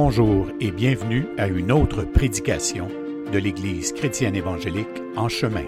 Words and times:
bonjour 0.00 0.46
et 0.60 0.70
bienvenue 0.70 1.26
à 1.38 1.48
une 1.48 1.72
autre 1.72 2.04
prédication 2.04 2.86
de 3.32 3.36
l'Église 3.36 3.92
chrétienne 3.92 4.36
évangélique 4.36 4.86
en 5.16 5.28
chemin. 5.28 5.64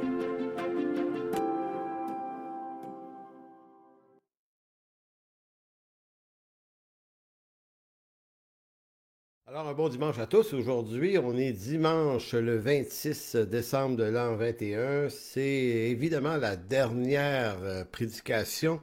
Alors, 9.49 9.67
un 9.67 9.75
bon 9.75 9.89
dimanche 9.89 10.21
à 10.21 10.29
tous. 10.29 10.55
Aujourd'hui, 10.55 11.19
on 11.19 11.37
est 11.37 11.51
dimanche 11.51 12.35
le 12.35 12.57
26 12.57 13.35
décembre 13.35 13.97
de 13.97 14.05
l'an 14.05 14.37
21. 14.37 15.09
C'est 15.09 15.43
évidemment 15.43 16.37
la 16.37 16.55
dernière 16.55 17.57
euh, 17.65 17.85
prédication 17.85 18.81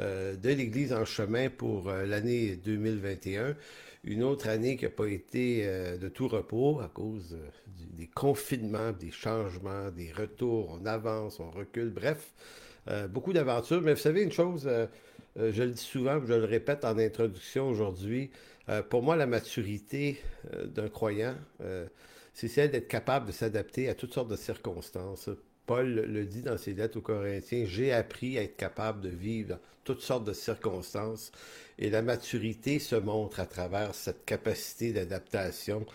euh, 0.00 0.34
de 0.34 0.48
l'Église 0.48 0.92
en 0.92 1.04
chemin 1.04 1.50
pour 1.50 1.88
euh, 1.88 2.04
l'année 2.04 2.56
2021 2.56 3.54
une 4.04 4.22
autre 4.22 4.48
année 4.48 4.76
qui 4.76 4.84
n'a 4.84 4.90
pas 4.90 5.06
été 5.06 5.62
euh, 5.64 5.96
de 5.96 6.08
tout 6.08 6.28
repos 6.28 6.80
à 6.80 6.88
cause 6.88 7.34
euh, 7.34 7.50
des 7.92 8.08
confinements, 8.08 8.92
des 8.92 9.10
changements, 9.10 9.90
des 9.90 10.10
retours, 10.12 10.78
on 10.80 10.86
avance, 10.86 11.38
on 11.40 11.50
recule, 11.50 11.90
bref, 11.90 12.32
euh, 12.88 13.06
beaucoup 13.06 13.32
d'aventures. 13.32 13.80
Mais 13.80 13.94
vous 13.94 14.00
savez 14.00 14.22
une 14.22 14.32
chose, 14.32 14.68
je 15.36 15.62
le 15.62 15.70
dis 15.70 15.82
souvent, 15.82 16.20
je 16.24 16.34
le 16.34 16.44
répète 16.44 16.84
en 16.84 16.98
introduction 16.98 17.68
aujourd'hui, 17.68 18.30
pour 18.90 19.02
moi 19.02 19.16
la 19.16 19.26
maturité 19.26 20.22
d'un 20.66 20.88
croyant, 20.88 21.34
c'est 22.32 22.48
celle 22.48 22.70
d'être 22.70 22.88
capable 22.88 23.26
de 23.26 23.32
s'adapter 23.32 23.88
à 23.88 23.94
toutes 23.94 24.14
sortes 24.14 24.28
de 24.28 24.36
circonstances. 24.36 25.28
Paul 25.66 25.94
le 25.94 26.24
dit 26.24 26.42
dans 26.42 26.58
ses 26.58 26.74
lettres 26.74 26.98
aux 26.98 27.02
Corinthiens, 27.02 27.64
j'ai 27.66 27.92
appris 27.92 28.36
à 28.36 28.42
être 28.42 28.56
capable 28.56 29.00
de 29.00 29.08
vivre 29.08 29.58
toutes 29.84 30.00
sortes 30.00 30.24
de 30.24 30.32
circonstances. 30.32 31.32
Et 31.78 31.90
la 31.90 32.02
maturité 32.02 32.78
se 32.78 32.96
montre 32.96 33.40
à 33.40 33.46
travers 33.46 33.94
cette 33.94 34.24
capacité 34.24 34.92
d'adaptation. 34.92 35.86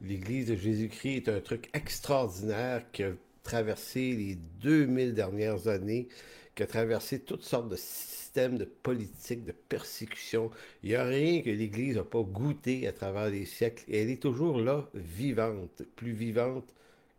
L'Église 0.00 0.48
de 0.48 0.56
Jésus-Christ 0.56 1.16
est 1.16 1.28
un 1.28 1.40
truc 1.40 1.70
extraordinaire 1.74 2.84
qui 2.92 3.04
a 3.04 3.12
traversé 3.42 4.12
les 4.12 4.36
2000 4.60 5.14
dernières 5.14 5.68
années, 5.68 6.08
qui 6.54 6.62
a 6.62 6.66
traversé 6.66 7.20
toutes 7.20 7.44
sortes 7.44 7.68
de 7.68 7.76
systèmes 7.76 8.58
de 8.58 8.64
politique, 8.64 9.44
de 9.44 9.52
persécution. 9.52 10.50
Il 10.82 10.90
n'y 10.90 10.96
a 10.96 11.04
rien 11.04 11.42
que 11.42 11.50
l'Église 11.50 11.96
n'a 11.96 12.04
pas 12.04 12.22
goûté 12.22 12.86
à 12.88 12.92
travers 12.92 13.30
les 13.30 13.46
siècles. 13.46 13.84
Et 13.88 14.02
elle 14.02 14.10
est 14.10 14.22
toujours 14.22 14.58
là, 14.58 14.88
vivante, 14.94 15.82
plus 15.96 16.12
vivante 16.12 16.72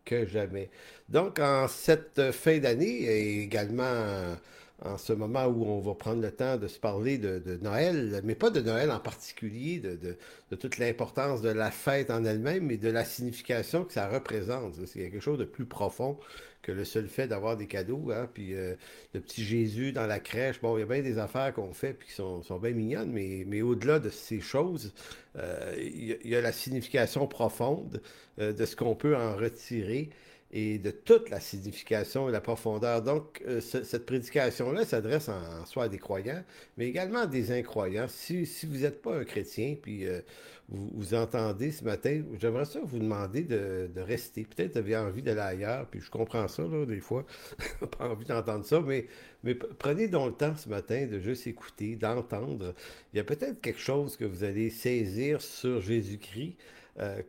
que 0.04 0.26
jamais. 0.26 0.70
Donc, 1.08 1.38
en 1.38 1.68
cette 1.68 2.32
fin 2.32 2.58
d'année, 2.58 3.02
et 3.02 3.42
également 3.42 4.36
en 4.82 4.98
ce 4.98 5.12
moment 5.12 5.46
où 5.46 5.64
on 5.64 5.80
va 5.80 5.94
prendre 5.94 6.20
le 6.20 6.30
temps 6.30 6.56
de 6.56 6.66
se 6.66 6.78
parler 6.78 7.18
de, 7.18 7.58
Noël, 7.62 8.20
mais 8.24 8.34
pas 8.34 8.50
de 8.50 8.60
Noël 8.60 8.90
en 8.90 9.00
particulier, 9.00 9.78
de, 9.78 10.16
toute 10.56 10.78
l'importance 10.78 11.42
de 11.42 11.48
la 11.48 11.70
fête 11.70 12.10
en 12.10 12.24
elle-même, 12.24 12.66
mais 12.66 12.76
de 12.76 12.90
la 12.90 13.04
signification 13.04 13.84
que 13.84 13.92
ça 13.92 14.08
représente. 14.08 14.74
C'est 14.86 15.00
quelque 15.00 15.20
chose 15.20 15.38
de 15.38 15.44
plus 15.44 15.66
profond 15.66 16.18
que 16.64 16.72
le 16.72 16.84
seul 16.84 17.08
fait 17.08 17.28
d'avoir 17.28 17.56
des 17.56 17.66
cadeaux, 17.66 18.10
hein, 18.10 18.28
puis 18.32 18.54
euh, 18.54 18.74
le 19.12 19.20
petit 19.20 19.44
Jésus 19.44 19.92
dans 19.92 20.06
la 20.06 20.18
crèche. 20.18 20.60
Bon, 20.60 20.76
il 20.76 20.80
y 20.80 20.82
a 20.82 20.86
bien 20.86 21.02
des 21.02 21.18
affaires 21.18 21.52
qu'on 21.52 21.74
fait 21.74 21.92
puis 21.92 22.08
qui 22.08 22.14
sont, 22.14 22.40
bien 22.60 22.70
mignonnes, 22.70 23.12
mais, 23.12 23.44
mais 23.46 23.60
au-delà 23.60 23.98
de 23.98 24.08
ces 24.08 24.40
choses, 24.40 24.94
euh, 25.36 25.74
il, 25.78 26.16
y 26.24 26.34
a, 26.34 26.40
la 26.40 26.52
signification 26.52 27.26
profonde 27.26 28.00
euh, 28.38 28.52
de 28.52 28.64
ce 28.64 28.76
qu'on 28.76 28.94
peut 28.94 29.14
en 29.14 29.36
retirer 29.36 30.08
et 30.56 30.78
de 30.78 30.92
toute 30.92 31.30
la 31.30 31.40
signification 31.40 32.28
et 32.28 32.32
la 32.32 32.40
profondeur. 32.40 33.02
Donc, 33.02 33.42
euh, 33.44 33.60
cette 33.60 34.06
prédication-là 34.06 34.84
s'adresse 34.84 35.28
en, 35.28 35.66
soi 35.66 35.84
à 35.84 35.88
des 35.88 35.98
croyants, 35.98 36.44
mais 36.78 36.86
également 36.86 37.22
à 37.22 37.26
des 37.26 37.50
incroyants. 37.50 38.06
Si, 38.08 38.46
vous 38.62 38.78
n'êtes 38.78 39.02
pas 39.02 39.16
un 39.16 39.24
chrétien, 39.24 39.74
puis 39.82 40.06
euh, 40.06 40.20
vous, 40.68 41.14
entendez 41.14 41.72
ce 41.72 41.82
matin, 41.82 42.22
j'aimerais 42.38 42.66
ça 42.66 42.78
vous 42.84 43.00
demander 43.00 43.42
de, 43.42 43.90
rester. 43.96 44.44
Peut-être 44.44 44.76
avez 44.76 44.96
envie 44.96 45.22
d'aller 45.22 45.40
ailleurs, 45.40 45.88
puis 45.88 46.00
je 46.00 46.08
comprends 46.08 46.46
ça, 46.46 46.62
là, 46.62 46.86
des 46.86 47.00
fois, 47.00 47.26
pas 47.98 48.08
envie 48.08 48.24
d'entendre 48.24 48.64
ça, 48.64 48.80
mais, 48.80 49.08
mais 49.42 49.56
prenez 49.56 50.06
donc 50.06 50.28
le 50.28 50.34
temps 50.34 50.56
ce 50.56 50.68
matin 50.68 51.06
de 51.06 51.18
juste 51.18 51.48
écouter, 51.48 51.96
d'entendre. 51.96 52.74
Il 53.12 53.16
y 53.16 53.20
a 53.20 53.24
peut-être 53.24 53.60
quelque 53.60 53.80
chose 53.80 54.16
que 54.16 54.24
vous 54.24 54.44
allez 54.44 54.70
saisir 54.70 55.42
sur 55.42 55.80
Jésus-Christ. 55.80 56.56
Euh, 57.00 57.22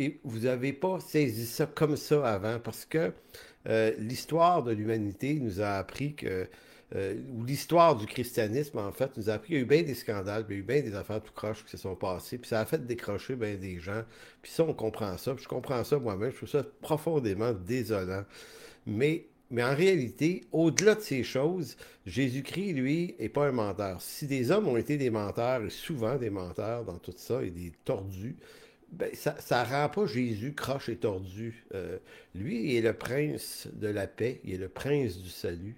et 0.00 0.18
vous 0.24 0.40
n'avez 0.40 0.72
pas 0.72 0.98
saisi 0.98 1.46
ça 1.46 1.66
comme 1.66 1.96
ça 1.96 2.26
avant 2.26 2.58
parce 2.58 2.86
que 2.86 3.12
euh, 3.68 3.92
l'histoire 3.98 4.62
de 4.62 4.72
l'humanité 4.72 5.34
nous 5.34 5.60
a 5.60 5.72
appris 5.72 6.14
que, 6.14 6.48
euh, 6.94 7.14
ou 7.34 7.44
l'histoire 7.44 7.96
du 7.96 8.06
christianisme 8.06 8.78
en 8.78 8.92
fait, 8.92 9.14
nous 9.18 9.28
a 9.28 9.34
appris 9.34 9.48
qu'il 9.48 9.56
y 9.56 9.58
a 9.58 9.62
eu 9.62 9.66
bien 9.66 9.82
des 9.82 9.94
scandales, 9.94 10.46
il 10.48 10.52
y 10.54 10.56
a 10.56 10.60
eu 10.60 10.62
bien 10.62 10.80
des 10.80 10.94
affaires 10.94 11.22
tout 11.22 11.34
croches 11.34 11.62
qui 11.64 11.70
se 11.70 11.76
sont 11.76 11.96
passées, 11.96 12.38
puis 12.38 12.48
ça 12.48 12.60
a 12.60 12.64
fait 12.64 12.86
décrocher 12.86 13.36
bien 13.36 13.56
des 13.56 13.78
gens. 13.78 14.02
Puis 14.40 14.50
ça, 14.50 14.64
on 14.64 14.72
comprend 14.72 15.18
ça, 15.18 15.34
puis 15.34 15.44
je 15.44 15.48
comprends 15.48 15.84
ça 15.84 15.98
moi-même, 15.98 16.30
je 16.30 16.36
trouve 16.36 16.48
ça 16.48 16.64
profondément 16.80 17.52
désolant. 17.52 18.24
Mais 18.86 19.26
mais 19.52 19.64
en 19.64 19.74
réalité, 19.74 20.44
au-delà 20.52 20.94
de 20.94 21.00
ces 21.00 21.24
choses, 21.24 21.76
Jésus-Christ, 22.06 22.72
lui, 22.72 23.16
n'est 23.18 23.28
pas 23.28 23.48
un 23.48 23.52
menteur. 23.52 24.00
Si 24.00 24.28
des 24.28 24.52
hommes 24.52 24.68
ont 24.68 24.76
été 24.76 24.96
des 24.96 25.10
menteurs, 25.10 25.64
et 25.64 25.70
souvent 25.70 26.16
des 26.16 26.30
menteurs 26.30 26.84
dans 26.84 26.98
tout 26.98 27.12
ça, 27.16 27.42
et 27.42 27.50
des 27.50 27.72
tordus, 27.84 28.36
ben, 28.92 29.10
ça 29.14 29.64
ne 29.64 29.70
rend 29.70 29.88
pas 29.88 30.06
Jésus 30.06 30.52
croche 30.52 30.88
et 30.88 30.96
tordu. 30.96 31.64
Euh, 31.74 31.98
lui, 32.34 32.72
il 32.72 32.76
est 32.76 32.80
le 32.80 32.92
prince 32.92 33.68
de 33.72 33.88
la 33.88 34.06
paix, 34.06 34.40
il 34.44 34.54
est 34.54 34.58
le 34.58 34.68
prince 34.68 35.18
du 35.18 35.28
salut. 35.28 35.76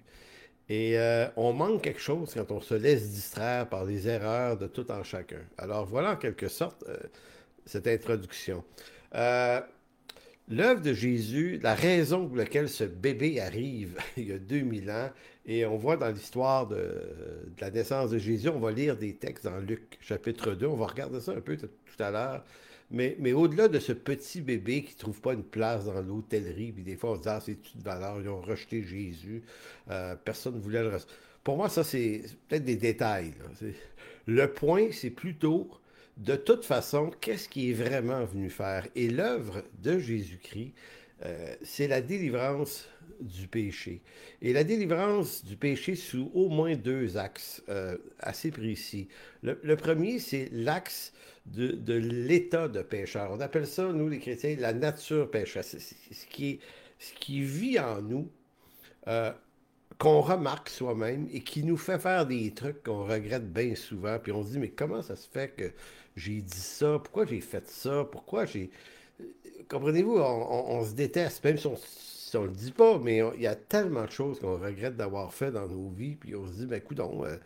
Et 0.69 0.97
euh, 0.97 1.27
on 1.35 1.53
manque 1.53 1.83
quelque 1.83 1.99
chose 1.99 2.33
quand 2.33 2.51
on 2.51 2.61
se 2.61 2.73
laisse 2.73 3.09
distraire 3.09 3.67
par 3.67 3.85
les 3.85 4.07
erreurs 4.07 4.57
de 4.57 4.65
tout 4.65 4.89
en 4.91 5.03
chacun. 5.03 5.41
Alors 5.57 5.85
voilà 5.85 6.13
en 6.13 6.15
quelque 6.15 6.47
sorte 6.47 6.83
euh, 6.87 6.97
cette 7.65 7.87
introduction. 7.87 8.63
L'œuvre 10.49 10.81
de 10.81 10.93
Jésus, 10.93 11.59
la 11.63 11.73
raison 11.73 12.27
pour 12.27 12.35
laquelle 12.35 12.67
ce 12.67 12.83
bébé 12.83 13.39
arrive 13.39 13.97
il 14.17 14.27
y 14.27 14.33
a 14.33 14.37
2000 14.37 14.91
ans, 14.91 15.09
et 15.45 15.65
on 15.65 15.77
voit 15.77 15.95
dans 15.97 16.09
l'histoire 16.09 16.67
de, 16.67 16.75
de, 16.75 17.61
la 17.61 17.71
naissance 17.71 18.09
de 18.09 18.17
Jésus, 18.17 18.49
on 18.49 18.59
va 18.59 18.71
lire 18.71 18.97
des 18.97 19.15
textes 19.15 19.45
dans 19.45 19.57
Luc 19.59 19.97
chapitre 20.01 20.53
2, 20.53 20.65
on 20.65 20.75
va 20.75 20.87
regarder 20.87 21.21
ça 21.21 21.31
un 21.31 21.41
peu 21.41 21.55
tout 21.55 21.69
à 21.99 22.11
l'heure. 22.11 22.43
Mais, 22.93 23.33
au-delà 23.33 23.67
de 23.67 23.79
ce 23.79 23.91
petit 23.91 24.39
bébé 24.39 24.83
qui 24.83 24.93
ne 24.93 24.99
trouve 24.99 25.19
pas 25.19 25.33
une 25.33 25.43
place 25.43 25.85
dans 25.85 25.99
l'hôtellerie, 25.99 26.71
puis 26.71 26.83
des 26.83 26.95
fois 26.95 27.13
on 27.13 27.15
se 27.15 27.21
dit, 27.21 27.27
ah, 27.27 27.41
c'est 27.43 27.57
une 27.73 27.81
valeur, 27.81 28.21
ils 28.21 28.29
ont 28.29 28.39
rejeté 28.39 28.83
Jésus, 28.83 29.41
euh, 29.89 30.15
personne 30.15 30.55
ne 30.55 30.59
voulait 30.59 30.83
le 30.83 30.91
Pour 31.43 31.57
moi, 31.57 31.69
ça, 31.69 31.83
c'est 31.83 32.21
peut-être 32.47 32.63
des 32.63 32.75
détails. 32.75 33.33
Le 34.27 34.47
point, 34.47 34.89
c'est 34.91 35.09
plutôt, 35.09 35.71
de 36.17 36.35
toute 36.35 36.65
façon, 36.65 37.11
qu'est-ce 37.19 37.49
qui 37.49 37.71
est 37.71 37.73
vraiment 37.73 38.25
venu 38.25 38.51
faire? 38.51 38.87
Et 38.95 39.09
l'œuvre 39.09 39.63
de 39.81 39.97
Jésus-Christ, 39.97 40.73
euh, 41.25 41.55
c'est 41.61 41.87
la 41.87 42.01
délivrance 42.01 42.87
du 43.21 43.47
péché. 43.47 44.01
Et 44.41 44.53
la 44.53 44.63
délivrance 44.63 45.45
du 45.45 45.55
péché 45.55 45.95
sous 45.95 46.31
au 46.33 46.49
moins 46.49 46.75
deux 46.75 47.17
axes 47.17 47.63
euh, 47.69 47.97
assez 48.19 48.51
précis. 48.51 49.07
le 49.41 49.75
premier, 49.75 50.19
c'est 50.19 50.49
l'axe 50.51 51.13
de, 51.45 51.93
l'état 51.95 52.67
de 52.67 52.81
pécheur. 52.81 53.31
On 53.31 53.39
appelle 53.39 53.67
ça, 53.67 53.91
nous 53.91 54.09
les 54.09 54.19
chrétiens, 54.19 54.55
la 54.59 54.73
nature 54.73 55.29
pécheur. 55.29 55.63
C'est 55.63 55.79
ce 55.79 56.25
qui, 56.27 57.41
vit 57.41 57.79
en 57.79 58.01
nous, 58.01 58.29
euh, 59.07 59.31
qu'on 59.97 60.21
remarque 60.21 60.69
soi-même 60.69 61.27
et 61.31 61.41
qui 61.41 61.63
nous 61.63 61.77
fait 61.77 61.99
faire 61.99 62.25
des 62.25 62.51
trucs 62.51 62.83
qu'on 62.83 63.05
regrette 63.05 63.51
bien 63.51 63.75
souvent. 63.75 64.17
Puis 64.19 64.31
on 64.31 64.43
se 64.43 64.51
dit, 64.51 64.59
mais 64.59 64.69
comment 64.69 65.01
ça 65.01 65.15
se 65.15 65.27
fait 65.27 65.49
que 65.55 65.71
j'ai 66.15 66.41
dit 66.41 66.57
ça? 66.57 66.99
Pourquoi 67.03 67.25
j'ai 67.25 67.41
fait 67.41 67.67
ça? 67.67 68.07
Pourquoi 68.09 68.45
j'ai... 68.45 68.69
Comprenez-vous, 69.69 70.17
on, 70.17 70.83
se 70.83 70.93
déteste, 70.93 71.43
même 71.43 71.57
si 71.57 71.67
on 72.37 72.43
le 72.43 72.51
dit 72.51 72.71
pas, 72.71 72.99
mais 72.99 73.21
il 73.35 73.41
y 73.41 73.47
a 73.47 73.55
tellement 73.55 74.05
de 74.05 74.11
choses 74.11 74.39
qu'on 74.39 74.57
regrette 74.57 74.97
d'avoir 74.97 75.33
fait 75.33 75.51
dans 75.51 75.67
nos 75.67 75.89
vies, 75.89 76.15
puis 76.15 76.35
on 76.35 76.45
se 76.45 76.53
dit, 76.53 76.65
ben 76.65 76.77
écoute, 76.77 76.99
euh, 76.99 77.37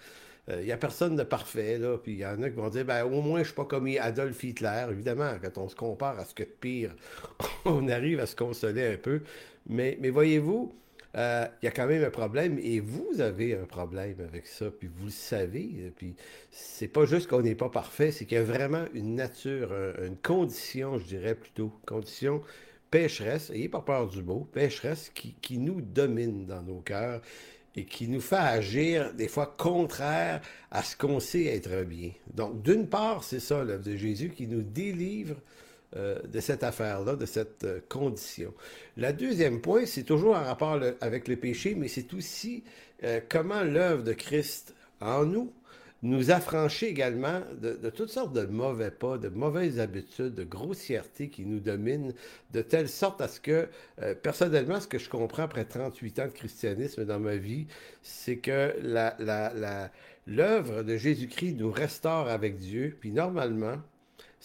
il 0.47 0.53
euh, 0.53 0.63
n'y 0.63 0.71
a 0.71 0.77
personne 0.77 1.15
de 1.15 1.23
parfait, 1.23 1.77
là. 1.77 1.97
Puis 1.97 2.13
il 2.13 2.19
y 2.19 2.25
en 2.25 2.41
a 2.41 2.49
qui 2.49 2.55
vont 2.55 2.69
dire, 2.69 2.85
ben, 2.85 3.03
au 3.03 3.21
moins, 3.21 3.39
je 3.39 3.41
ne 3.41 3.45
suis 3.45 3.53
pas 3.53 3.65
comme 3.65 3.87
Adolf 3.99 4.43
Hitler. 4.43 4.85
Évidemment, 4.89 5.33
quand 5.41 5.57
on 5.57 5.67
se 5.67 5.75
compare 5.75 6.17
à 6.17 6.25
ce 6.25 6.33
que 6.33 6.43
de 6.43 6.49
pire, 6.49 6.95
on 7.65 7.87
arrive 7.89 8.19
à 8.19 8.25
se 8.25 8.35
consoler 8.35 8.93
un 8.93 8.97
peu. 8.97 9.21
Mais 9.67 9.97
voyez-vous, 10.09 10.73
euh, 11.17 11.47
il 11.61 11.65
y 11.65 11.67
a 11.67 11.71
quand 11.71 11.87
même 11.87 12.03
un 12.03 12.09
problème 12.09 12.59
et 12.61 12.79
vous 12.79 13.19
avez 13.19 13.55
un 13.55 13.65
problème 13.65 14.17
avec 14.19 14.45
ça, 14.45 14.69
puis 14.69 14.87
vous 14.87 15.05
le 15.05 15.11
savez. 15.11 15.91
Puis 15.95 16.15
c'est 16.51 16.87
pas 16.87 17.05
juste 17.05 17.27
qu'on 17.27 17.41
n'est 17.41 17.55
pas 17.55 17.69
parfait, 17.69 18.11
c'est 18.11 18.25
qu'il 18.25 18.37
y 18.37 18.41
a 18.41 18.43
vraiment 18.43 18.85
une 18.93 19.15
nature, 19.15 19.73
une 20.05 20.17
condition, 20.17 20.97
je 20.99 21.05
dirais 21.05 21.35
plutôt, 21.35 21.71
condition 21.85 22.41
pécheresse, 22.91 23.49
ayez 23.49 23.69
pas 23.69 23.81
peur 23.81 24.07
du 24.07 24.23
mot, 24.23 24.47
pécheresse 24.51 25.11
qui, 25.13 25.33
qui 25.41 25.57
nous 25.57 25.81
domine 25.81 26.45
dans 26.45 26.61
nos 26.61 26.79
cœurs 26.79 27.21
et 27.75 27.85
qui 27.85 28.07
nous 28.07 28.21
fait 28.21 28.35
agir 28.35 29.13
des 29.13 29.27
fois 29.27 29.55
contraire 29.57 30.41
à 30.71 30.83
ce 30.83 30.95
qu'on 30.95 31.19
sait 31.19 31.45
être 31.45 31.83
bien. 31.83 32.11
Donc, 32.33 32.63
d'une 32.63 32.87
part, 32.87 33.23
c'est 33.23 33.39
ça 33.39 33.63
l'œuvre 33.63 33.83
de 33.83 33.95
Jésus 33.95 34.29
qui 34.29 34.47
nous 34.47 34.63
délivre 34.63 35.35
euh, 35.95 36.19
de 36.27 36.41
cette 36.41 36.63
affaire-là, 36.63 37.15
de 37.15 37.25
cette 37.25 37.63
euh, 37.63 37.79
condition. 37.87 38.53
Le 38.97 39.13
deuxième 39.13 39.61
point, 39.61 39.85
c'est 39.85 40.03
toujours 40.03 40.35
en 40.35 40.43
rapport 40.43 40.77
avec 40.99 41.29
le 41.29 41.37
péché, 41.37 41.75
mais 41.75 41.87
c'est 41.87 42.13
aussi 42.13 42.65
euh, 43.05 43.21
comment 43.29 43.63
l'œuvre 43.63 44.03
de 44.03 44.11
Christ 44.11 44.75
en 44.99 45.23
nous 45.23 45.53
nous 46.03 46.29
affranchit 46.29 46.87
également 46.87 47.39
de, 47.61 47.89
toutes 47.89 48.09
sortes 48.09 48.33
de 48.33 48.45
mauvais 48.45 48.91
pas, 48.91 49.17
de 49.17 49.29
mauvaises 49.29 49.79
habitudes, 49.79 50.35
de 50.35 50.43
grossièreté 50.43 51.29
qui 51.29 51.45
nous 51.45 51.61
dominent, 51.61 52.11
de 52.51 52.61
telle 52.61 52.89
sorte 52.89 53.21
à 53.21 53.29
ce 53.29 53.39
que, 53.39 53.69
personnellement, 54.21 54.81
ce 54.81 54.87
que 54.87 54.99
je 54.99 55.09
comprends 55.09 55.43
après 55.43 55.63
38 55.63 56.19
ans 56.19 56.25
de 56.25 56.31
christianisme 56.31 57.05
dans 57.05 57.19
ma 57.19 57.37
vie, 57.37 57.65
c'est 58.03 58.37
que 58.37 58.75
l'œuvre 60.27 60.83
de 60.83 60.97
Jésus-Christ 60.97 61.53
nous 61.53 61.71
restaure 61.71 62.27
avec 62.27 62.57
Dieu, 62.57 62.95
puis 62.99 63.11
normalement, 63.11 63.77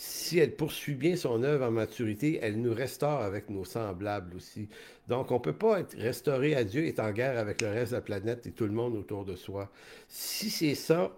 si 0.04 0.40
elle 0.40 0.56
poursuit 0.56 0.96
bien 0.96 1.14
son 1.14 1.44
œuvre 1.44 1.64
en 1.64 1.70
maturité, 1.70 2.40
elle 2.42 2.60
nous 2.60 2.74
restaure 2.74 3.20
avec 3.20 3.48
nos 3.48 3.64
semblables 3.64 4.34
aussi. 4.34 4.68
Donc, 5.06 5.30
on 5.30 5.34
ne 5.34 5.38
peut 5.38 5.52
pas 5.52 5.78
être 5.78 5.96
restauré 5.96 6.56
à 6.56 6.64
Dieu, 6.64 6.84
et 6.84 7.00
en 7.00 7.12
guerre 7.12 7.38
avec 7.38 7.62
le 7.62 7.68
reste 7.68 7.92
de 7.92 7.98
la 7.98 8.02
planète 8.02 8.44
et 8.48 8.50
tout 8.50 8.64
le 8.64 8.72
monde 8.72 8.96
autour 8.96 9.24
de 9.24 9.36
soi. 9.36 9.70
Si 10.08 10.50
c'est 10.50 10.74
ça, 10.74 11.16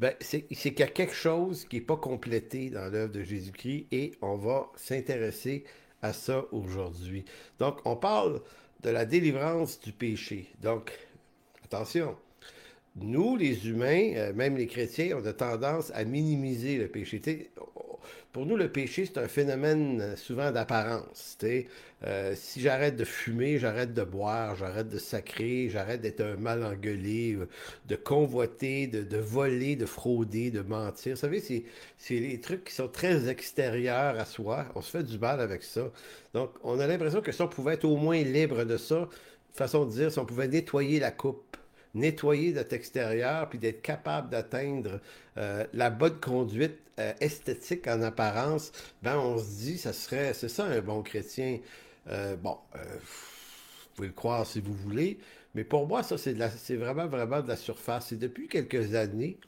ben, 0.00 0.14
c'est 0.20 0.42
qu'il 0.42 0.80
y 0.80 0.82
a 0.82 0.88
quelque 0.88 1.14
chose 1.14 1.64
qui 1.66 1.76
n'est 1.76 1.82
pas 1.82 1.96
complété 1.96 2.70
dans 2.70 2.90
l'œuvre 2.90 3.12
de 3.12 3.22
Jésus-Christ 3.22 3.86
et 3.92 4.10
on 4.20 4.34
va 4.34 4.68
s'intéresser 4.74 5.62
à 6.02 6.12
ça 6.12 6.46
aujourd'hui. 6.50 7.24
Donc, 7.60 7.78
on 7.84 7.94
parle 7.94 8.42
de 8.82 8.90
la 8.90 9.06
délivrance 9.06 9.78
du 9.78 9.92
péché. 9.92 10.48
Donc, 10.60 10.90
attention, 11.64 12.16
nous, 12.96 13.36
les 13.36 13.68
humains, 13.68 14.12
euh, 14.14 14.32
même 14.32 14.56
les 14.56 14.66
chrétiens, 14.66 15.18
on 15.20 15.26
a 15.26 15.32
tendance 15.32 15.90
à 15.94 16.04
minimiser 16.04 16.76
le 16.78 16.86
péché. 16.86 17.20
pour 18.32 18.46
nous, 18.46 18.56
le 18.56 18.70
péché, 18.70 19.04
c'est 19.04 19.18
un 19.18 19.26
phénomène 19.26 20.00
euh, 20.00 20.16
souvent 20.16 20.52
d'apparence. 20.52 21.36
Euh, 22.04 22.34
si 22.36 22.60
j'arrête 22.60 22.94
de 22.94 23.04
fumer, 23.04 23.58
j'arrête 23.58 23.94
de 23.94 24.04
boire, 24.04 24.54
j'arrête 24.54 24.88
de 24.88 24.98
sacrer, 24.98 25.68
j'arrête 25.70 26.02
d'être 26.02 26.20
un 26.20 26.36
mal 26.36 26.62
engueulé, 26.62 27.36
de 27.88 27.96
convoiter, 27.96 28.86
de, 28.86 29.18
voler, 29.18 29.74
de 29.74 29.86
frauder, 29.86 30.52
de 30.52 30.60
mentir. 30.60 31.14
Vous 31.14 31.20
savez, 31.20 31.40
c'est, 31.40 31.64
les 32.10 32.40
trucs 32.40 32.64
qui 32.64 32.74
sont 32.74 32.88
très 32.88 33.28
extérieurs 33.28 34.18
à 34.20 34.24
soi. 34.24 34.66
On 34.76 34.82
se 34.82 34.90
fait 34.90 35.02
du 35.02 35.18
mal 35.18 35.40
avec 35.40 35.64
ça. 35.64 35.90
Donc, 36.32 36.50
on 36.62 36.78
a 36.78 36.86
l'impression 36.86 37.22
que 37.22 37.32
si 37.32 37.42
on 37.42 37.48
pouvait 37.48 37.74
être 37.74 37.86
au 37.86 37.96
moins 37.96 38.22
libre 38.22 38.64
de 38.64 38.76
ça, 38.76 39.08
façon 39.52 39.84
de 39.86 39.90
dire, 39.90 40.12
si 40.12 40.18
on 40.18 40.26
pouvait 40.26 40.48
nettoyer 40.48 41.00
la 41.00 41.10
coupe, 41.10 41.53
nettoyer 41.94 42.52
notre 42.52 42.74
extérieur, 42.74 43.48
puis 43.48 43.58
d'être 43.58 43.82
capable 43.82 44.30
d'atteindre 44.30 45.00
euh, 45.38 45.64
la 45.72 45.90
bonne 45.90 46.18
conduite 46.20 46.78
euh, 46.98 47.12
esthétique 47.20 47.86
en 47.86 48.02
apparence, 48.02 48.72
ben 49.02 49.18
on 49.18 49.38
se 49.38 49.58
dit, 49.58 49.78
ça 49.78 49.92
serait, 49.92 50.34
c'est 50.34 50.48
ça 50.48 50.64
un 50.64 50.80
bon 50.80 51.02
chrétien. 51.02 51.58
Euh, 52.08 52.36
bon, 52.36 52.58
vous 52.74 53.88
pouvez 53.94 54.08
le 54.08 54.14
croire 54.14 54.46
si 54.46 54.60
vous 54.60 54.74
voulez, 54.74 55.18
mais 55.54 55.64
pour 55.64 55.86
moi, 55.86 56.02
ça, 56.02 56.18
c'est, 56.18 56.36
c'est 56.56 56.76
vraiment, 56.76 57.06
vraiment 57.06 57.40
de 57.40 57.48
la 57.48 57.56
surface. 57.56 58.12
Et 58.12 58.16
depuis 58.16 58.48
quelques 58.48 58.94
années, 58.94 59.38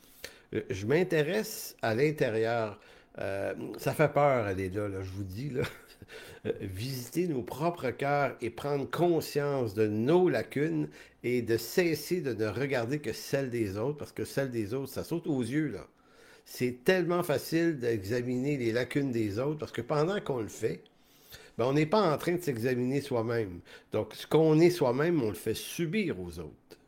je 0.53 0.87
m'intéresse 0.87 1.77
à 1.83 1.95
l'intérieur. 1.95 2.79
ça 3.17 3.93
fait 3.93 4.13
peur, 4.13 4.49
est 4.49 4.75
là, 4.75 4.89
là 4.89 5.03
je 5.03 5.11
vous 5.11 5.25
dis, 5.25 5.51
là. 5.51 5.63
Euh, 6.47 6.53
visiter 6.61 7.27
nos 7.27 7.43
propres 7.43 7.91
cœurs 7.91 8.37
et 8.41 8.51
prendre 8.51 8.89
conscience 8.89 9.75
de 9.75 9.87
nos 9.87 10.29
lacunes 10.29 10.89
et 11.23 11.43
de 11.43 11.57
cesser 11.57 12.21
de 12.21 12.33
ne 12.35 12.47
regarder 12.47 12.99
que 12.99 13.13
celles 13.13 13.51
des 13.51 13.77
autres, 13.77 13.99
parce 13.99 14.13
que 14.13 14.25
celles 14.25 14.51
des 14.51 14.75
autres, 14.75 14.93
ça 14.93 15.05
saute 15.05 15.27
aux 15.27 15.43
yeux, 15.43 15.69
là. 15.69 15.87
C'est 16.45 16.85
tellement 16.85 17.25
facile 17.25 17.79
d'examiner 17.81 18.57
les 18.57 18.71
lacunes 18.71 19.11
des 19.11 19.41
autres, 19.41 19.59
parce 19.59 19.73
que 19.73 19.83
pendant 19.83 20.21
qu'on 20.21 20.41
le 20.41 20.49
fait, 20.49 20.81
ben, 21.59 21.65
on 21.65 21.73
n'est 21.73 21.87
pas 21.87 22.13
en 22.13 22.17
train 22.19 22.37
de 22.37 22.43
s'examiner 22.43 23.01
soi-même. 23.01 23.61
Donc, 23.91 24.15
ce 24.15 24.27
qu'on 24.27 24.61
est 24.61 24.71
soi-même, 24.71 25.23
on 25.23 25.29
le 25.29 25.35
fait 25.35 25.55
subir 25.55 26.21
aux 26.21 26.39
autres. 26.39 26.79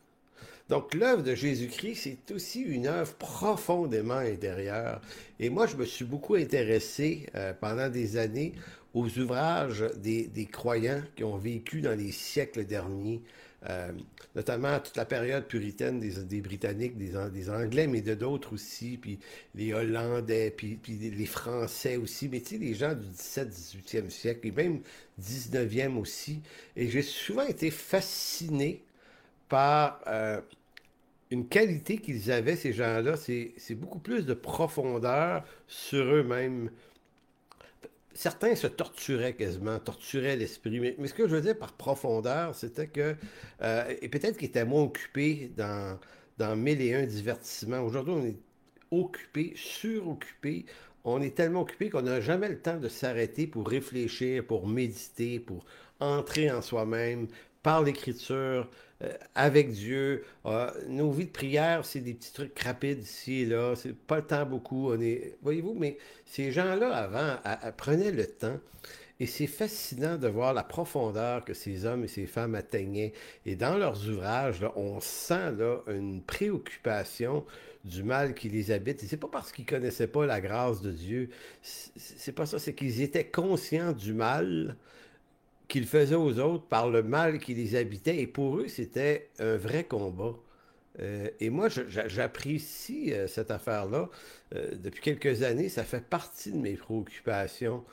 Donc, 0.69 0.95
l'œuvre 0.95 1.23
de 1.23 1.35
Jésus-Christ, 1.35 1.97
c'est 1.97 2.35
aussi 2.35 2.61
une 2.61 2.87
œuvre 2.87 3.15
profondément 3.15 4.19
intérieure. 4.19 5.01
Et 5.41 5.49
moi, 5.49 5.67
je 5.67 5.77
me 5.77 5.87
suis 5.87 6.05
beaucoup 6.05 6.35
intéressé 6.35 7.27
euh, 7.35 7.55
pendant 7.59 7.89
des 7.89 8.19
années 8.19 8.53
aux 8.93 9.07
ouvrages 9.19 9.85
des, 9.97 10.49
croyants 10.51 11.03
qui 11.17 11.25
ont 11.25 11.37
vécu 11.37 11.81
dans 11.81 11.97
les 11.97 12.13
siècles 12.13 12.65
derniers, 12.65 13.23
euh, 13.69 13.93
notamment 14.35 14.79
toute 14.81 14.97
la 14.97 15.05
période 15.05 15.47
puritaine 15.47 16.01
des, 16.01 16.41
Britanniques, 16.41 16.99
des, 16.99 17.49
Anglais, 17.51 17.87
mais 17.87 18.03
de 18.03 18.15
d'autres 18.15 18.55
aussi, 18.55 18.99
puis 18.99 19.19
les 19.55 19.73
Hollandais, 19.73 20.53
puis, 20.55 20.79
les 20.87 21.27
Français 21.27 21.97
aussi, 21.97 22.29
mais 22.29 22.41
tu 22.41 22.57
sais, 22.57 22.59
les 22.59 22.75
gens 22.75 22.95
du 22.95 23.07
17, 23.07 23.49
18e 23.51 24.11
siècle, 24.11 24.49
et 24.49 24.53
même 24.53 24.81
19e 25.21 25.97
aussi. 25.97 26.41
Et 26.77 26.89
j'ai 26.89 27.03
souvent 27.03 27.47
été 27.47 27.71
fasciné 27.71 28.83
par 29.49 30.01
euh, 30.07 30.41
une 31.31 31.49
qualité 31.49 31.99
qu'ils 31.99 32.31
avaient, 32.31 32.57
ces 32.57 32.73
gens-là, 32.73 33.17
c'est 33.17 33.75
beaucoup 33.75 33.99
plus 33.99 34.27
de 34.27 34.35
profondeur 34.35 35.45
sur 35.67 36.05
eux-mêmes 36.05 36.71
certains 38.19 38.57
se 38.57 38.67
torturaient 38.67 39.35
quasiment, 39.35 39.79
torturaient 39.79 40.35
l'esprit. 40.35 40.81
Mais, 40.81 41.07
ce 41.07 41.15
que 41.15 41.29
je 41.29 41.37
veux 41.37 41.41
dire 41.41 41.57
par 41.57 41.73
profondeur, 41.73 42.53
c'était 42.53 42.89
que, 42.89 43.15
euh, 43.63 43.95
et 44.03 44.09
peut-être 44.09 44.37
qu'ils 44.37 44.49
étaient 44.49 44.65
moins 44.65 44.83
occupés 44.83 45.53
dans, 45.57 45.97
dans 46.37 46.57
mille 46.57 46.83
et 46.83 46.95
un 46.95 47.07
divertissements. 47.07 47.81
Aujourd'hui, 47.81 48.15
on 48.15 48.27
est 48.27 48.37
occupé, 48.91 49.53
suroccupé. 49.55 50.67
On 51.05 51.23
est 51.23 51.37
tellement 51.37 51.61
occupé 51.61 51.91
qu'on 51.91 52.03
n'a 52.03 52.21
jamais 52.21 52.49
le 52.49 52.59
temps 52.59 52.79
de 52.79 52.89
s'arrêter 52.89 53.47
pour 53.47 53.69
réfléchir, 53.69 54.45
pour 54.45 54.67
méditer, 54.67 55.39
pour 55.39 55.65
entrer 56.01 56.51
en 56.51 56.61
soi-même, 56.61 57.29
par 57.63 57.85
l'écriture, 57.85 58.69
avec 59.35 59.71
Dieu. 59.71 60.25
Euh, 60.47 60.71
nos 60.89 61.11
vies 61.13 61.27
de 61.27 61.31
prière, 61.31 61.85
c'est 61.85 62.01
des 62.01 62.15
petits 62.15 62.33
trucs 62.33 62.59
rapides 62.59 63.03
ici 63.03 63.43
et 63.43 63.47
là. 63.47 63.75
C'est 63.77 63.95
pas 63.95 64.17
le 64.17 64.27
temps 64.27 64.47
beaucoup. 64.47 64.91
On 64.91 65.01
est, 65.01 65.37
voyez-vous, 65.43 65.75
mais 65.75 65.99
ces 66.27 66.51
gens-là 66.53 66.95
avant 66.95 67.37
prenaient 67.77 68.13
le 68.13 68.27
temps. 68.27 68.59
Et 69.21 69.27
c'est 69.27 69.49
fascinant 69.49 70.17
de 70.17 70.29
voir 70.29 70.55
la 70.55 70.63
profondeur 70.63 71.45
que 71.45 71.53
ces 71.53 71.87
hommes 71.87 72.05
et 72.05 72.09
ces 72.09 72.27
femmes 72.27 72.55
atteignaient. 72.55 73.13
Et 73.47 73.57
dans 73.57 73.77
leurs 73.77 74.09
ouvrages, 74.09 74.65
on 74.77 75.01
sent 75.01 75.53
là, 75.59 75.79
une 75.89 76.23
préoccupation 76.23 77.45
du 77.85 78.05
mal 78.05 78.35
qui 78.35 78.49
les 78.49 78.71
habite. 78.71 79.03
Et 79.03 79.07
c'est 79.07 79.17
pas 79.17 79.29
parce 79.31 79.51
qu'ils 79.51 79.67
connaissaient 79.67 80.07
pas 80.07 80.25
la 80.25 80.41
grâce 80.41 80.83
de 80.83 80.93
Dieu. 80.93 81.31
C'est 81.63 82.33
pas 82.33 82.47
ça. 82.47 82.61
C'est 82.61 82.75
qu'ils 82.75 83.01
étaient 83.01 83.27
conscients 83.27 83.93
du 83.93 84.13
mal 84.13 84.77
qu'ils 85.69 85.87
faisaient 85.87 86.15
aux 86.15 86.39
autres 86.39 86.65
par 86.65 86.89
le 86.89 87.03
mal 87.03 87.39
qui 87.39 87.55
les 87.55 87.77
habitait. 87.77 88.19
Et 88.19 88.27
pour 88.27 88.57
eux, 88.57 88.69
c'était 88.69 89.29
un 89.39 89.57
vrai 89.57 89.85
combat. 89.85 90.35
Euh, 91.01 91.29
et 91.41 91.51
moi, 91.51 91.69
j'apprécie 91.69 93.13
euh, 93.13 93.27
cette 93.29 93.51
affaire-là. 93.51 94.09
Euh, 94.55 94.71
depuis 94.75 95.03
quelques 95.03 95.43
années, 95.43 95.69
ça 95.69 95.85
fait 95.85 96.03
partie 96.03 96.51
de 96.51 96.59
mes 96.59 96.75
préoccupations. 96.75 97.85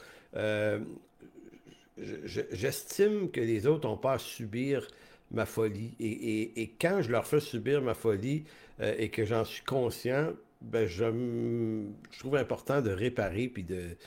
J'estime 1.97 3.31
que 3.31 3.39
les 3.39 3.67
autres 3.67 3.87
n'ont 3.87 3.97
pas 3.97 4.13
à 4.13 4.19
subir 4.19 4.87
ma 5.31 5.45
folie. 5.45 5.93
Et, 5.99 6.61
et, 6.61 6.73
quand 6.79 7.01
je 7.01 7.11
leur 7.11 7.25
fais 7.25 7.39
subir 7.39 7.81
ma 7.81 7.93
folie 7.93 8.43
et 8.81 9.09
que 9.09 9.23
j'en 9.23 9.45
suis 9.45 9.63
conscient, 9.63 10.33
ben, 10.61 10.87
je, 10.87 11.05
trouve 12.19 12.35
important 12.35 12.81
de 12.81 12.89
réparer, 12.89 13.47
puis 13.47 13.63
de, 13.63 13.97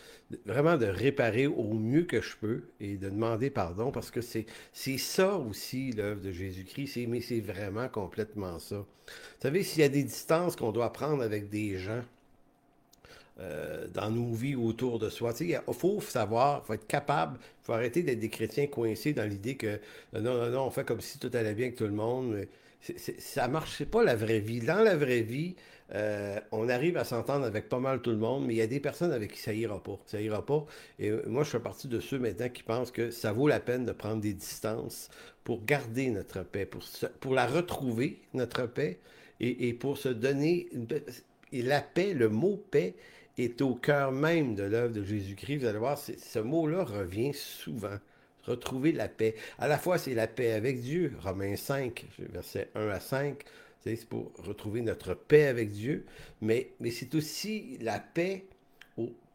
vraiment 0.47 0.77
de 0.77 0.87
réparer 0.87 1.47
au 1.47 1.75
mieux 1.75 2.03
que 2.03 2.21
je 2.21 2.37
peux 2.37 2.65
et 2.81 2.97
de 2.97 3.09
demander 3.11 3.51
pardon, 3.51 3.93
parce 3.93 4.11
que 4.11 4.21
c'est 4.21 4.47
ça 4.99 5.37
aussi 5.37 5.93
l'œuvre 5.93 6.21
de 6.21 6.33
Jésus-Christ, 6.33 7.07
mais 7.09 7.21
c'est 7.21 7.41
vraiment 7.41 7.89
complètement 7.89 8.59
ça. 8.59 8.77
Vous 8.77 9.43
savez, 9.43 9.63
s'il 9.63 9.81
y 9.81 9.85
a 9.85 9.89
des 9.89 10.03
distances 10.03 10.57
qu'on 10.57 10.73
doit 10.73 10.93
prendre 10.93 11.23
avec 11.23 11.49
des 11.49 11.79
gens, 11.79 12.03
euh, 13.41 13.87
dans 13.95 14.11
nos 14.11 14.33
vies 14.33 14.57
autour 14.57 14.99
de 14.99 15.09
soi. 15.09 15.33
Il 15.39 15.61
faut 15.73 16.01
savoir, 16.01 16.63
il 16.65 16.67
faut 16.67 16.73
être 16.73 16.89
capable, 16.89 17.39
il 17.41 17.67
faut 17.67 17.73
arrêter 17.73 18.03
d'être 18.03 18.19
des 18.19 18.31
chrétiens 18.31 18.67
coincés 18.67 19.13
dans 19.13 19.29
l'idée 19.31 19.55
que 19.55 19.79
non, 20.13 20.23
non, 20.23 20.51
non, 20.51 20.63
on 20.65 20.71
fait 20.71 20.85
comme 20.85 21.01
si 21.01 21.21
tout 21.21 21.31
allait 21.33 21.55
bien 21.55 21.67
avec 21.67 21.77
tout 21.77 21.85
le 21.85 21.93
monde. 21.93 22.35
Mais 22.35 22.49
ça 22.99 23.47
marche, 23.47 23.77
c'est 23.79 23.89
pas 23.89 24.03
la 24.03 24.17
vraie 24.17 24.41
vie. 24.41 24.59
Dans 24.59 24.83
la 24.83 24.97
vraie 24.97 25.21
vie, 25.21 25.55
euh, 25.95 26.39
on 26.53 26.69
arrive 26.69 26.99
à 26.99 27.05
s'entendre 27.05 27.47
avec 27.47 27.69
pas 27.69 27.79
mal 27.79 28.03
tout 28.03 28.11
le 28.11 28.19
monde, 28.19 28.45
mais 28.47 28.55
il 28.55 28.59
y 28.59 28.63
a 28.63 28.67
des 28.67 28.81
personnes 28.81 29.13
avec 29.13 29.33
qui 29.33 29.41
ça 29.41 29.55
ira 29.55 29.83
pas. 29.83 29.99
Ça 30.07 30.21
ira 30.21 30.45
pas. 30.45 30.67
Et 30.99 31.09
euh, 31.09 31.23
moi, 31.27 31.45
je 31.45 31.51
fais 31.51 31.61
partie 31.61 31.89
de 31.89 32.01
ceux 32.01 32.19
maintenant 32.19 32.49
qui 32.49 32.63
pensent 32.63 32.91
que 32.91 33.11
ça 33.11 33.33
vaut 33.33 33.49
la 33.49 33.61
peine 33.61 33.87
de 33.87 33.93
prendre 33.93 34.21
des 34.21 34.35
distances 34.35 35.09
pour 35.45 35.65
garder 35.65 36.11
notre 36.11 36.43
paix, 36.43 36.69
pour, 37.21 37.35
la 37.35 37.47
retrouver, 37.47 38.21
notre 38.35 38.67
paix, 38.67 38.99
et, 39.41 39.73
pour 39.73 39.97
se 39.97 40.09
donner 40.09 40.69
Et 41.53 41.63
la 41.63 41.81
paix, 41.81 42.13
le 42.13 42.29
mot 42.29 42.63
paix, 42.71 42.95
est 43.39 43.63
au 43.63 43.75
cœur 43.77 44.13
même 44.13 44.57
de 44.57 44.65
l'œuvre 44.65 44.93
de 44.93 45.03
Jésus-Christ. 45.03 45.59
Vous 45.59 45.67
allez 45.67 45.79
voir, 45.79 45.97
ce 45.97 46.39
mot-là 46.39 46.85
revient 46.85 47.33
souvent. 47.33 47.97
Retrouver 48.43 48.93
la 48.93 49.09
paix. 49.09 49.37
À 49.59 49.69
la 49.69 49.79
fois, 49.79 49.97
c'est 49.97 50.15
la 50.15 50.27
paix 50.27 50.53
avec 50.53 50.81
Dieu, 50.81 51.13
Romains 51.21 51.57
5, 51.57 52.05
versets 52.19 52.69
1 52.75 52.89
à 52.89 53.01
5 53.01 53.45
c'est 53.97 54.09
pour 54.09 54.33
retrouver 54.39 54.83
notre 54.83 55.15
paix 55.15 55.47
avec 55.47 55.71
Dieu, 55.71 56.07
mais, 56.41 56.71
mais 56.81 56.91
c'est 56.91 57.15
aussi 57.15 57.79
la 57.81 57.99
paix 57.99 58.45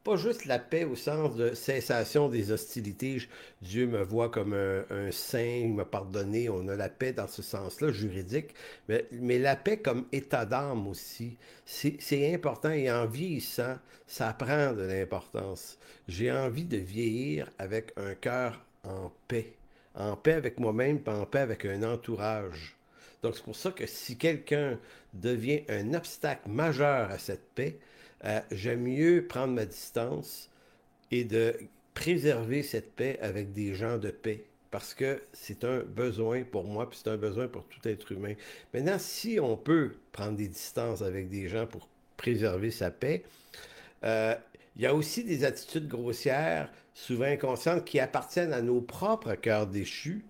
pas 0.03 0.17
juste 0.17 0.45
la 0.45 0.60
paix 0.60 0.83
au 0.83 0.95
sens 0.95 1.36
de 1.36 1.53
cessation 1.53 2.27
des 2.27 2.51
hostilités. 2.51 3.19
Dieu 3.62 3.88
me 3.88 4.03
voit 4.03 4.29
comme 4.29 4.53
un, 4.53 5.12
saint, 5.12 5.39
il 5.39 5.74
m'a 5.74 5.86
pardonné. 5.86 6.50
On 6.50 6.67
a 6.67 6.75
la 6.75 6.89
paix 6.89 7.13
dans 7.13 7.27
ce 7.27 7.41
sens-là, 7.41 7.91
juridique. 7.91 8.53
Mais, 8.89 9.05
mais, 9.12 9.39
la 9.39 9.55
paix 9.55 9.77
comme 9.77 10.05
état 10.12 10.45
d'âme 10.45 10.88
aussi, 10.88 11.38
c'est 11.65 12.33
important. 12.33 12.72
Et 12.72 12.91
en 12.91 13.05
vieillissant, 13.05 13.77
ça 14.05 14.33
prend 14.33 14.74
de 14.74 14.83
l'importance. 14.83 15.77
J'ai 16.07 16.31
envie 16.31 16.65
de 16.65 16.77
vieillir 16.77 17.50
avec 17.57 17.93
un 17.95 18.13
cœur 18.15 18.60
en 18.83 19.12
paix. 19.27 19.53
En 19.95 20.17
paix 20.17 20.33
avec 20.33 20.60
moi-même, 20.60 21.00
pas 21.00 21.17
en 21.17 21.25
paix 21.25 21.39
avec 21.39 21.65
un 21.65 21.81
entourage. 21.83 22.75
Donc 23.24 23.36
c'est 23.36 23.44
pour 23.44 23.56
ça 23.56 23.72
que 23.72 23.88
si 23.88 24.18
quelqu'un 24.18 24.77
devient 25.13 25.63
un 25.70 25.94
obstacle 25.94 26.50
majeur 26.50 27.10
à 27.10 27.18
cette 27.18 27.50
paix, 27.56 27.80
euh, 28.25 28.39
j'aime 28.51 28.84
mieux 28.84 29.25
prendre 29.27 29.53
ma 29.53 29.65
distance 29.65 30.50
et 31.10 31.24
de 31.24 31.56
préserver 31.94 32.63
cette 32.63 32.94
paix 32.96 33.18
avec 33.22 33.53
des 33.53 33.74
gens 33.74 33.98
de 33.98 34.12
paix. 34.12 34.46
Parce 34.72 34.94
que 34.94 35.22
c'est 35.34 35.63
un 35.63 35.80
besoin 35.80 36.44
pour 36.44 36.65
moi, 36.65 36.89
puis 36.89 37.00
c'est 37.01 37.12
un 37.12 37.18
besoin 37.18 37.48
pour 37.48 37.63
tout 37.65 37.88
être 37.88 38.12
humain. 38.12 38.34
Maintenant, 38.74 38.98
si 38.98 39.39
on 39.39 39.56
peut 39.56 39.92
prendre 40.12 40.36
des 40.36 40.48
distances 40.48 41.01
avec 41.01 41.30
des 41.30 41.48
gens 41.48 41.68
pour 41.68 41.88
préserver 42.18 42.72
sa 42.72 42.89
paix, 42.89 43.24
euh, 44.03 44.36
il 44.75 44.82
y 44.82 44.88
a 44.88 44.96
aussi 44.96 45.24
des 45.24 45.46
attitudes 45.46 45.88
grossières, 45.88 46.72
souvent 46.96 47.25
inconscientes, 47.25 47.86
qui 47.86 48.00
appartiennent 48.00 48.53
à 48.53 48.63
nos 48.63 48.82
propres 48.82 49.36
cœurs 49.36 49.68
déchus, 49.68 50.25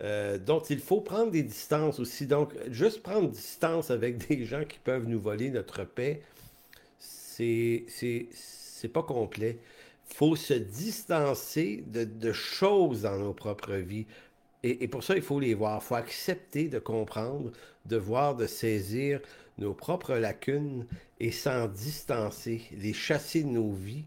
euh, 0.00 0.38
dont 0.38 0.60
il 0.60 0.80
faut 0.80 1.00
prendre 1.00 1.30
des 1.30 1.44
distances 1.44 2.00
aussi. 2.00 2.26
Donc, 2.26 2.52
juste 2.70 3.02
prendre 3.02 3.28
distance 3.28 3.90
avec 3.90 4.28
des 4.28 4.44
gens 4.44 4.64
qui 4.64 4.78
peuvent 4.78 5.06
nous 5.06 5.20
voler 5.20 5.50
notre 5.50 5.84
paix, 5.84 6.22
c'est 6.98 7.86
pas 8.92 9.02
complet. 9.02 9.58
faut 10.06 10.36
se 10.36 10.54
distancer 10.54 11.84
de, 11.86 12.32
choses 12.32 13.02
dans 13.02 13.18
nos 13.18 13.32
propres 13.32 13.74
vies. 13.74 14.06
Et, 14.62 14.88
pour 14.88 15.04
ça, 15.04 15.14
il 15.14 15.22
faut 15.22 15.40
les 15.40 15.54
voir. 15.54 15.80
Il 15.82 15.86
faut 15.86 15.94
accepter 15.94 16.68
de 16.68 16.78
comprendre, 16.78 17.52
de 17.86 17.96
voir, 17.96 18.34
de 18.34 18.46
saisir 18.46 19.20
nos 19.58 19.74
propres 19.74 20.14
lacunes 20.14 20.86
et 21.20 21.30
s'en 21.30 21.68
distancer, 21.68 22.62
les 22.72 22.92
chasser 22.92 23.44
de 23.44 23.48
nos 23.48 23.72
vies, 23.72 24.06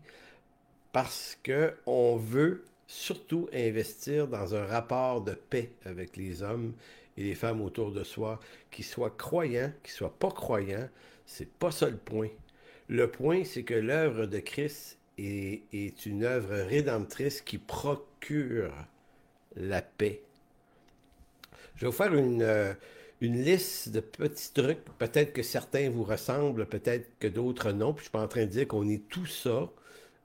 parce 0.92 1.38
qu'on 1.46 2.18
veut 2.18 2.66
surtout 2.88 3.50
investir 3.54 4.28
dans 4.28 4.56
un 4.56 4.66
rapport 4.66 5.22
de 5.22 5.34
paix 5.34 5.72
avec 5.86 6.16
les 6.16 6.42
hommes 6.42 6.74
et 7.18 7.24
les 7.24 7.36
femmes 7.36 7.62
autour 7.62 7.92
de 7.92 8.04
soi, 8.04 8.40
qu'ils 8.72 8.86
soient 8.86 9.14
croyants, 9.16 9.72
qu'ils 9.84 9.94
soient 9.94 10.18
pas 10.18 10.32
croyants. 10.32 10.88
C'est 11.26 11.50
pas 11.50 11.72
ça 11.72 11.90
le 11.90 11.98
point. 11.98 12.30
Le 12.88 13.10
point, 13.12 13.44
c'est 13.44 13.64
que 13.64 13.74
l'œuvre 13.74 14.26
de 14.26 14.40
Christ 14.40 14.98
est, 15.18 16.06
une 16.06 16.24
œuvre 16.24 16.56
rédemptrice 16.56 17.42
qui 17.42 17.58
procure 17.58 18.72
la 19.56 19.82
paix. 19.82 20.22
Je 21.76 21.82
vais 21.82 21.88
vous 21.88 21.98
faire 21.98 22.14
une, 22.14 22.42
euh, 22.42 22.74
une 23.20 23.44
liste 23.44 23.90
de 23.90 24.00
petits 24.00 24.54
trucs. 24.54 24.84
Peut-être 24.98 25.34
que 25.34 25.44
certains 25.44 25.90
vous 25.90 26.04
ressemblent, 26.04 26.66
peut-être 26.66 27.10
que 27.20 27.28
d'autres 27.28 27.72
non. 27.72 27.94
Puis 27.94 28.02
je 28.02 28.04
suis 28.06 28.12
pas 28.12 28.24
en 28.24 28.28
train 28.28 28.46
de 28.46 28.52
dire 28.52 28.68
qu'on 28.68 28.88
est 28.88 29.08
tout 29.10 29.26
ça. 29.26 29.70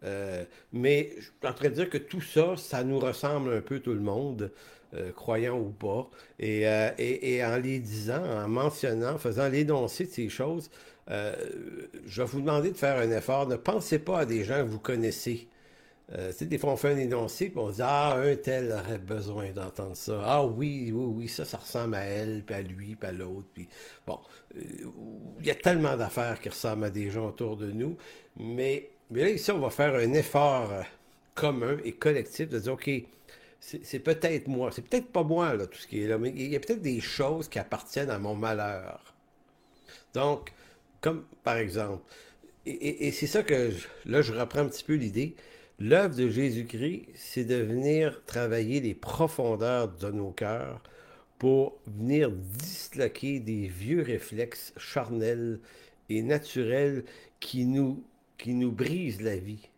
Euh, 0.05 0.45
mais 0.73 1.11
je 1.17 1.23
suis 1.23 1.33
en 1.45 1.53
train 1.53 1.69
de 1.69 1.75
dire 1.75 1.91
que 1.91 1.99
tout 1.99 2.21
ça, 2.21 2.57
ça 2.57 2.85
nous 2.85 2.99
ressemble 2.99 3.53
un 3.53 3.61
peu 3.61 3.81
tout 3.81 3.95
le 3.95 4.01
monde, 4.01 4.51
euh, 4.95 5.13
croyant 5.13 5.59
ou 5.59 5.71
pas. 5.71 6.11
Et, 6.39 6.63
et, 6.99 7.45
en 7.45 7.57
les 7.57 7.79
disant, 7.79 8.25
en 8.25 8.49
mentionnant, 8.49 9.15
en 9.15 9.19
faisant 9.19 9.49
l'énoncé 9.49 10.07
de 10.07 10.11
ces 10.11 10.29
choses, 10.29 10.71
euh, 11.11 11.35
je 12.07 12.23
vais 12.23 12.29
vous 12.29 12.41
demander 12.41 12.71
de 12.71 12.77
faire 12.77 12.99
un 12.99 13.11
effort. 13.11 13.49
Ne 13.49 13.57
pensez 13.57 13.99
pas 13.99 14.21
à 14.21 14.27
des 14.27 14.45
gens 14.45 14.59
que 14.59 14.69
vous 14.69 14.79
connaissez. 14.79 15.49
Euh, 16.15 16.33
des 16.41 16.59
fois, 16.59 16.73
on 16.73 16.77
fait 16.77 16.93
un 16.93 16.99
énoncé, 16.99 17.49
puis 17.49 17.59
on 17.59 17.71
dit 17.71 17.81
Ah, 17.83 18.17
un 18.17 18.37
tel 18.37 18.73
aurait 18.73 18.99
besoin 18.99 19.51
d'entendre 19.53 19.97
ça. 19.97 20.21
Ah 20.25 20.45
oui, 20.45 20.93
oui, 20.93 21.05
oui, 21.17 21.29
ça, 21.29 21.45
ça 21.45 21.59
ressemble 21.59 21.95
à 21.95 22.05
elle, 22.05 22.45
puis 22.45 22.55
à 22.55 22.63
lui, 22.63 22.97
puis 22.97 23.09
à 23.09 23.13
l'autre. 23.13 23.49
Puis 23.55 23.69
bon, 24.07 24.19
euh, 24.57 24.61
il 25.41 25.47
y 25.47 25.51
a 25.51 25.55
tellement 25.55 25.97
d'affaires 25.97 26.41
qui 26.41 26.49
ressemblent 26.51 26.85
à 26.85 26.91
des 26.91 27.11
gens 27.11 27.29
autour 27.29 27.57
de 27.57 27.71
nous. 27.71 27.97
Mais, 28.37 28.91
mais 29.13 29.23
là, 29.23 29.31
ici, 29.31 29.51
on 29.51 29.59
va 29.59 29.71
faire 29.71 29.95
un 29.95 30.13
effort 30.15 30.73
euh, 30.73 30.83
commun 31.35 31.77
et 31.85 31.93
collectif 31.93 32.49
de 32.49 32.59
dire 32.59 32.73
OK, 32.73 32.91
c'est 33.61 34.01
peut-être 34.01 34.49
moi, 34.49 34.71
c'est 34.73 34.83
peut-être 34.83 35.07
pas 35.07 35.23
moi, 35.23 35.55
là, 35.55 35.67
tout 35.67 35.79
ce 35.79 35.87
qui 35.87 36.03
est 36.03 36.09
là, 36.09 36.19
mais 36.19 36.31
il 36.31 36.51
y 36.51 36.57
a 36.57 36.61
peut-être 36.61 36.83
des 36.83 37.01
choses 37.01 37.49
qui 37.49 37.61
appartiennent 37.61 38.11
à 38.11 38.19
mon 38.19 38.35
malheur. 38.35 39.15
Donc, 40.15 40.53
comme 41.01 41.25
par 41.45 41.57
exemple, 41.59 42.03
et, 42.67 43.11
c'est 43.11 43.27
ça 43.27 43.43
que, 43.43 43.71
là, 44.07 44.23
je 44.23 44.33
reprends 44.33 44.61
un 44.61 44.69
petit 44.69 44.85
peu 44.85 44.95
l'idée. 44.95 45.35
L'œuvre 45.79 46.15
de 46.15 46.29
Jésus-Christ, 46.29 47.09
c'est 47.15 47.45
de 47.45 47.57
venir 47.57 48.23
travailler 48.25 48.81
les 48.81 48.95
profondeurs 48.95 49.89
de 49.89 50.11
nos 50.11 50.31
cœurs 50.31 50.81
pour 51.39 51.79
venir 51.87 52.31
disloquer 52.31 53.41
des 53.41 53.67
vieux 53.67 54.03
réflexes 54.03 54.73
charnels 54.77 55.59
et 56.09 56.23
naturels 56.23 57.05
qui 57.41 57.67
nous, 57.67 58.05
qui 58.43 58.55
nous 58.55 58.73
brisent 58.73 59.23
la 59.23 59.37
vie 59.37 59.69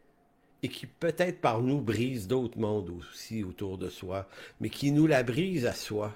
et 0.62 0.68
qui 0.68 0.86
peut-être 0.86 1.42
par 1.42 1.60
nous 1.60 1.82
brisent 1.82 2.26
d'autres 2.26 2.58
mondes 2.58 2.88
aussi 2.98 3.44
autour 3.44 3.76
de 3.76 3.90
soi, 3.90 4.26
mais 4.58 4.70
qui 4.70 4.90
nous 4.90 5.06
la 5.06 5.22
brisent 5.22 5.66
à 5.66 5.74
soi. 5.74 6.14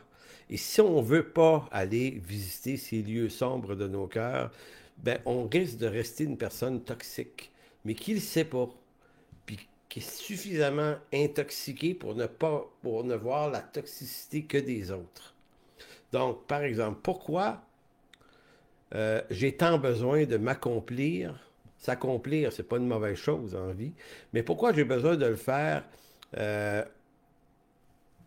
Et 0.48 0.56
si 0.56 0.80
on 0.80 1.02
ne 1.02 1.06
veut 1.06 1.28
pas 1.28 1.68
aller 1.70 2.22
visiter 2.26 2.78
ces 2.78 3.02
lieux 3.02 3.28
sombres 3.28 3.74
de 3.74 3.86
nos 3.86 4.06
cœurs, 4.06 4.50
ben, 4.96 5.20
on 5.26 5.46
risque 5.46 5.76
de 5.76 5.86
rester 5.86 6.24
une 6.24 6.38
personne 6.38 6.82
toxique, 6.82 7.52
mais 7.84 7.94
qui 7.94 8.14
ne 8.14 8.18
sait 8.18 8.46
pas, 8.46 8.70
puis 9.44 9.58
qui 9.90 9.98
est 9.98 10.10
suffisamment 10.10 10.94
intoxiqué 11.12 11.92
pour 11.92 12.14
ne 12.14 12.24
pas, 12.24 12.66
pour 12.80 13.04
ne 13.04 13.14
voir 13.14 13.50
la 13.50 13.60
toxicité 13.60 14.44
que 14.44 14.56
des 14.56 14.90
autres. 14.90 15.34
Donc, 16.12 16.46
par 16.46 16.62
exemple, 16.62 17.00
pourquoi 17.02 17.60
euh, 18.94 19.20
j'ai 19.28 19.54
tant 19.54 19.76
besoin 19.76 20.24
de 20.24 20.38
m'accomplir? 20.38 21.47
S'accomplir, 21.78 22.52
c'est 22.52 22.64
pas 22.64 22.76
une 22.76 22.88
mauvaise 22.88 23.16
chose 23.16 23.54
en 23.54 23.72
vie, 23.72 23.92
mais 24.32 24.42
pourquoi 24.42 24.72
j'ai 24.72 24.84
besoin 24.84 25.16
de 25.16 25.26
le 25.26 25.36
faire, 25.36 25.84
euh, 26.36 26.84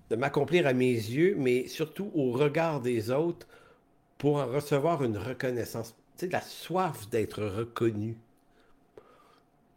de 0.10 0.16
m'accomplir 0.16 0.68
à 0.68 0.74
mes 0.74 0.94
yeux, 0.94 1.36
mais 1.38 1.68
surtout 1.68 2.12
au 2.16 2.32
regard 2.32 2.80
des 2.80 3.12
autres 3.12 3.48
pour 4.18 4.38
en 4.38 4.46
recevoir 4.46 5.04
une 5.04 5.18
reconnaissance? 5.18 5.96
La 6.30 6.42
soif 6.42 7.10
d'être 7.10 7.44
reconnu. 7.44 8.16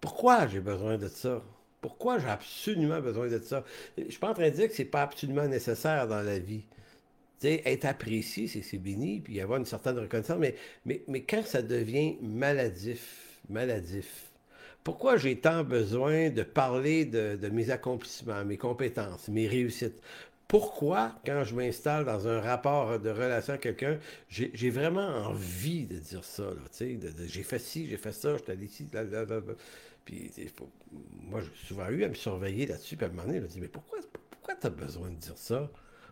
Pourquoi 0.01 0.47
j'ai 0.47 0.61
besoin 0.61 0.99
de 0.99 1.09
ça? 1.09 1.43
Pourquoi 1.81 2.19
j'ai 2.19 2.29
absolument 2.29 3.01
besoin 3.01 3.29
de 3.29 3.39
ça? 3.39 3.65
Je 3.97 4.05
ne 4.05 4.11
suis 4.11 4.19
pas 4.19 4.31
en 4.31 4.35
train 4.35 4.51
de 4.51 4.55
dire 4.55 4.69
que 4.69 4.75
c'est 4.75 4.85
pas 4.85 5.03
absolument 5.03 5.49
nécessaire 5.49 6.07
dans 6.07 6.21
la 6.21 6.39
vie. 6.39 6.65
être 7.43 7.87
apprécié, 7.87 8.47
c'est 8.47 8.79
béni, 8.79 9.21
puis 9.21 9.41
avoir 9.41 9.59
une 9.59 9.65
certaine 9.65 9.99
reconnaissance, 9.99 10.39
mais, 10.39 10.55
mais, 10.85 11.03
mais 11.09 11.23
quand 11.23 11.45
ça 11.45 11.63
devient 11.63 12.17
maladif, 12.23 13.24
maladif, 13.49 14.31
pourquoi 14.83 15.17
j'ai 15.17 15.41
tant 15.41 15.65
besoin 15.65 16.29
de 16.29 16.43
parler 16.43 17.05
de, 17.07 17.49
mes 17.49 17.71
accomplissements, 17.71 18.45
mes 18.45 18.59
compétences, 18.59 19.29
mes 19.29 19.49
réussites? 19.49 20.01
pourquoi, 20.47 21.17
quand 21.27 21.43
je 21.43 21.55
m'installe 21.55 22.05
dans 22.05 22.29
un 22.29 22.41
rapport 22.41 23.01
de 23.01 23.11
relation 23.11 23.55
avec 23.55 23.63
quelqu'un, 23.63 23.99
j'ai 24.29 24.71
vraiment 24.71 25.09
envie 25.27 25.87
de 25.87 25.99
dire 25.99 26.23
ça. 26.23 26.45
J'ai 26.79 27.43
fait 27.43 27.59
ci, 27.59 27.89
j'ai 27.89 27.97
fait 27.97 28.13
ça, 28.13 28.37
je 28.37 28.43
t'ai 28.43 28.55
dit 28.55 28.69
ci, 28.69 28.87
Puis, 30.05 30.31
moi, 31.13 31.41
j'ai 31.41 31.67
souvent 31.67 31.89
eu 31.89 32.05
à 32.05 32.09
me 32.09 32.15
surveiller 32.15 32.67
là-dessus. 32.67 32.97
Puis 32.97 33.05
à 33.05 33.09
un 33.09 33.13
moment 33.13 33.27
donné, 33.27 33.39
je 33.39 33.43
me 33.43 33.49
dis, 33.49 33.61
mais 33.61 33.69
pourquoi, 33.69 33.99
pourquoi 34.31 34.55
tu 34.55 34.67
as 34.67 34.71
besoin 34.71 35.11
de 35.11 35.17
dire 35.17 35.39
ça? 35.39 35.71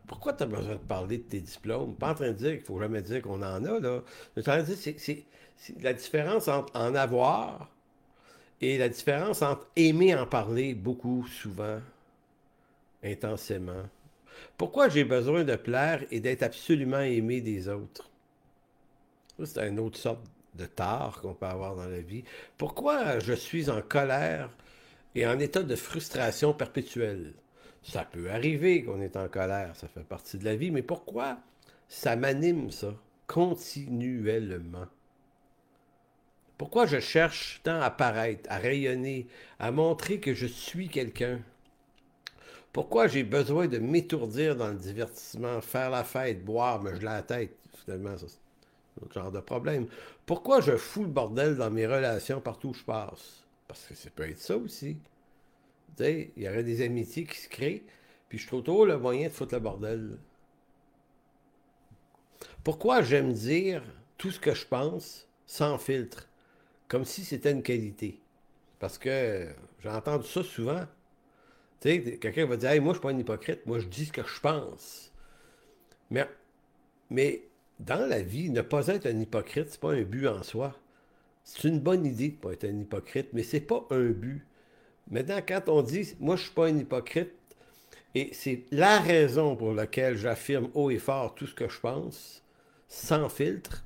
Pourquoi 0.09 0.33
tu 0.33 0.43
as 0.43 0.47
besoin 0.47 0.75
de 0.75 0.81
parler 0.81 1.19
de 1.19 1.23
tes 1.23 1.41
diplômes? 1.41 1.95
Pas 1.95 2.11
en 2.11 2.15
train 2.15 2.29
de 2.29 2.37
dire 2.37 2.53
qu'il 2.53 2.65
faut 2.65 2.81
jamais 2.81 3.03
dire 3.03 3.23
qu'on 3.23 3.43
en 3.43 3.65
a, 3.65 3.79
là. 3.79 4.03
Je 4.35 4.41
suis 4.41 4.51
en 4.51 4.55
train 4.55 4.63
de 4.63 4.75
dire, 4.75 4.95
c'est 4.99 5.25
la 5.81 5.93
différence 5.93 6.49
entre 6.49 6.75
en 6.79 6.95
avoir 6.95 7.69
et 8.61 8.79
la 8.79 8.89
différence 8.89 9.43
entre 9.43 9.67
aimer 9.77 10.15
en 10.15 10.27
parler 10.27 10.75
beaucoup, 10.75 11.27
souvent, 11.27 11.81
intensément, 13.03 13.85
pourquoi 14.57 14.89
j'ai 14.89 15.05
besoin 15.05 15.45
de 15.45 15.57
plaire 15.57 16.05
et 16.11 16.21
d'être 16.21 16.43
absolument 16.43 17.01
aimé 17.01 17.41
des 17.41 17.69
autres? 17.69 18.09
C'est 19.45 19.67
une 19.69 19.81
autre 19.81 19.99
sorte 19.99 20.25
de 20.55 20.67
tard 20.67 21.21
qu'on 21.21 21.35
peut 21.35 21.47
avoir 21.47 21.75
dans 21.75 21.89
la 21.89 22.01
vie. 22.01 22.25
Pourquoi 22.59 23.19
je 23.19 23.33
suis 23.33 23.71
en 23.71 23.83
colère 23.83 24.51
et 25.15 25.27
en 25.27 25.39
état 25.39 25.63
de 25.63 25.77
frustration 25.77 26.53
perpétuelle? 26.53 27.33
Ça 27.83 28.05
peut 28.05 28.31
arriver 28.31 28.85
qu'on 28.85 29.01
est 29.01 29.17
en 29.17 29.29
colère, 29.29 29.75
ça 29.75 29.89
fait 29.89 30.05
partie 30.05 30.39
de 30.39 30.45
la 30.45 30.55
vie, 30.55 30.71
mais 30.71 30.83
pourquoi 30.83 31.39
ça 31.89 32.15
m'anime 32.15 32.71
ça 32.71 32.95
continuellement? 33.27 34.87
Pourquoi 36.59 36.87
je 36.87 37.01
cherche 37.01 37.61
tant 37.65 37.81
à 37.81 37.91
paraître, 37.91 38.49
à 38.51 38.59
rayonner, 38.59 39.27
à 39.59 39.73
montrer 39.73 40.21
que 40.21 40.35
je 40.35 40.47
suis 40.47 40.89
quelqu'un? 40.89 41.41
Pourquoi 42.73 43.07
j'ai 43.07 43.25
besoin 43.25 43.67
de 43.67 43.79
m'étourdir 43.79 44.57
dans 44.57 44.69
le 44.69 44.77
divertissement, 44.77 45.61
faire 45.61 45.91
la 45.91 46.05
fête, 46.05 46.45
boire, 46.45 46.81
me 46.83 46.95
geler 46.95 47.05
la 47.05 47.23
tête? 47.23 47.55
Finalement, 47.85 48.17
ça, 48.17 48.27
c'est 48.29 49.03
autre 49.03 49.13
genre 49.13 49.33
de 49.33 49.41
problème. 49.41 49.89
Pourquoi 50.25 50.61
je 50.61 50.77
fous 50.77 51.03
le 51.03 51.09
bordel 51.09 51.57
dans 51.57 51.71
mes 51.71 51.87
relations 51.87 52.41
partout 52.41 52.69
où 52.69 52.75
je 52.75 52.85
passe? 52.85 53.45
Parce 53.67 53.85
que 53.87 53.95
ça 53.95 54.09
peut 54.11 54.29
être 54.29 54.39
ça 54.39 54.57
aussi. 54.57 54.97
Il 55.99 56.31
y 56.37 56.49
aurait 56.49 56.65
des 56.65 56.83
amitiés 56.83 57.25
qui 57.25 57.39
se 57.39 57.49
créent, 57.49 57.83
puis 58.29 58.39
je 58.39 58.47
trouve 58.47 58.63
trop 58.63 58.87
le 58.87 58.99
moyen 58.99 59.29
de 59.29 59.33
foutre 59.33 59.55
le 59.55 59.61
bordel. 59.61 60.19
Pourquoi 62.65 63.03
j'aime 63.03 63.33
dire 63.33 63.83
tout 64.17 64.31
ce 64.31 64.41
que 64.41 64.55
je 64.55 64.67
pense 64.67 65.27
sans 65.47 65.77
filtre, 65.77 66.29
comme 66.93 67.07
si 67.07 67.25
c'était 67.25 67.53
une 67.53 67.63
qualité? 67.63 68.21
Parce 68.79 68.99
que 68.99 69.49
j'ai 69.83 69.89
entendu 69.89 70.29
ça 70.29 70.43
souvent. 70.43 70.85
Tu 71.81 71.89
sais, 71.89 72.19
quelqu'un 72.19 72.45
va 72.45 72.59
dire 72.59 72.69
hey, 72.69 72.81
Moi, 72.81 72.93
je 72.93 72.99
suis 72.99 73.03
pas 73.03 73.15
un 73.15 73.19
hypocrite, 73.19 73.65
moi, 73.65 73.79
je 73.79 73.87
dis 73.87 74.05
ce 74.05 74.13
que 74.13 74.23
je 74.23 74.41
pense. 74.41 75.11
Mais, 76.11 76.29
mais 77.09 77.45
dans 77.81 78.07
la 78.07 78.21
vie, 78.21 78.51
ne 78.51 78.61
pas 78.61 78.89
être 78.89 79.07
un 79.07 79.19
hypocrite, 79.19 79.71
c'est 79.71 79.81
pas 79.81 79.93
un 79.93 80.03
but 80.03 80.29
en 80.29 80.43
soi. 80.43 80.79
C'est 81.45 81.67
une 81.67 81.81
bonne 81.81 82.05
idée 82.05 82.29
de 82.29 82.35
ne 82.35 82.39
pas 82.41 82.53
être 82.53 82.65
un 82.65 82.79
hypocrite, 82.79 83.29
mais 83.33 83.43
c'est 83.43 83.61
pas 83.61 83.87
un 83.89 84.11
but. 84.11 84.47
Maintenant, 85.11 85.41
quand 85.49 85.63
on 85.69 85.81
dit 85.81 86.15
Moi, 86.21 86.37
je 86.37 86.43
suis 86.43 86.53
pas 86.53 86.67
un 86.67 86.77
hypocrite, 86.77 87.33
et 88.15 88.35
c'est 88.35 88.67
la 88.71 89.01
raison 89.01 89.57
pour 89.57 89.73
laquelle 89.73 90.19
j'affirme 90.19 90.69
haut 90.75 90.91
et 90.91 90.99
fort 90.99 91.35
tout 91.37 91.47
ce 91.47 91.55
que 91.55 91.71
je 91.71 91.81
pense, 91.81 92.45
sans 92.87 93.31
filtre, 93.31 93.83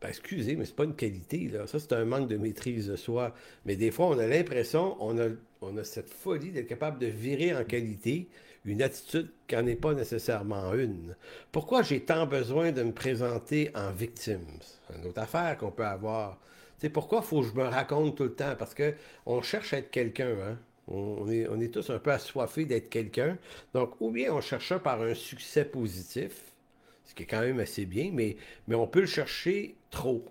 ben, 0.00 0.08
excusez, 0.08 0.54
mais 0.56 0.64
c'est 0.64 0.76
pas 0.76 0.84
une 0.84 0.94
qualité. 0.94 1.50
Ça, 1.66 1.78
c'est 1.78 1.92
un 1.92 2.04
manque 2.04 2.28
de 2.28 2.36
maîtrise 2.36 2.86
de 2.88 2.96
soi. 2.96 3.34
Mais 3.66 3.76
des 3.76 3.90
fois, 3.90 4.06
on 4.06 4.18
a 4.18 4.26
l'impression, 4.26 4.96
on 5.00 5.18
a, 5.18 5.28
on 5.60 5.82
cette 5.82 6.10
folie 6.10 6.50
d'être 6.50 6.68
capable 6.68 6.98
de 6.98 7.06
virer 7.06 7.54
en 7.54 7.64
qualité 7.64 8.28
une 8.64 8.82
attitude 8.82 9.30
qui 9.46 9.56
n'en 9.56 9.66
est 9.66 9.76
pas 9.76 9.94
nécessairement 9.94 10.72
une. 10.74 11.16
Pourquoi 11.50 11.82
j'ai 11.82 12.00
tant 12.00 12.26
besoin 12.26 12.70
de 12.70 12.82
me 12.82 12.92
présenter 12.92 13.70
en 13.74 13.90
victime? 13.90 14.46
C'est 14.60 14.96
une 14.98 15.06
autre 15.06 15.20
affaire 15.20 15.56
qu'on 15.58 15.72
peut 15.72 15.86
avoir. 15.86 16.38
C'est 16.76 16.90
pourquoi 16.90 17.22
faut 17.22 17.40
que 17.40 17.48
je 17.48 17.54
me 17.54 17.64
raconte 17.64 18.16
tout 18.16 18.24
le 18.24 18.34
temps? 18.34 18.54
Parce 18.56 18.74
qu'on 18.74 19.42
cherche 19.42 19.72
à 19.74 19.78
être 19.78 19.90
quelqu'un, 19.90 20.30
hein? 20.42 20.58
On 20.90 21.28
est, 21.28 21.46
on 21.48 21.60
est 21.60 21.72
tous 21.72 21.90
un 21.90 21.98
peu 21.98 22.12
assoiffés 22.12 22.64
d'être 22.64 22.88
quelqu'un. 22.88 23.36
Donc, 23.74 24.00
ou 24.00 24.10
bien 24.10 24.32
on 24.32 24.40
cherche 24.40 24.74
par 24.78 25.02
un 25.02 25.14
succès 25.14 25.66
positif, 25.66 26.44
ce 27.08 27.14
qui 27.14 27.22
est 27.22 27.26
quand 27.26 27.40
même 27.40 27.58
assez 27.58 27.86
bien, 27.86 28.10
mais, 28.12 28.36
mais 28.68 28.74
on 28.74 28.86
peut 28.86 29.00
le 29.00 29.06
chercher 29.06 29.76
trop. 29.90 30.24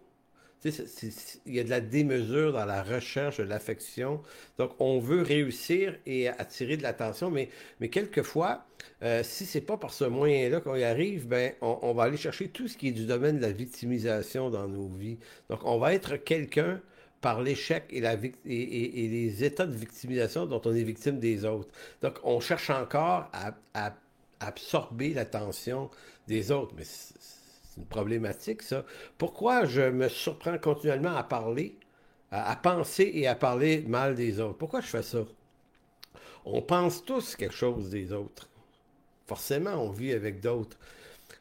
Il 0.65 1.55
y 1.55 1.59
a 1.59 1.63
de 1.63 1.69
la 1.69 1.81
démesure 1.81 2.51
dans 2.53 2.65
la 2.65 2.83
recherche 2.83 3.37
de 3.37 3.43
l'affection. 3.43 4.21
Donc, 4.57 4.71
on 4.79 4.99
veut 4.99 5.21
réussir 5.21 5.95
et 6.05 6.27
attirer 6.27 6.77
de 6.77 6.83
l'attention, 6.83 7.31
mais, 7.31 7.49
mais 7.79 7.89
quelquefois, 7.89 8.65
euh, 9.01 9.21
si 9.23 9.45
c'est 9.45 9.61
pas 9.61 9.77
par 9.77 9.93
ce 9.93 10.03
moyen-là 10.03 10.59
qu'on 10.59 10.75
y 10.75 10.83
arrive, 10.83 11.27
ben, 11.27 11.53
on, 11.61 11.93
va 11.93 12.03
aller 12.03 12.17
chercher 12.17 12.49
tout 12.49 12.67
ce 12.67 12.77
qui 12.77 12.89
est 12.89 12.91
du 12.91 13.05
domaine 13.05 13.37
de 13.37 13.41
la 13.41 13.51
victimisation 13.51 14.49
dans 14.49 14.67
nos 14.67 14.87
vies. 14.87 15.17
Donc, 15.49 15.61
on 15.63 15.79
va 15.79 15.93
être 15.93 16.17
quelqu'un 16.17 16.81
par 17.21 17.41
l'échec 17.41 17.85
et, 17.89 18.01
la, 18.01 18.15
et, 18.45 19.07
les 19.07 19.43
états 19.43 19.65
de 19.65 19.75
victimisation 19.75 20.45
dont 20.45 20.61
on 20.65 20.75
est 20.75 20.83
victime 20.83 21.19
des 21.19 21.45
autres. 21.45 21.69
Donc, 22.01 22.19
on 22.23 22.39
cherche 22.39 22.69
encore 22.69 23.31
à 23.33 23.53
absorber 24.39 25.13
l'attention 25.13 25.89
des 26.27 26.51
autres. 26.51 26.73
Mais 26.77 26.83
c'est 26.83 27.77
une 27.77 27.85
problématique, 27.85 28.61
ça. 28.61 28.85
Pourquoi 29.17 29.65
je 29.65 29.81
me 29.81 30.09
surprends 30.09 30.57
continuellement 30.57 31.15
à 31.15 31.23
parler, 31.23 31.77
à, 32.31 32.55
penser 32.55 33.09
et 33.13 33.27
à 33.27 33.35
parler 33.35 33.83
mal 33.87 34.15
des 34.15 34.39
autres? 34.39 34.57
Pourquoi 34.57 34.81
je 34.81 34.87
fais 34.87 35.03
ça? 35.03 35.25
On 36.45 36.61
pense 36.61 37.03
tous 37.03 37.35
quelque 37.35 37.53
chose 37.53 37.89
des 37.89 38.13
autres. 38.13 38.49
Forcément, 39.25 39.75
on 39.75 39.89
vit 39.89 40.13
avec 40.13 40.39
d'autres. 40.39 40.77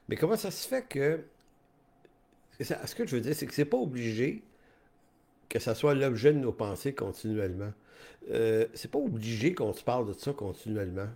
Mais 0.09 0.16
comment 0.16 0.37
ça 0.37 0.50
se 0.50 0.66
fait 0.66 0.87
que. 0.88 1.25
Ce 2.59 2.95
que 2.95 3.07
je 3.07 3.16
veux 3.16 3.21
dire, 3.21 3.35
c'est 3.35 3.47
que 3.47 3.55
c'est 3.55 3.66
pas 3.66 3.76
obligé 3.76 4.43
que 5.49 5.59
ça 5.59 5.75
soit 5.75 5.95
l'objet 5.95 6.33
de 6.33 6.38
nos 6.38 6.52
pensées 6.52 6.95
continuellement. 6.95 7.73
Euh, 8.31 8.66
c'est 8.75 8.90
pas 8.90 8.99
obligé 8.99 9.55
qu'on 9.55 9.73
se 9.73 9.85
parle 9.85 10.09
de 10.09 10.12
ça 10.19 10.33
continuellement. 10.33 11.09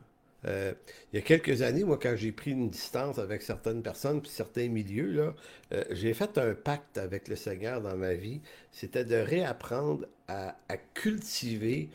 Euh, 0.46 0.72
il 1.12 1.16
y 1.16 1.18
a 1.18 1.22
quelques 1.22 1.62
années, 1.62 1.84
moi, 1.84 1.98
quand 2.00 2.14
j'ai 2.16 2.32
pris 2.32 2.52
une 2.52 2.70
distance 2.70 3.18
avec 3.18 3.42
certaines 3.42 3.82
personnes 3.82 4.20
puis 4.20 4.30
certains 4.30 4.68
milieux, 4.68 5.10
là, 5.10 5.34
euh, 5.72 5.84
j'ai 5.90 6.14
fait 6.14 6.38
un 6.38 6.54
pacte 6.54 6.98
avec 6.98 7.28
le 7.28 7.36
Seigneur 7.36 7.80
dans 7.80 7.96
ma 7.96 8.14
vie. 8.14 8.40
C'était 8.72 9.04
de 9.04 9.16
réapprendre 9.16 10.06
à, 10.28 10.54
cultiver 10.94 11.88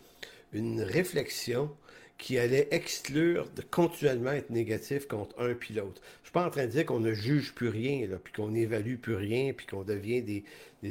une 0.54 0.82
réflexion 0.82 1.72
qui 2.18 2.38
allait 2.38 2.68
exclure 2.72 3.50
de 3.56 3.62
continuellement 3.62 4.32
être 4.32 4.50
négatif 4.50 5.08
contre 5.08 5.40
un 5.40 5.54
puis 5.54 5.74
l'autre. 5.74 6.02
Je 6.22 6.28
suis 6.28 6.34
pas 6.34 6.46
en 6.46 6.50
train 6.50 6.66
de 6.66 6.72
dire 6.72 6.86
qu'on 6.86 7.00
ne 7.00 7.14
juge 7.14 7.54
plus 7.54 7.70
rien, 7.70 8.08
puis 8.24 8.34
qu'on 8.34 8.50
n'évalue 8.50 8.96
plus 8.96 9.16
rien, 9.16 9.54
puis 9.54 9.66
qu'on 9.66 9.84
devient 9.84 10.22
des, 10.22 10.44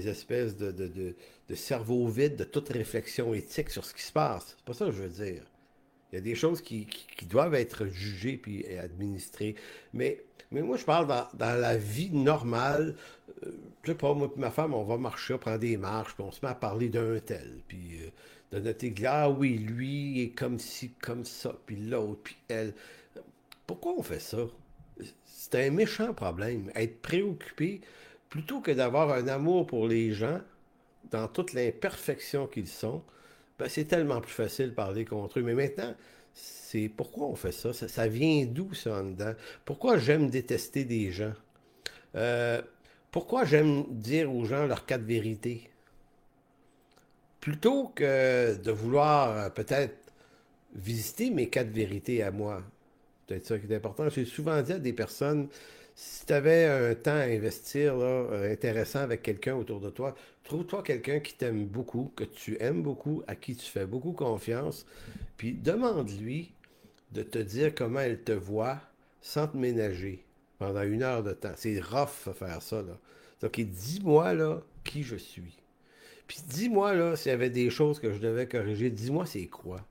espèces 0.08 0.56
de, 0.56 0.72
de, 0.72 0.88
de, 0.88 1.14
de 1.48 1.54
cerveau 1.54 2.08
vide 2.08 2.36
de 2.36 2.44
toute 2.44 2.68
réflexion 2.68 3.32
éthique 3.32 3.70
sur 3.70 3.84
ce 3.84 3.94
qui 3.94 4.02
se 4.02 4.12
passe. 4.12 4.56
C'est 4.56 4.64
pas 4.64 4.74
ça 4.74 4.86
que 4.86 4.92
je 4.92 5.02
veux 5.02 5.24
dire. 5.24 5.44
Il 6.14 6.18
y 6.18 6.20
a 6.20 6.22
des 6.22 6.36
choses 6.36 6.62
qui, 6.62 6.86
doivent 7.28 7.56
être 7.56 7.86
jugées 7.86 8.36
puis 8.36 8.64
administrées. 8.78 9.56
Mais, 9.92 10.22
mais 10.52 10.62
moi, 10.62 10.76
je 10.76 10.84
parle 10.84 11.08
dans, 11.08 11.60
la 11.60 11.76
vie 11.76 12.10
normale. 12.10 12.94
Euh, 13.44 13.50
je 13.82 13.90
sais 13.90 13.98
pas, 13.98 14.14
moi 14.14 14.30
et 14.36 14.38
ma 14.38 14.52
femme, 14.52 14.74
on 14.74 14.84
va 14.84 14.96
marcher, 14.96 15.34
on 15.34 15.38
prend 15.38 15.58
des 15.58 15.76
marches, 15.76 16.14
puis 16.14 16.22
on 16.22 16.30
se 16.30 16.38
met 16.44 16.52
à 16.52 16.54
parler 16.54 16.88
d'un 16.88 17.18
tel. 17.18 17.58
Puis 17.66 17.98
euh, 18.00 18.56
de 18.56 18.62
notre 18.62 18.84
église, 18.84 19.08
ah 19.10 19.28
oui, 19.28 19.58
lui 19.58 20.22
est 20.22 20.28
comme 20.28 20.60
ci, 20.60 20.92
comme 21.02 21.24
ça, 21.24 21.52
puis 21.66 21.74
l'autre, 21.74 22.20
puis 22.22 22.36
elle. 22.46 22.74
Pourquoi 23.66 23.94
on 23.98 24.02
fait 24.04 24.20
ça? 24.20 24.46
C'est 25.24 25.66
un 25.66 25.70
méchant 25.72 26.14
problème. 26.14 26.70
Être 26.76 27.02
préoccupé, 27.02 27.80
plutôt 28.30 28.60
que 28.60 28.70
d'avoir 28.70 29.10
un 29.10 29.26
amour 29.26 29.66
pour 29.66 29.88
les 29.88 30.12
gens, 30.12 30.40
dans 31.10 31.26
toute 31.26 31.54
l'imperfection 31.54 32.46
qu'ils 32.46 32.68
sont, 32.68 33.02
ben, 33.58 33.68
c'est 33.68 33.84
tellement 33.84 34.20
plus 34.20 34.32
facile 34.32 34.70
de 34.70 34.74
parler 34.74 35.04
contre 35.04 35.38
eux. 35.38 35.42
Mais 35.42 35.54
maintenant, 35.54 35.94
c'est 36.32 36.88
pourquoi 36.88 37.26
on 37.26 37.36
fait 37.36 37.52
ça? 37.52 37.72
Ça, 37.72 38.08
vient 38.08 38.44
d'où 38.46 38.74
ça 38.74 39.00
en 39.00 39.04
dedans? 39.04 39.34
Pourquoi 39.64 39.98
j'aime 39.98 40.28
détester 40.30 40.84
des 40.84 41.12
gens? 41.12 41.34
Euh, 42.16 42.60
pourquoi 43.10 43.44
j'aime 43.44 43.84
dire 43.90 44.32
aux 44.32 44.44
gens 44.44 44.66
leur 44.66 44.86
cas 44.86 44.98
de 44.98 45.04
vérité? 45.04 45.70
Plutôt 47.40 47.92
que 47.94 48.56
de 48.56 48.70
vouloir 48.72 49.38
euh, 49.38 49.50
peut-être 49.50 49.96
visiter 50.74 51.30
mes 51.30 51.48
cas 51.48 51.62
de 51.62 51.72
vérité 51.72 52.22
à 52.22 52.32
moi. 52.32 52.62
Peut-être 53.26 53.46
ça 53.46 53.58
qui 53.58 53.72
est 53.72 53.76
important. 53.76 54.08
J'ai 54.08 54.24
souvent 54.24 54.60
dit 54.62 54.72
à 54.72 54.78
des 54.78 54.92
personnes, 54.92 55.48
si 55.94 56.26
tu 56.26 56.32
avais 56.32 56.64
un 56.64 56.94
temps 56.94 57.12
à 57.12 57.24
investir 57.24 57.94
euh, 57.98 58.52
intéressant 58.52 59.00
avec 59.00 59.22
quelqu'un 59.22 59.54
autour 59.54 59.80
de 59.80 59.90
toi, 59.90 60.14
trouve-toi 60.42 60.82
quelqu'un 60.82 61.20
qui 61.20 61.34
t'aime 61.34 61.66
beaucoup, 61.66 62.12
que 62.16 62.24
tu 62.24 62.56
aimes 62.60 62.82
beaucoup, 62.82 63.22
à 63.26 63.36
qui 63.36 63.54
tu 63.56 63.66
fais 63.66 63.86
beaucoup 63.86 64.12
confiance, 64.12 64.86
puis 65.36 65.52
demande-lui 65.52 66.52
de 67.12 67.22
te 67.22 67.38
dire 67.38 67.74
comment 67.74 68.00
elle 68.00 68.22
te 68.22 68.32
voit 68.32 68.80
sans 69.20 69.46
te 69.46 69.56
ménager 69.56 70.24
pendant 70.58 70.82
une 70.82 71.02
heure 71.02 71.22
de 71.22 71.32
temps. 71.32 71.52
C'est 71.56 71.80
rough 71.80 72.32
faire 72.34 72.60
ça. 72.60 72.82
Donc, 73.40 73.60
dis-moi 73.60 74.34
là 74.34 74.62
qui 74.82 75.02
je 75.02 75.16
suis. 75.16 75.56
Puis 76.26 76.38
dis-moi 76.48 76.94
là 76.94 77.16
s'il 77.16 77.30
y 77.30 77.34
avait 77.34 77.50
des 77.50 77.70
choses 77.70 78.00
que 78.00 78.12
je 78.12 78.18
devais 78.18 78.48
corriger. 78.48 78.90
Dis-moi 78.90 79.26
c'est 79.26 79.46
quoi? 79.46 79.86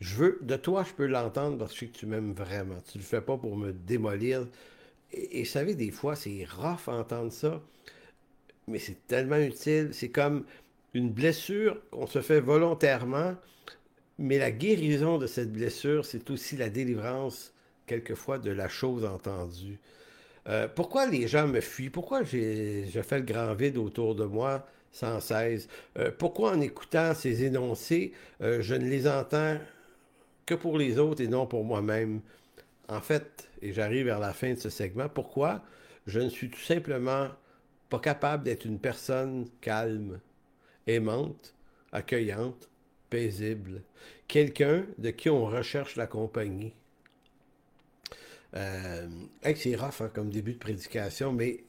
Je 0.00 0.16
veux, 0.16 0.38
de 0.42 0.56
toi, 0.56 0.84
je 0.86 0.92
peux 0.92 1.06
l'entendre 1.06 1.56
parce 1.56 1.70
que 1.72 1.76
je 1.76 1.80
sais 1.80 1.86
que 1.86 1.96
tu 1.96 2.06
m'aimes 2.06 2.32
vraiment. 2.32 2.76
Tu 2.90 2.98
le 2.98 3.04
fais 3.04 3.20
pas 3.20 3.38
pour 3.38 3.56
me 3.56 3.72
démolir. 3.72 4.46
Et, 5.14 5.40
vous 5.40 5.48
savez, 5.48 5.74
des 5.74 5.90
fois, 5.90 6.16
c'est 6.16 6.46
rough 6.56 6.88
entendre 6.88 7.32
ça, 7.32 7.62
mais 8.68 8.78
c'est 8.78 9.06
tellement 9.06 9.38
utile. 9.38 9.90
C'est 9.92 10.10
comme 10.10 10.44
une 10.94 11.10
blessure 11.10 11.78
qu'on 11.90 12.06
se 12.06 12.20
fait 12.20 12.40
volontairement, 12.40 13.34
mais 14.18 14.38
la 14.38 14.50
guérison 14.50 15.18
de 15.18 15.26
cette 15.26 15.52
blessure, 15.52 16.04
c'est 16.04 16.30
aussi 16.30 16.56
la 16.56 16.68
délivrance, 16.70 17.52
quelquefois, 17.86 18.38
de 18.38 18.50
la 18.50 18.68
chose 18.68 19.04
entendue. 19.04 19.78
Euh, 20.48 20.68
pourquoi 20.68 21.06
les 21.06 21.26
gens 21.26 21.46
me 21.46 21.60
fuient? 21.60 21.90
Pourquoi 21.90 22.22
je 22.22 23.02
fais 23.02 23.18
le 23.18 23.24
grand 23.24 23.54
vide 23.54 23.78
autour 23.78 24.14
de 24.14 24.24
moi 24.24 24.66
sans 24.92 25.20
cesse? 25.20 25.68
Euh, 25.98 26.10
pourquoi 26.16 26.52
en 26.52 26.60
écoutant 26.60 27.14
ces 27.14 27.44
énoncés, 27.44 28.12
euh, 28.42 28.60
je 28.60 28.74
ne 28.74 28.88
les 28.88 29.08
entends 29.08 29.56
que 30.46 30.54
pour 30.54 30.76
les 30.78 30.98
autres 30.98 31.22
et 31.22 31.28
non 31.28 31.46
pour 31.46 31.64
moi-même? 31.64 32.20
En 32.88 33.00
fait, 33.00 33.48
et 33.64 33.72
j'arrive 33.72 34.04
vers 34.06 34.18
la 34.18 34.34
fin 34.34 34.52
de 34.52 34.58
ce 34.58 34.68
segment, 34.68 35.08
pourquoi 35.08 35.64
je 36.06 36.20
ne 36.20 36.28
suis 36.28 36.50
tout 36.50 36.60
simplement 36.60 37.28
pas 37.88 37.98
capable 37.98 38.44
d'être 38.44 38.66
une 38.66 38.78
personne 38.78 39.48
calme, 39.62 40.20
aimante, 40.86 41.54
accueillante, 41.90 42.68
paisible, 43.08 43.82
quelqu'un 44.28 44.84
de 44.98 45.10
qui 45.10 45.30
on 45.30 45.46
recherche 45.46 45.96
la 45.96 46.06
compagnie? 46.06 46.74
Euh, 48.54 49.08
c'est 49.56 49.76
rough 49.76 50.00
hein, 50.00 50.10
comme 50.14 50.28
début 50.28 50.52
de 50.52 50.58
prédication, 50.58 51.32
mais 51.32 51.64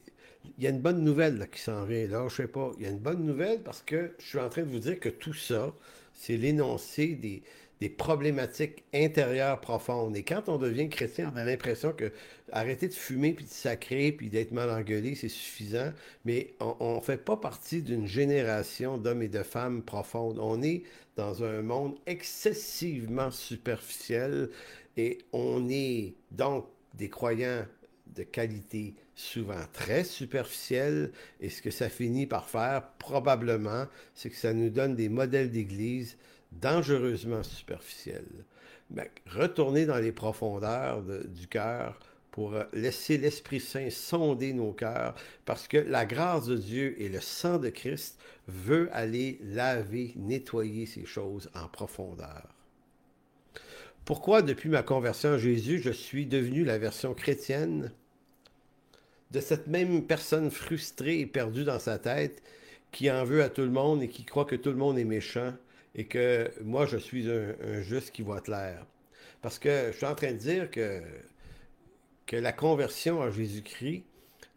il 0.58 0.64
y 0.64 0.66
a 0.66 0.70
une 0.70 0.80
bonne 0.80 1.02
nouvelle 1.02 1.48
qui 1.50 1.60
s'en 1.60 1.84
vient. 1.86 2.06
Là, 2.06 2.28
je 2.28 2.36
sais 2.36 2.46
pas. 2.46 2.72
Il 2.76 2.84
y 2.84 2.86
a 2.86 2.90
une 2.90 2.98
bonne 2.98 3.24
nouvelle 3.24 3.62
parce 3.62 3.82
que 3.82 4.12
je 4.18 4.26
suis 4.26 4.38
en 4.38 4.50
train 4.50 4.62
de 4.62 4.70
vous 4.70 4.78
dire 4.78 5.00
que 5.00 5.08
tout 5.08 5.34
ça, 5.34 5.74
c'est 6.12 6.36
l'énoncé 6.36 7.14
des, 7.14 7.42
des 7.80 7.88
problématiques 7.88 8.84
intérieures 8.94 9.60
profondes. 9.60 10.16
Et 10.16 10.22
quand 10.22 10.48
on 10.48 10.56
devient 10.56 10.88
chrétien, 10.88 11.30
on 11.34 11.36
a 11.36 11.44
l'impression 11.44 11.92
que 11.92 12.10
arrêter 12.52 12.88
de 12.88 12.94
fumer, 12.94 13.32
puis 13.32 13.44
de 13.44 13.50
sacrer, 13.50 14.12
puis 14.12 14.30
d'être 14.30 14.52
mal 14.52 14.70
engueulé, 14.70 15.14
c'est 15.14 15.28
suffisant. 15.28 15.92
Mais 16.24 16.54
on 16.60 16.96
ne 16.96 17.00
fait 17.00 17.22
pas 17.22 17.36
partie 17.36 17.82
d'une 17.82 18.06
génération 18.06 18.96
d'hommes 18.96 19.22
et 19.22 19.28
de 19.28 19.42
femmes 19.42 19.82
profondes. 19.82 20.38
On 20.40 20.62
est 20.62 20.84
dans 21.16 21.44
un 21.44 21.62
monde 21.62 21.96
excessivement 22.06 23.30
superficiel 23.30 24.50
et 24.96 25.18
on 25.32 25.68
est 25.68 26.14
donc 26.30 26.66
des 26.94 27.10
croyants 27.10 27.64
de 28.14 28.22
qualité 28.22 28.94
souvent 29.14 29.64
très 29.72 30.04
superficielle. 30.04 31.12
Et 31.40 31.50
ce 31.50 31.60
que 31.60 31.70
ça 31.70 31.88
finit 31.88 32.26
par 32.26 32.48
faire, 32.48 32.88
probablement, 32.98 33.86
c'est 34.14 34.30
que 34.30 34.36
ça 34.36 34.52
nous 34.52 34.70
donne 34.70 34.94
des 34.94 35.08
modèles 35.08 35.50
d'Église 35.50 36.16
dangereusement 36.60 37.42
superficiels. 37.42 38.44
Mais 38.90 39.10
retourner 39.26 39.86
dans 39.86 39.98
les 39.98 40.12
profondeurs 40.12 41.02
du 41.02 41.46
cœur 41.48 41.98
pour 42.30 42.54
laisser 42.74 43.16
l'Esprit 43.16 43.60
Saint 43.60 43.88
sonder 43.88 44.52
nos 44.52 44.72
cœurs, 44.72 45.14
parce 45.46 45.66
que 45.66 45.78
la 45.78 46.04
grâce 46.04 46.44
de 46.46 46.56
Dieu 46.56 46.94
et 47.00 47.08
le 47.08 47.20
sang 47.20 47.58
de 47.58 47.70
Christ 47.70 48.18
veut 48.46 48.90
aller 48.92 49.40
laver, 49.42 50.12
nettoyer 50.16 50.84
ces 50.84 51.06
choses 51.06 51.50
en 51.54 51.66
profondeur. 51.66 52.46
Pourquoi, 54.04 54.42
depuis 54.42 54.68
ma 54.68 54.82
conversion 54.82 55.32
à 55.32 55.38
Jésus, 55.38 55.80
je 55.82 55.90
suis 55.90 56.26
devenu 56.26 56.62
la 56.62 56.76
version 56.76 57.14
chrétienne 57.14 57.90
de 59.30 59.40
cette 59.40 59.66
même 59.66 60.06
personne 60.06 60.50
frustrée 60.50 61.20
et 61.20 61.26
perdue 61.26 61.64
dans 61.64 61.80
sa 61.80 61.98
tête 61.98 62.42
qui 62.92 63.10
en 63.10 63.24
veut 63.24 63.42
à 63.42 63.48
tout 63.48 63.62
le 63.62 63.70
monde 63.70 64.02
et 64.02 64.08
qui 64.08 64.24
croit 64.24 64.44
que 64.44 64.56
tout 64.56 64.70
le 64.70 64.76
monde 64.76 64.98
est 64.98 65.04
méchant 65.04 65.54
et 65.96 66.04
que 66.04 66.52
moi, 66.62 66.86
je 66.86 66.98
suis 66.98 67.28
un, 67.30 67.80
juste 67.80 68.12
qui 68.12 68.22
voit 68.22 68.40
clair. 68.40 68.86
Parce 69.42 69.58
que 69.58 69.88
je 69.90 69.96
suis 69.96 70.06
en 70.06 70.14
train 70.14 70.32
de 70.32 70.38
dire 70.38 70.70
que, 70.70 71.02
que 72.26 72.36
la 72.36 72.52
conversion 72.52 73.22
à 73.22 73.30
Jésus-Christ 73.30 74.04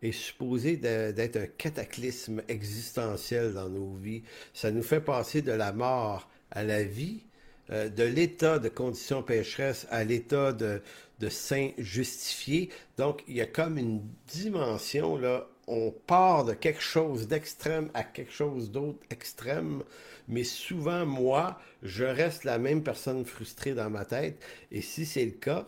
est 0.02 0.12
supposée 0.12 0.78
d'être 0.78 1.38
un 1.38 1.48
cataclysme 1.48 2.42
existentiel 2.48 3.54
dans 3.54 3.70
nos 3.70 3.94
vies. 3.96 4.24
Ça 4.54 4.72
nous 4.72 4.84
fait 4.84 5.02
passer 5.02 5.42
de 5.42 5.52
la 5.52 5.72
mort 5.72 6.30
à 6.52 6.64
la 6.64 6.84
vie, 6.84 7.24
euh, 7.70 7.90
de 7.90 8.04
l'état 8.04 8.60
de 8.60 8.70
condition 8.70 9.24
pécheresse 9.24 9.88
à 9.92 10.04
l'état 10.04 10.52
de, 10.54 10.82
de 11.20 11.30
saint 11.30 11.72
justifié. 11.78 12.70
Donc, 12.98 13.24
il 13.28 13.36
y 13.36 13.42
a 13.42 13.46
comme 13.46 13.78
une 13.78 14.02
dimension, 14.28 15.18
là, 15.18 15.48
on 15.68 15.92
part 15.92 16.46
de 16.46 16.54
quelque 16.54 16.82
chose 16.82 17.28
d'extrême 17.28 17.90
à 17.94 18.04
quelque 18.04 18.32
chose 18.32 18.72
d'autre 18.72 19.00
extrême, 19.12 19.84
mais 20.30 20.44
souvent, 20.44 21.06
moi, 21.06 21.60
je 21.84 22.06
reste 22.06 22.44
la 22.44 22.58
même 22.60 22.84
personne 22.84 23.26
frustrée 23.26 23.74
dans 23.74 23.90
ma 23.90 24.06
tête, 24.06 24.42
et 24.72 24.82
si 24.82 25.06
c'est 25.06 25.26
le 25.26 25.32
cas, 25.32 25.68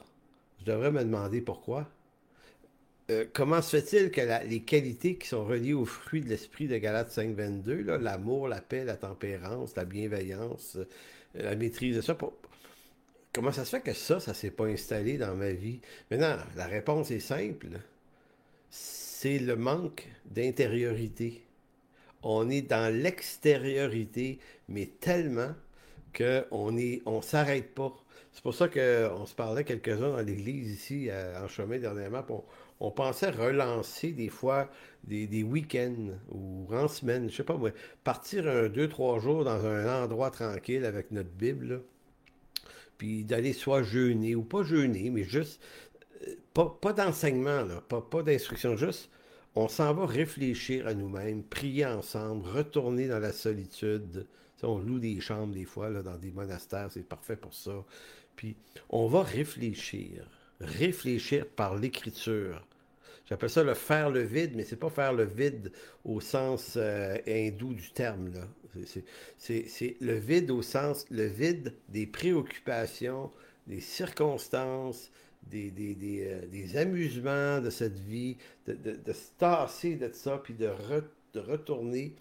je 0.59 0.65
devrais 0.65 0.91
me 0.91 1.03
demander 1.03 1.41
pourquoi. 1.41 1.89
Euh, 3.09 3.25
comment 3.33 3.61
se 3.61 3.81
fait-il 3.81 4.11
que 4.11 4.21
les 4.47 4.61
qualités 4.61 5.17
qui 5.17 5.27
sont 5.27 5.43
reliées 5.43 5.73
au 5.73 5.85
fruit 5.85 6.21
de 6.21 6.29
l'esprit 6.29 6.67
de 6.67 6.77
Galates 6.77 7.11
5.22, 7.11 7.81
l'amour, 7.97 8.47
la 8.47 8.61
paix, 8.61 8.85
la 8.85 8.95
tempérance, 8.95 9.75
la 9.75 9.85
bienveillance, 9.85 10.77
euh, 10.77 10.85
la 11.33 11.55
maîtrise 11.55 11.97
de 11.97 12.01
ça, 12.01 12.15
Comment 13.33 13.51
ça 13.53 13.63
se 13.63 13.69
fait 13.69 13.81
que 13.81 13.93
ça, 13.93 14.19
ça 14.19 14.31
ne 14.31 14.35
s'est 14.35 14.51
pas 14.51 14.65
installé 14.65 15.17
dans 15.17 15.35
ma 15.35 15.51
vie? 15.51 15.79
Maintenant, 16.09 16.35
la 16.57 16.67
réponse 16.67 17.11
est 17.11 17.21
simple. 17.21 17.67
C'est 18.69 19.39
le 19.39 19.55
manque 19.55 20.05
d'intériorité. 20.25 21.41
On 22.23 22.49
est 22.49 22.61
dans 22.61 22.93
l'extériorité, 22.93 24.39
mais 24.69 24.87
tellement 24.99 25.53
qu'on 26.15 26.71
ne 26.71 26.97
on 27.05 27.21
s'arrête 27.21 27.73
pas. 27.73 27.93
C'est 28.31 28.43
pour 28.43 28.53
ça 28.53 28.67
qu'on 28.67 29.25
se 29.25 29.35
parlait 29.35 29.63
quelques-uns 29.63 30.11
dans 30.11 30.21
l'église 30.21 30.71
ici, 30.71 31.09
en 31.41 31.47
chemin 31.47 31.79
dernièrement. 31.79 32.23
On, 32.29 32.43
on, 32.79 32.91
pensait 32.91 33.29
relancer 33.29 34.11
des 34.11 34.29
fois 34.29 34.69
des, 35.03 35.43
week-ends 35.43 36.11
ou 36.29 36.67
en 36.71 36.87
semaine, 36.87 37.29
je 37.29 37.37
sais 37.37 37.43
pas 37.43 37.57
moi, 37.57 37.71
partir 38.03 38.47
un, 38.47 38.69
deux, 38.69 38.87
trois 38.87 39.19
jours 39.19 39.43
dans 39.43 39.65
un 39.65 40.03
endroit 40.03 40.31
tranquille 40.31 40.85
avec 40.85 41.11
notre 41.11 41.29
Bible 41.29 41.81
puis 43.01 43.23
d'aller 43.23 43.53
soit 43.53 43.81
jeûner 43.81 44.35
ou 44.35 44.43
pas 44.43 44.61
jeûner, 44.61 45.09
mais 45.09 45.23
juste, 45.23 45.59
euh, 46.27 46.35
pas, 46.53 46.93
d'enseignement, 46.93 47.65
pas 47.89 48.21
d'instruction, 48.21 48.77
juste, 48.77 49.09
on 49.55 49.67
s'en 49.67 49.93
va 49.93 50.05
réfléchir 50.05 50.87
à 50.87 50.93
nous-mêmes, 50.93 51.43
prier 51.43 51.85
ensemble, 51.85 52.47
retourner 52.47 53.07
dans 53.07 53.19
la 53.19 53.33
solitude. 53.33 54.27
on 54.63 54.79
loue 54.79 54.99
des 54.99 55.19
chambres 55.19 55.53
des 55.53 55.65
fois 55.65 55.89
dans 55.89 56.17
des 56.17 56.31
monastères, 56.31 56.89
c'est 56.91 57.07
parfait 57.07 57.35
pour 57.35 57.53
ça. 57.53 57.83
Puis 58.35 58.55
on 58.89 59.07
va 59.07 59.23
réfléchir, 59.23 60.25
réfléchir 60.59 61.47
par 61.47 61.75
l'écriture. 61.75 62.65
J'appelle 63.25 63.49
ça 63.49 63.63
le 63.63 63.73
faire 63.73 64.09
le 64.09 64.21
vide, 64.21 64.53
mais 64.55 64.63
c'est 64.63 64.75
pas 64.75 64.89
faire 64.89 65.13
le 65.13 65.25
vide 65.25 65.71
au 66.03 66.19
sens 66.19 66.73
euh, 66.75 67.17
hindou 67.27 67.73
du 67.73 67.91
terme. 67.91 68.31
C'est 69.37 69.97
le 69.99 70.13
vide 70.13 70.51
au 70.51 70.61
sens, 70.61 71.05
le 71.09 71.25
vide 71.25 71.73
des 71.89 72.07
préoccupations, 72.07 73.31
des 73.67 73.81
circonstances, 73.81 75.11
des, 75.43 75.71
des, 75.71 76.27
euh, 76.27 76.81
amusements 76.81 77.59
de 77.59 77.69
cette 77.69 77.99
vie, 77.99 78.37
de, 78.67 78.73
de, 78.73 79.13
se 79.13 79.31
tasser 79.37 79.95
de 79.95 80.09
ça, 80.13 80.39
puis 80.43 80.53
de, 80.53 80.69
de 81.33 81.39
retourner 81.39 82.15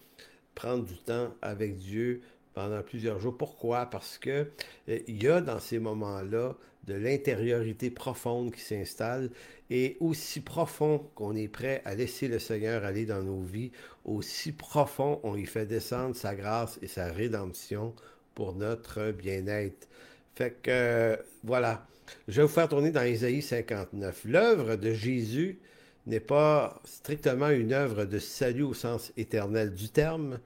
prendre 0.55 0.83
du 0.83 0.97
temps 0.97 1.33
avec 1.41 1.77
Dieu 1.77 2.21
pendant 2.53 2.81
plusieurs 2.81 3.19
jours. 3.19 3.37
Pourquoi? 3.37 3.85
Parce 3.85 4.17
que 4.17 4.47
euh, 4.89 4.99
y 5.07 5.27
a 5.27 5.41
dans 5.41 5.59
ces 5.59 5.79
moments-là 5.79 6.55
de 6.85 6.93
l'intériorité 6.95 7.91
profonde 7.91 8.51
qui 8.51 8.61
s'installe 8.61 9.29
et 9.69 9.97
aussi 9.99 10.41
profond 10.41 11.09
qu'on 11.15 11.35
est 11.35 11.47
prêt 11.47 11.81
à 11.85 11.95
laisser 11.95 12.27
le 12.27 12.39
Seigneur 12.39 12.83
aller 12.83 13.05
dans 13.05 13.21
nos 13.21 13.41
vies, 13.41 13.71
aussi 14.03 14.51
profond 14.51 15.19
on 15.23 15.35
y 15.35 15.45
fait 15.45 15.65
descendre 15.65 16.15
sa 16.15 16.35
grâce 16.35 16.79
et 16.81 16.87
sa 16.87 17.11
rédemption 17.11 17.93
pour 18.33 18.55
notre 18.55 19.11
bien-être. 19.11 19.87
Fait 20.35 20.51
que 20.61 20.71
euh, 20.71 21.15
voilà, 21.43 21.85
je 22.27 22.37
vais 22.37 22.47
vous 22.47 22.53
faire 22.53 22.69
tourner 22.69 22.91
dans 22.91 23.03
Isaïe 23.03 23.41
59. 23.41 24.21
L'œuvre 24.25 24.75
de 24.75 24.93
Jésus 24.93 25.59
n'est 26.07 26.19
pas 26.19 26.81
strictement 26.83 27.49
une 27.49 27.73
œuvre 27.73 28.05
de 28.05 28.19
salut 28.19 28.63
au 28.63 28.73
sens 28.73 29.11
éternel 29.17 29.73
du 29.73 29.89
terme, 29.89 30.39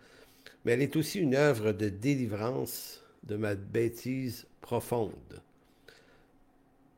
mais 0.63 0.73
elle 0.73 0.81
est 0.81 0.95
aussi 0.95 1.19
une 1.19 1.35
œuvre 1.35 1.71
de 1.71 1.89
délivrance 1.89 3.03
de 3.23 3.35
ma 3.35 3.55
bêtise 3.55 4.47
profonde. 4.61 5.41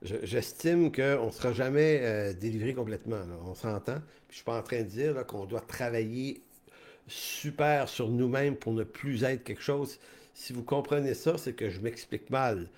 J'estime 0.02 0.91
qu'on 0.91 1.26
ne 1.26 1.32
sera 1.32 1.54
jamais 1.54 2.00
euh, 2.04 2.34
délivré 2.34 2.73
complètement. 2.73 3.21
On 3.45 3.56
s'entend? 3.56 4.00
Je 4.30 4.34
ne 4.34 4.36
suis 4.36 4.43
pas 4.43 4.60
en 4.60 4.62
train 4.62 4.80
de 4.80 4.89
dire 4.89 5.26
qu'on 5.26 5.45
doit 5.45 5.62
travailler 5.62 6.41
super 7.08 7.89
sur 7.89 8.10
nous-mêmes 8.10 8.56
pour 8.56 8.73
ne 8.73 8.84
plus 8.84 9.23
être 9.23 9.43
quelque 9.43 9.62
chose. 9.62 10.00
Si 10.38 10.54
vous 10.54 10.62
comprenez 10.62 11.15
ça, 11.15 11.36
c'est 11.36 11.54
que 11.54 11.67
je 11.67 11.80
m'explique 11.80 12.30
mal. 12.30 12.69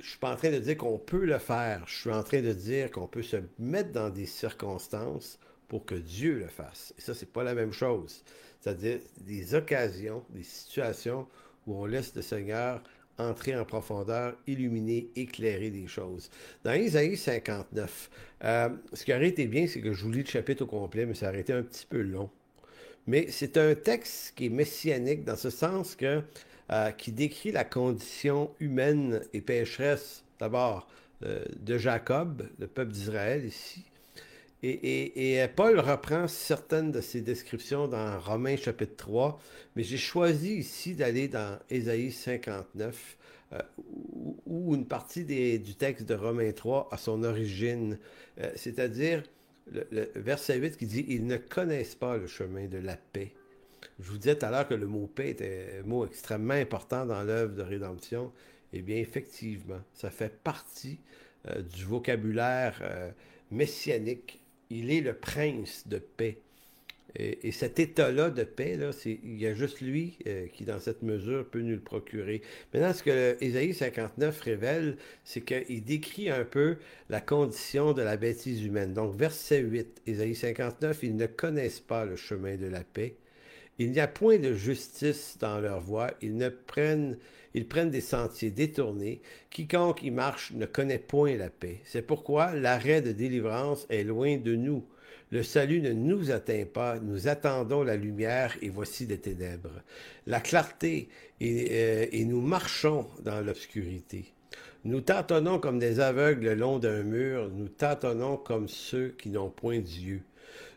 Je 0.00 0.10
suis 0.10 0.18
pas 0.18 0.32
en 0.32 0.36
train 0.36 0.50
de 0.50 0.58
dire 0.58 0.76
qu'on 0.76 0.98
peut 0.98 1.24
le 1.24 1.38
faire. 1.38 1.84
Je 1.86 1.94
suis 1.94 2.10
en 2.10 2.24
train 2.24 2.42
de 2.42 2.52
dire 2.52 2.90
qu'on 2.90 3.06
peut 3.06 3.22
se 3.22 3.36
mettre 3.60 3.92
dans 3.92 4.10
des 4.10 4.26
circonstances 4.26 5.38
pour 5.68 5.86
que 5.86 5.94
Dieu 5.94 6.34
le 6.34 6.48
fasse. 6.48 6.92
Et 6.98 7.00
ça, 7.00 7.14
c'est 7.14 7.32
pas 7.32 7.44
la 7.44 7.54
même 7.54 7.72
chose. 7.72 8.24
C'est-à-dire 8.60 8.98
des 9.20 9.54
occasions, 9.54 10.24
des 10.30 10.42
situations 10.42 11.28
où 11.68 11.76
on 11.76 11.86
laisse 11.86 12.12
le 12.16 12.20
Seigneur 12.20 12.82
entrer 13.16 13.56
en 13.56 13.64
profondeur, 13.64 14.36
illuminer, 14.48 15.08
éclairer 15.14 15.70
des 15.70 15.86
choses. 15.86 16.28
Dans 16.64 16.72
Isaïe 16.72 17.16
59, 17.16 18.10
euh, 18.42 18.70
ce 18.92 19.04
qui 19.04 19.14
aurait 19.14 19.28
été 19.28 19.46
bien, 19.46 19.68
c'est 19.68 19.80
que 19.80 19.92
je 19.92 20.02
vous 20.02 20.10
lis 20.10 20.24
le 20.24 20.28
chapitre 20.28 20.64
au 20.64 20.66
complet, 20.66 21.06
mais 21.06 21.14
ça 21.14 21.28
aurait 21.28 21.42
été 21.42 21.52
un 21.52 21.62
petit 21.62 21.86
peu 21.86 22.02
long. 22.02 22.28
Mais 23.06 23.28
c'est 23.30 23.56
un 23.56 23.76
texte 23.76 24.32
qui 24.34 24.46
est 24.46 24.50
messianique 24.50 25.24
dans 25.24 25.36
ce 25.36 25.50
sens 25.50 25.94
que 25.94 26.24
euh, 26.70 26.90
qui 26.90 27.12
décrit 27.12 27.52
la 27.52 27.64
condition 27.64 28.50
humaine 28.60 29.22
et 29.32 29.40
pécheresse, 29.40 30.24
d'abord, 30.38 30.88
euh, 31.24 31.44
de 31.60 31.78
Jacob, 31.78 32.48
le 32.58 32.66
peuple 32.66 32.92
d'Israël 32.92 33.44
ici, 33.44 33.84
et, 34.66 35.46
Paul 35.56 35.78
reprend 35.78 36.26
certaines 36.26 36.90
de 36.90 37.02
ces 37.02 37.20
descriptions 37.20 37.86
dans 37.86 38.18
Romains 38.18 38.56
chapitre 38.56 38.96
3, 38.96 39.38
mais 39.76 39.82
j'ai 39.82 39.98
choisi 39.98 40.54
ici 40.54 40.94
d'aller 40.94 41.28
dans 41.28 41.58
Ésaïe 41.68 42.10
59, 42.10 43.16
euh, 43.52 43.58
où, 44.46 44.74
une 44.74 44.86
partie 44.86 45.24
du 45.24 45.74
texte 45.74 46.06
de 46.06 46.14
Romains 46.14 46.52
3 46.52 46.88
a 46.90 46.96
son 46.96 47.24
origine, 47.24 47.98
euh, 48.40 48.50
c'est-à-dire 48.56 49.22
le, 49.70 50.10
verset 50.14 50.56
8 50.56 50.78
qui 50.78 50.86
dit 50.86 51.04
Ils 51.08 51.26
ne 51.26 51.36
connaissent 51.36 51.94
pas 51.94 52.16
le 52.16 52.26
chemin 52.26 52.66
de 52.66 52.78
la 52.78 52.96
paix. 52.96 53.32
Je 54.00 54.10
vous 54.10 54.18
disais 54.18 54.36
tout 54.36 54.46
à 54.46 54.50
l'heure 54.50 54.68
que 54.68 54.74
le 54.74 54.86
mot 54.86 55.06
paix 55.06 55.30
était 55.30 55.80
un 55.82 55.86
mot 55.86 56.06
extrêmement 56.06 56.54
important 56.54 57.06
dans 57.06 57.22
l'œuvre 57.22 57.54
de 57.54 57.62
rédemption. 57.62 58.32
Eh 58.72 58.82
bien, 58.82 58.96
effectivement, 58.96 59.80
ça 59.92 60.10
fait 60.10 60.36
partie 60.42 60.98
euh, 61.48 61.62
du 61.62 61.84
vocabulaire 61.84 62.82
messianique 63.50 64.40
il 64.70 64.90
est 64.90 65.00
le 65.00 65.14
prince 65.14 65.86
de 65.86 65.98
paix. 65.98 66.38
Et, 67.16 67.52
cet 67.52 67.78
état-là 67.78 68.30
de 68.30 68.42
paix, 68.42 68.76
là, 68.76 68.90
il 69.04 69.40
y 69.40 69.46
a 69.46 69.54
juste 69.54 69.80
lui 69.80 70.18
euh, 70.26 70.48
qui, 70.48 70.64
dans 70.64 70.80
cette 70.80 71.02
mesure, 71.02 71.48
peut 71.48 71.60
nous 71.60 71.76
le 71.76 71.80
procurer. 71.80 72.42
Maintenant, 72.72 72.92
ce 72.92 73.04
que 73.04 73.36
Ésaïe 73.40 73.72
59 73.72 74.40
révèle, 74.40 74.96
c'est 75.22 75.42
qu'il 75.42 75.84
décrit 75.84 76.28
un 76.28 76.44
peu 76.44 76.76
la 77.10 77.20
condition 77.20 77.92
de 77.92 78.02
la 78.02 78.16
bêtise 78.16 78.64
humaine. 78.64 78.94
Donc, 78.94 79.14
verset 79.14 79.60
8, 79.60 80.02
Ésaïe 80.08 80.34
59, 80.34 81.04
ils 81.04 81.14
ne 81.14 81.26
connaissent 81.26 81.78
pas 81.78 82.04
le 82.04 82.16
chemin 82.16 82.56
de 82.56 82.66
la 82.66 82.82
paix. 82.82 83.14
Il 83.78 83.90
n'y 83.90 84.00
a 84.00 84.06
point 84.06 84.38
de 84.38 84.54
justice 84.54 85.36
dans 85.40 85.58
leur 85.60 85.80
voie. 85.80 86.12
Ils 86.22 86.36
ne 86.36 86.48
prennent, 86.48 87.18
ils 87.54 87.66
prennent 87.66 87.90
des 87.90 88.00
sentiers 88.00 88.50
détournés. 88.50 89.20
Quiconque 89.50 90.02
y 90.02 90.10
marche 90.10 90.52
ne 90.52 90.66
connaît 90.66 90.98
point 90.98 91.36
la 91.36 91.50
paix. 91.50 91.80
C'est 91.84 92.02
pourquoi 92.02 92.54
l'arrêt 92.54 93.02
de 93.02 93.12
délivrance 93.12 93.86
est 93.90 94.04
loin 94.04 94.36
de 94.36 94.54
nous. 94.54 94.84
Le 95.30 95.42
salut 95.42 95.80
ne 95.80 95.92
nous 95.92 96.30
atteint 96.30 96.64
pas, 96.72 97.00
nous 97.00 97.26
attendons 97.26 97.82
la 97.82 97.96
lumière 97.96 98.56
et 98.62 98.68
voici 98.68 99.06
des 99.06 99.18
ténèbres. 99.18 99.82
La 100.26 100.38
clarté 100.38 101.08
et, 101.40 101.68
euh, 101.72 102.06
et 102.12 102.24
nous 102.24 102.40
marchons 102.40 103.08
dans 103.24 103.40
l'obscurité. 103.40 104.32
Nous 104.84 105.00
tâtonnons 105.00 105.58
comme 105.58 105.80
des 105.80 105.98
aveugles 105.98 106.44
le 106.44 106.54
long 106.54 106.78
d'un 106.78 107.02
mur, 107.02 107.50
nous 107.52 107.68
tâtonnons 107.68 108.36
comme 108.36 108.68
ceux 108.68 109.08
qui 109.18 109.30
n'ont 109.30 109.50
point 109.50 109.80
d'yeux. 109.80 110.22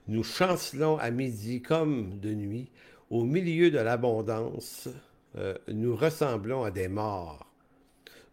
Nous 0.07 0.23
chancelons 0.23 0.97
à 0.97 1.11
midi 1.11 1.61
comme 1.61 2.17
de 2.19 2.33
nuit, 2.33 2.71
au 3.09 3.23
milieu 3.23 3.71
de 3.71 3.79
l'abondance, 3.79 4.89
euh, 5.37 5.55
nous 5.67 5.95
ressemblons 5.95 6.63
à 6.63 6.71
des 6.71 6.87
morts. 6.87 7.51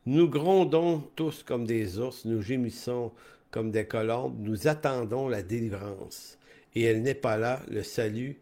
Nous 0.06 0.28
grondons 0.28 1.00
tous 1.16 1.42
comme 1.42 1.66
des 1.66 1.98
ours, 1.98 2.24
nous 2.24 2.42
gémissons 2.42 3.12
comme 3.50 3.70
des 3.70 3.86
colombes, 3.86 4.36
nous 4.38 4.68
attendons 4.68 5.28
la 5.28 5.42
délivrance. 5.42 6.38
Et 6.74 6.82
elle 6.82 7.02
n'est 7.02 7.14
pas 7.14 7.36
là, 7.36 7.60
le 7.70 7.82
salut 7.82 8.36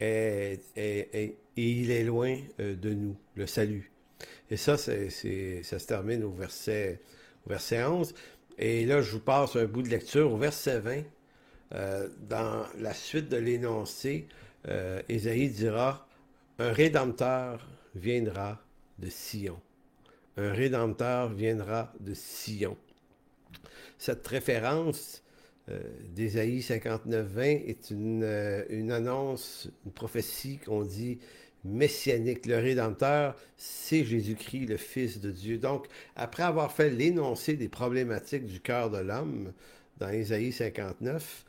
est, 0.00 0.60
et 0.76 1.36
il 1.56 1.90
est 1.90 2.04
loin 2.04 2.36
euh, 2.60 2.76
de 2.76 2.94
nous, 2.94 3.16
le 3.34 3.46
salut. 3.46 3.90
Et 4.50 4.56
ça, 4.56 4.76
c'est, 4.76 5.10
ça 5.62 5.78
se 5.78 5.86
termine 5.86 6.24
au 6.24 6.30
verset, 6.30 7.00
au 7.46 7.50
verset 7.50 7.84
11. 7.84 8.14
Et 8.58 8.86
là, 8.86 9.02
je 9.02 9.12
vous 9.12 9.20
passe 9.20 9.56
un 9.56 9.66
bout 9.66 9.82
de 9.82 9.88
lecture 9.88 10.32
au 10.32 10.36
verset 10.36 10.80
20. 10.80 11.02
Euh, 11.74 12.08
dans 12.28 12.64
la 12.78 12.94
suite 12.94 13.28
de 13.28 13.36
l'énoncé, 13.36 14.26
euh, 14.66 15.02
dira, 15.08 16.08
Un 16.58 16.72
rédempteur 16.72 17.66
viendra 17.94 18.60
de 18.98 19.08
Sion. 19.08 19.60
Un 20.36 20.52
rédempteur 20.52 21.28
viendra 21.28 21.92
de 22.00 22.14
Sion 22.14 22.76
cette 23.98 24.26
référence 24.26 25.22
euh, 25.68 25.80
d'Ésaïe 26.14 26.60
59-20 26.60 27.40
est 27.66 27.90
une, 27.90 28.22
euh, 28.22 28.64
une, 28.70 28.92
annonce, 28.92 29.68
une 29.84 29.92
prophétie 29.92 30.58
qu'on 30.64 30.82
dit 30.82 31.18
messianique. 31.64 32.46
Le 32.46 32.56
Rédempteur, 32.58 33.36
c'est 33.56 34.04
Jésus-Christ, 34.04 34.66
le 34.66 34.76
Fils 34.76 35.20
de 35.20 35.30
Dieu. 35.30 35.58
Donc, 35.58 35.86
après 36.16 36.44
avoir 36.44 36.72
fait 36.72 36.90
l'énoncé 36.90 37.54
des 37.54 37.68
problématiques 37.68 38.46
du 38.46 38.60
cœur 38.60 38.90
de 38.90 38.98
l'homme 38.98 39.52
dans 39.98 40.08
Ésaïe 40.08 40.52
59, 40.52 41.44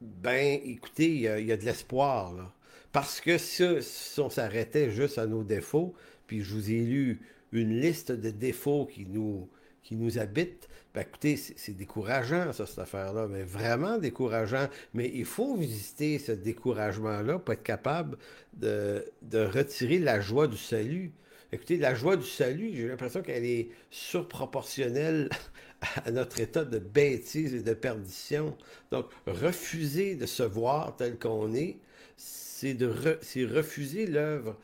ben, 0.00 0.60
écoutez, 0.64 1.08
il 1.08 1.46
y 1.46 1.52
a, 1.52 1.56
de 1.56 1.64
l'espoir. 1.64 2.54
Parce 2.92 3.20
que 3.20 3.38
si, 3.38 3.64
si 3.82 4.20
on 4.20 4.30
s'arrêtait 4.30 4.90
juste 4.90 5.18
à 5.18 5.26
nos 5.26 5.44
défauts, 5.44 5.94
puis 6.26 6.42
je 6.42 6.54
vous 6.54 6.70
ai 6.70 6.80
lu 6.80 7.20
une 7.52 7.80
liste 7.80 8.12
de 8.12 8.30
défauts 8.30 8.86
qui 8.86 9.06
nous, 9.06 9.48
qui 9.82 9.96
nous 9.96 10.18
habitent, 10.18 10.68
ben 10.92 11.02
écoutez, 11.02 11.36
c'est 11.36 11.76
décourageant, 11.76 12.52
ça, 12.52 12.66
cette 12.66 12.80
affaire-là, 12.80 13.28
mais 13.28 13.42
vraiment 13.42 13.98
décourageant. 13.98 14.68
Mais 14.92 15.10
il 15.14 15.24
faut 15.24 15.54
visiter 15.56 16.18
ce 16.18 16.32
découragement-là 16.32 17.38
pour 17.38 17.54
être 17.54 17.62
capable 17.62 18.18
de, 18.54 19.04
retirer 19.32 19.98
la 19.98 20.20
joie 20.20 20.48
du 20.48 20.56
salut. 20.56 21.12
Écoutez, 21.52 21.78
la 21.78 21.96
joie 21.96 22.16
du 22.16 22.26
salut, 22.26 22.70
j'ai 22.72 22.86
l'impression 22.86 23.22
qu'elle 23.22 23.44
est 23.44 23.70
surproportionnelle 23.90 25.28
à 26.04 26.12
notre 26.12 26.38
état 26.38 26.64
de 26.64 26.78
bêtise 26.78 27.54
et 27.54 27.62
de 27.62 27.74
perdition. 27.74 28.56
Donc, 28.92 29.06
refuser 29.26 30.14
de 30.14 30.26
se 30.26 30.44
voir 30.44 30.94
tel 30.94 31.18
qu'on 31.18 31.52
est, 31.52 31.78
c'est 32.16 32.76
refuser 32.80 34.06
l'œuvre 34.06 34.56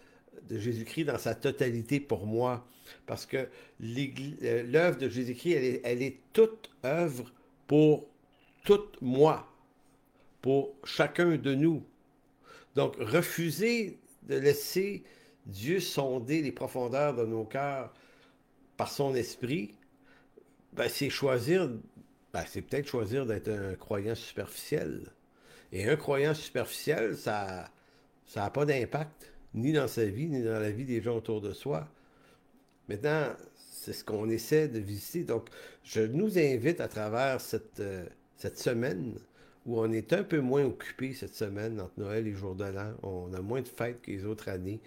de 0.48 0.60
Jésus-Christ 0.60 1.06
dans 1.06 1.18
sa 1.18 1.34
totalité 1.34 1.98
pour 1.98 2.24
moi. 2.24 2.64
Parce 3.06 3.26
que 3.26 3.48
euh, 3.82 4.62
l'œuvre 4.62 4.98
de 4.98 5.08
Jésus-Christ, 5.08 5.80
elle 5.82 6.02
est, 6.02 6.20
toute 6.32 6.70
œuvre 6.84 7.32
pour 7.66 8.06
tout 8.64 8.86
moi, 9.00 9.52
pour 10.40 10.72
chacun 10.84 11.36
de 11.36 11.52
nous. 11.52 11.82
Donc, 12.76 12.94
refuser 13.00 13.98
de 14.22 14.36
laisser 14.36 15.02
Dieu 15.46 15.80
sonder 15.80 16.42
les 16.42 16.52
profondeurs 16.52 17.14
de 17.14 17.24
nos 17.24 17.44
cœurs 17.44 17.92
par 18.76 18.90
son 18.90 19.14
esprit, 19.14 19.74
ben, 20.72 20.88
c'est 20.88 21.08
choisir, 21.08 21.70
ben, 22.32 22.44
c'est 22.46 22.62
peut-être 22.62 22.86
choisir 22.86 23.26
d'être 23.26 23.48
un 23.48 23.74
croyant 23.74 24.14
superficiel. 24.14 25.06
Et 25.72 25.88
un 25.88 25.96
croyant 25.96 26.34
superficiel, 26.34 27.16
ça 27.16 27.70
n'a 28.34 28.50
pas 28.50 28.64
d'impact, 28.64 29.32
ni 29.54 29.72
dans 29.72 29.88
sa 29.88 30.04
vie, 30.04 30.26
ni 30.26 30.42
dans 30.42 30.60
la 30.60 30.70
vie 30.70 30.84
des 30.84 31.00
gens 31.00 31.16
autour 31.16 31.40
de 31.40 31.52
soi. 31.52 31.88
Maintenant, 32.88 33.32
c'est 33.54 33.92
ce 33.92 34.04
qu'on 34.04 34.28
essaie 34.28 34.68
de 34.68 34.78
visiter. 34.78 35.24
Donc, 35.24 35.48
je 35.82 36.02
nous 36.02 36.38
invite 36.38 36.80
à 36.80 36.88
travers 36.88 37.40
cette, 37.40 37.80
euh, 37.80 38.04
cette 38.36 38.58
semaine 38.58 39.14
où 39.64 39.80
on 39.80 39.90
est 39.92 40.12
un 40.12 40.22
peu 40.22 40.40
moins 40.40 40.64
occupé 40.64 41.12
cette 41.12 41.34
semaine 41.34 41.80
entre 41.80 41.98
Noël 41.98 42.26
et 42.26 42.32
Jour 42.32 42.54
de 42.54 42.64
l'An. 42.64 42.94
On 43.02 43.32
a 43.32 43.40
moins 43.40 43.62
de 43.62 43.68
fêtes 43.68 44.00
que 44.02 44.10
les 44.10 44.24
autres 44.24 44.48
années. 44.48 44.80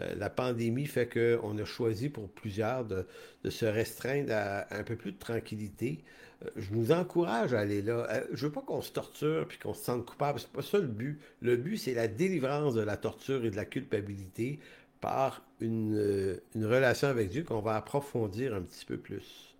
Euh, 0.00 0.14
la 0.16 0.30
pandémie 0.30 0.86
fait 0.86 1.08
qu'on 1.08 1.56
a 1.58 1.64
choisi 1.64 2.08
pour 2.08 2.28
plusieurs 2.28 2.84
de, 2.84 3.06
se 3.48 3.64
restreindre 3.64 4.32
à, 4.32 4.74
un 4.74 4.82
peu 4.82 4.96
plus 4.96 5.12
de 5.12 5.18
tranquillité. 5.18 6.02
Euh, 6.44 6.50
je 6.56 6.72
vous 6.72 6.90
encourage 6.90 7.54
à 7.54 7.60
aller 7.60 7.80
là. 7.80 8.24
je 8.32 8.46
veux 8.46 8.52
pas 8.52 8.62
qu'on 8.62 8.82
se 8.82 8.92
torture 8.92 9.46
puis 9.46 9.58
qu'on 9.58 9.74
se 9.74 9.84
sente 9.84 10.04
coupable. 10.04 10.40
C'est 10.40 10.52
pas 10.52 10.62
ça 10.62 10.78
le 10.78 10.88
but. 10.88 11.20
Le 11.40 11.56
but, 11.56 11.76
c'est 11.76 11.94
la 11.94 12.08
délivrance 12.08 12.74
de 12.74 12.82
la 12.82 12.96
torture 12.96 13.44
et 13.44 13.50
de 13.50 13.56
la 13.56 13.64
culpabilité 13.64 14.58
par 15.04 15.42
euh, 15.62 16.38
une, 16.54 16.64
relation 16.64 17.08
avec 17.08 17.28
Dieu 17.28 17.44
qu'on 17.44 17.60
va 17.60 17.76
approfondir 17.76 18.54
un 18.54 18.62
petit 18.62 18.86
peu 18.86 18.96
plus 18.96 19.54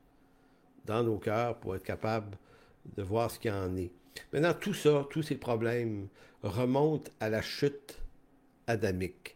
dans 0.86 1.02
nos 1.02 1.18
cœurs 1.18 1.58
pour 1.58 1.76
être 1.76 1.82
capable 1.82 2.38
de 2.96 3.02
voir 3.02 3.30
ce 3.30 3.38
qu'il 3.38 3.50
en 3.50 3.76
est. 3.76 3.92
Maintenant, 4.32 4.54
tout 4.54 4.72
ça, 4.72 5.06
tous 5.10 5.22
ces 5.22 5.36
problèmes 5.36 6.08
remontent 6.42 7.10
à 7.20 7.28
la 7.28 7.42
chute 7.42 7.98
adamique. 8.66 9.33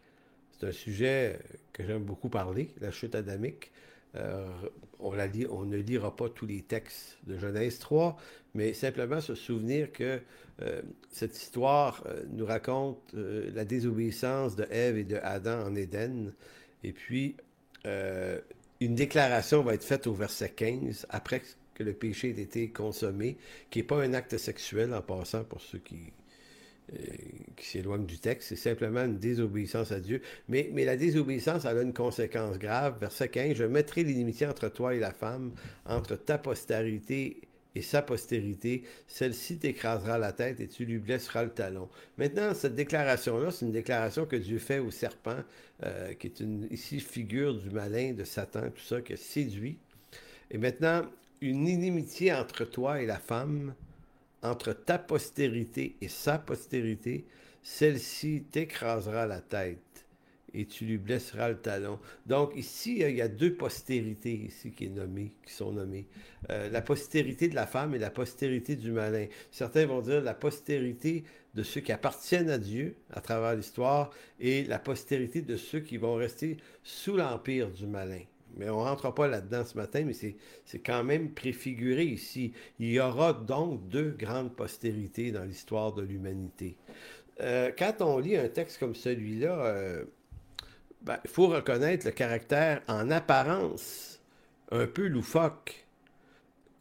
C'est 0.59 0.67
un 0.67 0.73
sujet 0.73 1.39
que 1.73 1.85
j'aime 1.85 2.03
beaucoup 2.03 2.29
parler, 2.29 2.71
la 2.81 2.91
chute 2.91 3.15
adamique. 3.15 3.71
Euh, 4.17 4.47
on, 4.99 5.13
ne 5.65 5.77
lira 5.77 6.17
pas 6.17 6.29
tous 6.29 6.47
les 6.47 6.63
textes 6.63 7.19
de 7.27 7.39
Genèse 7.39 7.79
3, 7.79 8.17
mais 8.55 8.73
simplement 8.73 9.21
se 9.21 9.35
souvenir 9.35 9.93
que 9.93 10.21
euh, 10.63 10.83
cette 11.11 11.37
histoire 11.37 12.03
euh, 12.07 12.25
nous 12.31 12.47
raconte 12.47 13.15
la 13.15 13.65
désobéissance 13.65 14.57
de 14.57 14.67
Ève 14.71 14.99
et 14.99 15.05
de 15.05 15.17
Adam 15.23 15.67
en 15.67 15.75
Éden. 15.77 16.33
Et 16.83 16.93
puis, 16.93 17.37
une 18.81 18.95
déclaration 18.95 19.63
va 19.63 19.75
être 19.75 19.85
faite 19.85 20.07
au 20.07 20.15
verset 20.15 20.51
15, 20.51 21.07
après 21.11 21.43
que 21.75 21.85
le 21.85 21.93
péché 21.93 22.31
ait 22.31 22.43
été 22.43 22.71
consommé, 22.71 23.37
qui 23.71 23.79
n'est 23.79 23.85
pas 23.85 24.03
un 24.03 24.15
acte 24.15 24.37
sexuel 24.37 24.93
en 24.93 25.03
passant 25.03 25.45
pour 25.45 25.61
ceux 25.61 25.79
qui 25.79 26.13
qui 27.57 27.67
s'éloigne 27.67 28.07
du 28.07 28.19
texte, 28.19 28.49
c'est 28.49 28.57
simplement 28.57 29.05
une 29.05 29.19
désobéissance 29.19 29.93
à 29.93 30.01
Dieu. 30.01 30.23
Mais, 30.49 30.71
mais 30.73 30.85
la 30.85 30.97
désobéissance, 30.97 31.65
elle 31.65 31.79
a 31.79 31.83
une 31.83 31.93
conséquence 31.93 32.59
grave. 32.59 32.97
Verset 33.01 33.29
15, 33.29 33.57
je 33.57 33.65
mettrai 33.65 34.05
l'inimitié 34.05 34.47
entre 34.47 34.69
toi 34.69 34.95
et 34.95 34.99
la 34.99 35.13
femme, 35.13 35.53
entre 35.85 36.17
ta 36.17 36.39
postérité 36.39 37.49
et 37.75 37.83
sa 37.83 38.03
postérité. 38.03 38.85
Celle-ci 39.07 39.59
t'écrasera 39.59 40.19
la 40.19 40.33
tête 40.33 40.61
et 40.61 40.69
tu 40.69 40.85
lui 40.85 40.99
blesseras 40.99 41.45
le 41.45 41.51
talon. 41.51 41.89
Maintenant, 42.17 42.55
cette 42.55 42.75
déclaration-là, 42.75 43.51
c'est 43.51 43.67
une 43.67 43.73
déclaration 43.73 44.27
que 44.27 44.37
Dieu 44.37 44.59
fait 44.59 44.79
au 44.79 44.91
serpent, 44.91 45.43
euh, 45.85 46.15
qui 46.15 46.27
est 46.27 46.41
une, 46.41 46.67
ici 46.71 47.01
figure 47.01 47.55
du 47.55 47.71
malin, 47.71 48.13
de 48.13 48.25
Satan, 48.25 48.71
tout 48.71 48.83
ça, 48.83 49.01
qui 49.01 49.17
séduit. 49.17 49.79
Et 50.51 50.59
maintenant, 50.59 51.03
une 51.41 51.69
inimitié 51.69 52.33
entre 52.33 52.65
toi 52.65 53.01
et 53.01 53.07
la 53.07 53.19
femme, 53.19 53.75
entre 54.43 54.73
ta 54.73 54.99
postérité 54.99 55.97
et 56.01 56.09
sa 56.09 56.39
postérité, 56.39 57.27
celle-ci 57.63 58.45
t'écrasera 58.51 59.27
la 59.27 59.41
tête 59.41 60.07
et 60.55 60.65
tu 60.67 60.85
lui 60.85 60.99
blesseras 60.99 61.51
le 61.51 61.59
talon. 61.59 61.99
Donc 62.27 62.53
ici, 62.57 63.01
il 63.01 63.17
y 63.17 63.23
a 63.23 63.29
deux 63.29 63.55
postérités 63.55 64.33
ici 64.33 64.71
qui, 64.71 64.87
est 64.87 64.91
nommées, 64.91 65.35
qui 65.45 65.53
sont 65.53 65.73
nommées. 65.73 66.07
Euh, 66.51 66.71
la 66.71 66.81
postérité 66.81 67.49
de 67.49 67.55
la 67.55 67.67
femme 67.67 67.95
et 67.95 67.99
la 67.99 68.11
postérité 68.11 68.77
du 68.77 68.93
malin. 68.93 69.27
Certains 69.51 69.87
vont 69.87 70.01
dire 70.01 70.23
la 70.23 70.35
postérité 70.35 71.25
de 71.55 71.63
ceux 71.63 71.81
qui 71.81 71.93
appartiennent 71.93 72.51
à 72.51 72.59
Dieu 72.59 72.97
à 73.11 73.21
travers 73.21 73.55
l'histoire 73.55 74.11
et 74.41 74.65
la 74.65 74.79
postérité 74.79 75.43
de 75.43 75.57
ceux 75.57 75.81
qui 75.81 75.97
vont 75.97 76.15
rester 76.15 76.57
sous 76.83 77.17
l'empire 77.17 77.71
du 77.71 77.87
malin 77.87 78.23
mais 78.57 78.69
on 78.71 78.79
ne 78.79 78.89
rentre 78.89 79.13
pas 79.13 79.29
là-dedans 79.29 79.65
ce 79.65 79.77
matin, 79.77 80.05
mais 80.05 80.13
c'est 80.13 80.79
quand 80.79 81.05
même 81.05 81.33
préfiguré 81.33 82.05
ici. 82.05 82.53
Il 82.79 82.91
y 82.91 83.01
aura 83.01 83.33
donc 83.33 83.89
deux 83.89 84.11
grandes 84.11 84.55
postérités 84.55 85.31
dans 85.33 85.45
l'histoire 85.45 85.93
de 85.93 86.03
l'humanité. 86.03 86.77
euh, 87.41 87.71
quand 87.79 88.01
on 88.01 88.19
lit 88.19 88.37
un 88.37 88.49
texte 88.49 88.79
comme 88.79 88.95
celui-là, 88.95 89.65
euh, 89.67 90.05
ben, 91.03 91.19
il 91.25 91.31
faut 91.31 91.47
reconnaître 91.49 92.07
le 92.07 92.13
caractère 92.13 92.83
en 92.89 93.11
apparence 93.11 94.21
un 94.71 94.87
peu 94.87 95.07
loufoque. 95.07 95.85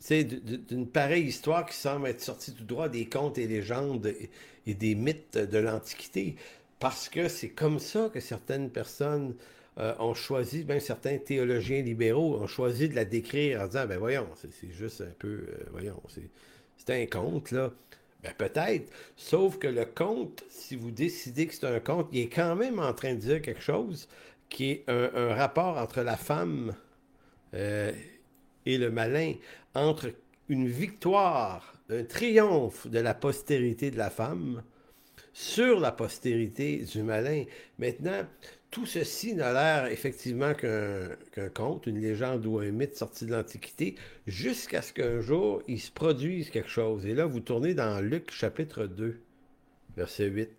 D'une 0.10 0.88
pareille 0.88 1.26
histoire 1.26 1.66
qui 1.66 1.76
semble 1.76 2.08
être 2.08 2.22
sortie 2.22 2.54
tout 2.54 2.64
droit 2.64 2.88
des 2.88 3.10
contes 3.10 3.38
et 3.38 3.48
légendes 3.48 4.14
et 4.66 4.74
des 4.74 4.96
mythes 4.96 5.38
de 5.38 5.58
l'Antiquité. 5.58 6.38
Parce 6.80 7.10
que 7.10 7.28
c'est 7.28 7.50
comme 7.50 7.80
ça 7.80 8.10
que 8.14 8.20
certaines 8.20 8.70
personnes 8.70 9.36
euh, 9.80 9.94
ont 10.00 10.14
choisi, 10.14 10.66
même 10.66 10.80
certains 10.80 11.18
théologiens 11.18 11.82
libéraux 11.82 12.36
ont 12.38 12.48
choisi 12.48 12.90
de 12.90 12.96
la 12.96 13.06
décrire 13.06 13.62
en 13.62 13.68
disant, 13.68 13.86
ben 13.86 14.00
voyons, 14.00 14.28
c'est 14.36 14.72
juste 14.72 15.02
un 15.02 15.14
peu, 15.20 15.28
euh, 15.28 15.66
voyons, 15.72 16.02
c'est 16.78 17.02
un 17.02 17.06
conte, 17.06 17.52
là. 17.52 17.72
Ben 18.24 18.34
peut-être, 18.36 18.92
sauf 19.16 19.60
que 19.60 19.68
le 19.68 19.86
conte, 19.86 20.44
si 20.50 20.76
vous 20.76 20.90
décidez 20.90 21.46
que 21.46 21.54
c'est 21.54 21.68
un 21.68 21.80
conte, 21.80 22.10
il 22.12 22.22
est 22.22 22.30
quand 22.30 22.56
même 22.56 22.80
en 22.80 22.92
train 22.94 23.14
de 23.14 23.20
dire 23.20 23.42
quelque 23.42 23.62
chose 23.62 24.08
qui 24.50 24.72
est 24.72 24.86
un, 24.88 25.36
rapport 25.36 25.78
entre 25.78 26.02
la 26.02 26.18
femme 26.18 26.74
euh, 27.54 27.92
et 28.66 28.80
le 28.80 28.90
malin, 28.90 29.34
entre 29.76 30.12
une 30.50 30.68
victoire, 30.68 31.76
un 31.90 32.04
triomphe 32.04 32.88
de 32.88 33.00
la 33.00 33.14
postérité 33.14 33.92
de 33.92 33.98
la 33.98 34.10
femme 34.10 34.64
sur 35.34 35.80
la 35.80 35.92
postérité 35.92 36.78
du 36.78 37.04
malin. 37.04 37.44
Maintenant, 37.78 38.26
tout 38.72 38.86
ceci 38.86 39.34
n'a 39.34 39.54
l'air 39.54 39.92
effectivement 39.92 40.54
qu'un 40.54 41.50
conte, 41.54 41.88
une 41.88 42.00
légende 42.00 42.46
ou 42.46 42.60
un 42.60 42.72
mythe 42.72 42.96
sorti 42.96 43.26
de 43.26 43.32
l'Antiquité, 43.32 43.96
jusqu'à 44.26 44.82
ce 44.82 44.94
qu'un 44.94 45.22
jour, 45.22 45.62
il 45.68 45.80
se 45.80 45.92
produise 45.92 46.50
quelque 46.50 46.70
chose. 46.70 47.06
Et 47.06 47.14
là, 47.14 47.26
vous 47.26 47.40
tournez 47.40 47.74
dans 47.74 48.02
Luc 48.02 48.32
chapitre 48.32 48.86
2, 48.86 49.20
verset 49.96 50.28
8. 50.28 50.50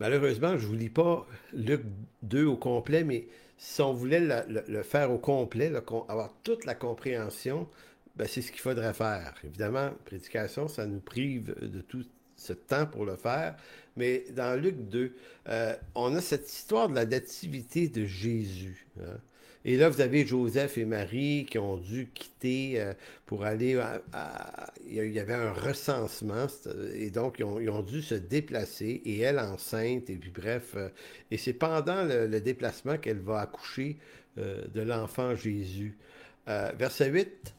Malheureusement, 0.00 0.56
je 0.56 0.64
ne 0.64 0.68
vous 0.68 0.74
lis 0.74 0.90
pas 0.90 1.26
Luc 1.52 1.82
2 2.22 2.44
au 2.44 2.56
complet, 2.56 3.04
mais 3.04 3.26
si 3.58 3.82
on 3.82 3.92
voulait 3.92 4.20
le, 4.20 4.82
faire 4.82 5.10
au 5.10 5.18
complet, 5.18 5.72
avoir 6.08 6.32
toute 6.44 6.64
la 6.64 6.74
compréhension, 6.74 7.68
ben, 8.16 8.26
c'est 8.26 8.42
ce 8.42 8.52
qu'il 8.52 8.60
faudrait 8.60 8.94
faire. 8.94 9.34
Évidemment, 9.44 9.90
prédication, 10.04 10.68
ça 10.68 10.86
nous 10.86 11.00
prive 11.00 11.54
de 11.60 11.80
tout 11.80 12.04
ce 12.36 12.52
temps 12.52 12.86
pour 12.86 13.04
le 13.04 13.16
faire. 13.16 13.56
Mais 13.98 14.24
dans 14.30 14.58
Luc 14.58 14.76
2, 14.88 15.12
euh, 15.48 15.74
on 15.96 16.14
a 16.14 16.20
cette 16.20 16.50
histoire 16.50 16.88
de 16.88 16.94
la 16.94 17.04
nativité 17.04 17.88
de 17.88 18.04
Jésus. 18.04 18.86
Hein. 19.00 19.18
Et 19.64 19.76
là, 19.76 19.88
vous 19.88 20.00
avez 20.00 20.24
Joseph 20.24 20.78
et 20.78 20.84
Marie 20.84 21.44
qui 21.50 21.58
ont 21.58 21.76
dû 21.76 22.08
quitter 22.14 22.80
euh, 22.80 22.94
pour 23.26 23.44
aller 23.44 23.76
à, 24.12 24.72
Il 24.86 25.12
y 25.12 25.18
avait 25.18 25.34
un 25.34 25.52
recensement, 25.52 26.46
et 26.94 27.10
donc 27.10 27.40
ils 27.40 27.70
ont, 27.70 27.82
dû 27.82 28.00
se 28.00 28.14
déplacer, 28.14 29.02
et 29.04 29.18
elle 29.18 29.40
enceinte, 29.40 30.08
et 30.08 30.14
puis 30.14 30.30
bref. 30.30 30.74
Euh, 30.76 30.88
et 31.32 31.36
c'est 31.36 31.52
pendant 31.52 32.04
le, 32.04 32.40
déplacement 32.40 32.98
qu'elle 32.98 33.18
va 33.18 33.40
accoucher 33.40 33.98
de 34.36 34.80
l'enfant 34.80 35.34
Jésus. 35.34 35.98
verset 36.46 37.10
8. 37.10 37.52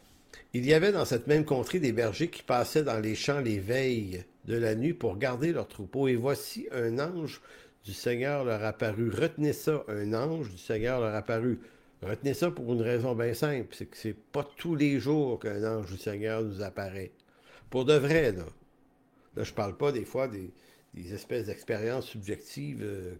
Il 0.54 0.66
y 0.66 0.74
avait 0.74 0.94
dans 0.94 1.04
cette 1.04 1.28
même 1.28 1.44
contrée 1.44 1.80
des 1.80 1.92
bergers 1.92 2.30
qui 2.30 2.42
passaient 2.42 2.84
dans 2.84 3.00
les 3.00 3.16
champs 3.16 3.42
les 3.42 3.60
veilles 3.60 4.24
de 4.50 4.58
la 4.58 4.76
nuit 4.76 4.94
pour 4.94 5.18
garder 5.18 5.54
leurs 5.54 5.68
troupeaux. 5.68 6.08
Et 6.08 6.16
voici 6.16 6.68
un 6.72 7.00
ange 7.00 7.40
du 7.86 7.94
Seigneur 7.94 8.44
leur 8.44 8.64
apparut. 8.64 9.10
Retenez 9.10 9.54
ça, 9.54 9.86
un 9.88 10.14
ange 10.14 10.50
du 10.50 10.58
Seigneur 10.58 11.00
leur 11.00 11.14
apparut. 11.14 11.60
Retenez 12.02 12.34
ça 12.34 12.50
pour 12.50 12.74
une 12.74 12.82
raison 12.82 13.14
bien 13.14 13.34
simple, 13.34 13.76
c'est 13.76 13.86
que 13.86 13.98
c'est 13.98 14.16
pas 14.16 14.48
tous 14.58 14.76
les 14.76 15.00
jours 15.00 15.40
qu'un 15.40 15.64
ange 15.64 15.92
du 15.92 15.98
Seigneur 15.98 16.42
nous 16.42 16.62
apparaît. 16.62 17.12
Pour 17.70 17.86
de 17.86 17.94
vrai, 17.94 18.32
là. 18.32 18.46
Là, 19.36 19.44
je 19.44 19.54
parle 19.54 19.78
pas 19.78 19.92
des 19.92 20.06
fois 20.06 20.28
des, 20.28 20.52
espèces 21.14 21.46
d'expériences 21.46 22.08
subjectives 22.08 22.82
euh, 22.82 23.14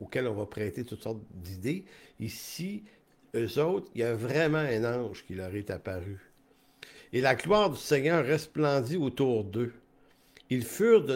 auxquelles 0.00 0.26
on 0.28 0.34
va 0.34 0.44
prêter 0.44 0.84
toutes 0.84 1.02
sortes 1.02 1.22
d'idées. 1.32 1.84
Ici, 2.18 2.84
eux 3.34 3.58
autres, 3.58 3.88
il 3.94 4.02
y 4.02 4.04
a 4.04 4.14
vraiment 4.14 4.58
un 4.58 4.84
ange 4.84 5.24
qui 5.24 5.34
leur 5.34 5.54
est 5.54 5.70
apparu. 5.70 6.18
Et 7.12 7.20
la 7.20 7.34
gloire 7.34 7.70
du 7.70 7.78
Seigneur 7.78 8.24
resplendit 8.24 8.96
autour 8.96 9.44
d'eux. 9.44 9.72
Ils 10.50 10.64
furent 10.64 11.06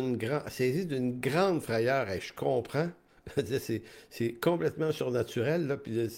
saisis 0.49 0.87
d'une 0.87 1.19
grande 1.19 1.61
frayeur. 1.61 2.09
Et 2.11 2.21
je 2.21 2.33
comprends. 2.33 2.91
c'est 4.11 4.33
complètement 4.41 4.93
surnaturel. 4.93 5.67
Là. 5.67 5.77
Puis, 5.77 6.09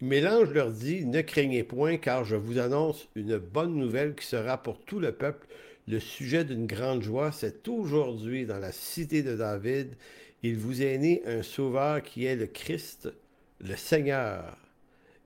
Mélange 0.00 0.50
leur 0.50 0.70
dit 0.70 1.04
Ne 1.04 1.20
craignez 1.20 1.62
point, 1.62 1.98
car 1.98 2.24
je 2.24 2.36
vous 2.36 2.58
annonce 2.58 3.08
une 3.14 3.38
bonne 3.38 3.74
nouvelle 3.74 4.14
qui 4.14 4.26
sera 4.26 4.62
pour 4.62 4.80
tout 4.80 4.98
le 4.98 5.12
peuple 5.12 5.46
le 5.86 6.00
sujet 6.00 6.44
d'une 6.44 6.66
grande 6.66 7.02
joie. 7.02 7.32
C'est 7.32 7.66
aujourd'hui 7.68 8.46
dans 8.46 8.58
la 8.58 8.72
cité 8.72 9.22
de 9.22 9.36
David. 9.36 9.94
Il 10.42 10.56
vous 10.56 10.82
est 10.82 10.98
né 10.98 11.22
un 11.26 11.42
sauveur 11.42 12.02
qui 12.02 12.26
est 12.26 12.36
le 12.36 12.46
Christ, 12.46 13.08
le 13.60 13.74
Seigneur. 13.74 14.56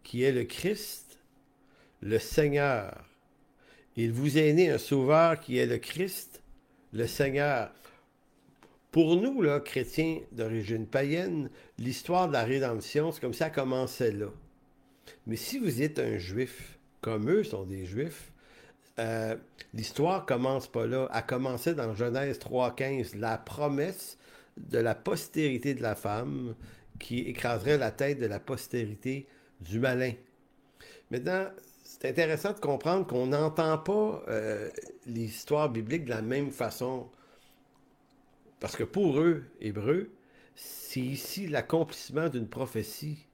Qui 0.03 0.23
est 0.23 0.33
le 0.33 0.45
Christ, 0.45 1.19
le 2.01 2.19
Seigneur. 2.19 3.05
Il 3.97 4.13
vous 4.13 4.39
est 4.39 4.53
né 4.53 4.71
un 4.71 4.79
sauveur 4.79 5.39
qui 5.39 5.59
est 5.59 5.67
le 5.67 5.79
Christ, 5.79 6.42
le 6.93 7.07
Seigneur. 7.07 7.73
Pour 8.91 9.17
nous, 9.17 9.41
là, 9.41 9.61
chrétiens 9.61 10.21
d'origine 10.33 10.87
païenne, 10.87 11.49
l'histoire 11.79 12.29
de 12.29 12.35
la 12.35 12.45
rédemption, 12.45 13.11
c'est 13.11 13.21
comme 13.21 13.33
ça 13.33 13.49
commençait 13.49 14.13
là. 14.13 14.27
Mais 15.27 15.37
si 15.37 15.59
vous 15.59 15.81
êtes 15.83 15.99
un 15.99 16.19
juif, 16.19 16.79
comme 17.01 17.31
eux 17.31 17.43
sont 17.43 17.65
des 17.65 17.87
juifs, 17.87 18.33
euh, 18.99 19.37
l'histoire 19.73 20.27
commence 20.27 20.69
pas 20.69 20.87
là. 20.87 21.09
Elle 21.15 21.27
commençait 21.27 21.75
dans 21.75 21.95
Genèse 21.95 22.39
3.15, 22.39 23.17
la 23.19 23.39
promesse 23.39 24.19
de 24.59 24.79
la 24.79 24.95
postérité 24.95 25.75
de 25.75 25.83
la 25.83 25.95
femme 25.95 26.55
qui 27.01 27.21
écraserait 27.21 27.79
la 27.79 27.91
tête 27.91 28.19
de 28.19 28.27
la 28.27 28.39
postérité 28.39 29.27
du 29.61 29.81
malin. 29.81 30.13
Maintenant, 31.11 31.47
c'est 31.93 32.09
intéressant 32.09 32.53
de 32.53 32.59
comprendre 32.59 33.07
qu'on 33.07 33.27
n'entend 33.27 33.77
pas 33.77 34.23
euh, 34.29 34.71
l'histoire 35.07 35.69
biblique 35.69 36.07
de 36.07 36.11
la 36.11 36.23
même 36.23 36.51
façon. 36.51 37.07
Parce 38.61 38.77
que 38.77 38.85
pour 38.85 39.21
eux, 39.21 39.45
Hébreux, 39.61 40.11
c'est 40.55 41.01
ici 41.01 41.47
l'accomplissement 41.47 42.29
d'une 42.29 42.49
prophétie. 42.49 43.27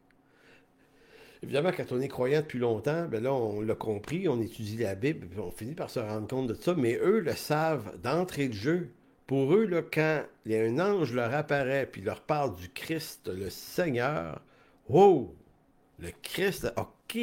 Évidemment, 1.42 1.70
quand 1.76 1.92
on 1.92 2.00
est 2.00 2.08
croyant 2.08 2.40
depuis 2.40 2.58
longtemps, 2.58 3.06
ben 3.06 3.22
là, 3.22 3.32
on 3.32 3.60
l'a 3.60 3.76
compris, 3.76 4.28
on 4.28 4.40
étudie 4.40 4.78
la 4.78 4.96
Bible, 4.96 5.28
puis 5.28 5.38
on 5.38 5.52
finit 5.52 5.74
par 5.74 5.88
se 5.88 6.00
rendre 6.00 6.26
compte 6.26 6.48
de 6.48 6.54
ça, 6.54 6.74
mais 6.74 6.98
eux 7.00 7.20
le 7.20 7.34
savent 7.34 7.96
d'entrée 8.02 8.48
de 8.48 8.54
jeu. 8.54 8.90
Pour 9.28 9.54
eux, 9.54 9.66
là, 9.66 9.82
quand 9.82 10.24
un 10.50 10.78
ange 10.80 11.12
leur 11.12 11.32
apparaît, 11.32 11.86
puis 11.86 12.02
leur 12.02 12.22
parle 12.22 12.56
du 12.56 12.70
Christ, 12.70 13.28
le 13.28 13.50
Seigneur, 13.50 14.42
oh, 14.88 15.32
le 16.00 16.10
Christ, 16.22 16.72
ok, 16.76 17.18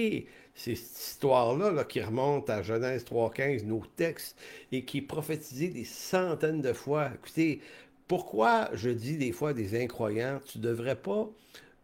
cette 0.56 0.80
histoire-là 0.80 1.84
qui 1.84 2.02
remonte 2.02 2.50
à 2.50 2.64
Genèse 2.64 3.04
3.15, 3.04 3.66
nos 3.66 3.84
textes, 3.96 4.38
et 4.72 4.86
qui 4.86 5.00
est 5.00 5.70
des 5.70 5.84
centaines 5.84 6.62
de 6.62 6.74
fois. 6.74 7.12
Écoutez, 7.14 7.62
pourquoi 8.08 8.70
je 8.74 8.90
dis 8.90 9.18
des 9.18 9.32
fois 9.32 9.54
des 9.54 9.82
incroyants, 9.82 10.40
tu 10.46 10.60
ne 10.60 10.64
devrais 10.64 10.96
pas 10.96 11.30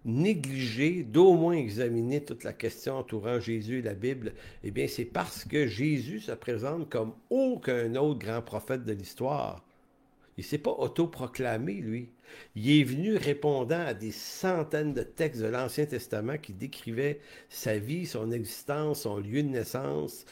négliger 0.05 1.03
d'au 1.03 1.33
moins 1.33 1.53
examiner 1.53 2.23
toute 2.23 2.43
la 2.43 2.53
question 2.53 2.97
entourant 2.97 3.39
Jésus 3.39 3.79
et 3.79 3.81
la 3.83 3.93
Bible, 3.93 4.33
eh 4.63 4.71
bien 4.71 4.87
c'est 4.87 5.05
parce 5.05 5.45
que 5.45 5.67
Jésus 5.67 6.21
se 6.21 6.31
présente 6.31 6.89
comme 6.89 7.13
aucun 7.29 7.95
autre 7.95 8.19
grand 8.19 8.41
prophète 8.41 8.83
de 8.83 8.93
l'histoire. 8.93 9.63
Il 10.37 10.41
ne 10.41 10.47
s'est 10.47 10.57
pas 10.57 10.71
autoproclamé, 10.71 11.73
lui. 11.73 12.09
Il 12.55 12.71
est 12.79 12.83
venu 12.83 13.15
répondant 13.15 13.85
à 13.85 13.93
des 13.93 14.11
centaines 14.11 14.93
de 14.93 15.03
textes 15.03 15.41
de 15.41 15.47
l'Ancien 15.47 15.85
Testament 15.85 16.37
qui 16.37 16.53
décrivaient 16.53 17.19
sa 17.49 17.77
vie, 17.77 18.05
son 18.05 18.31
existence, 18.31 19.01
son 19.01 19.17
lieu 19.17 19.43
de 19.43 19.49
naissance, 19.49 20.25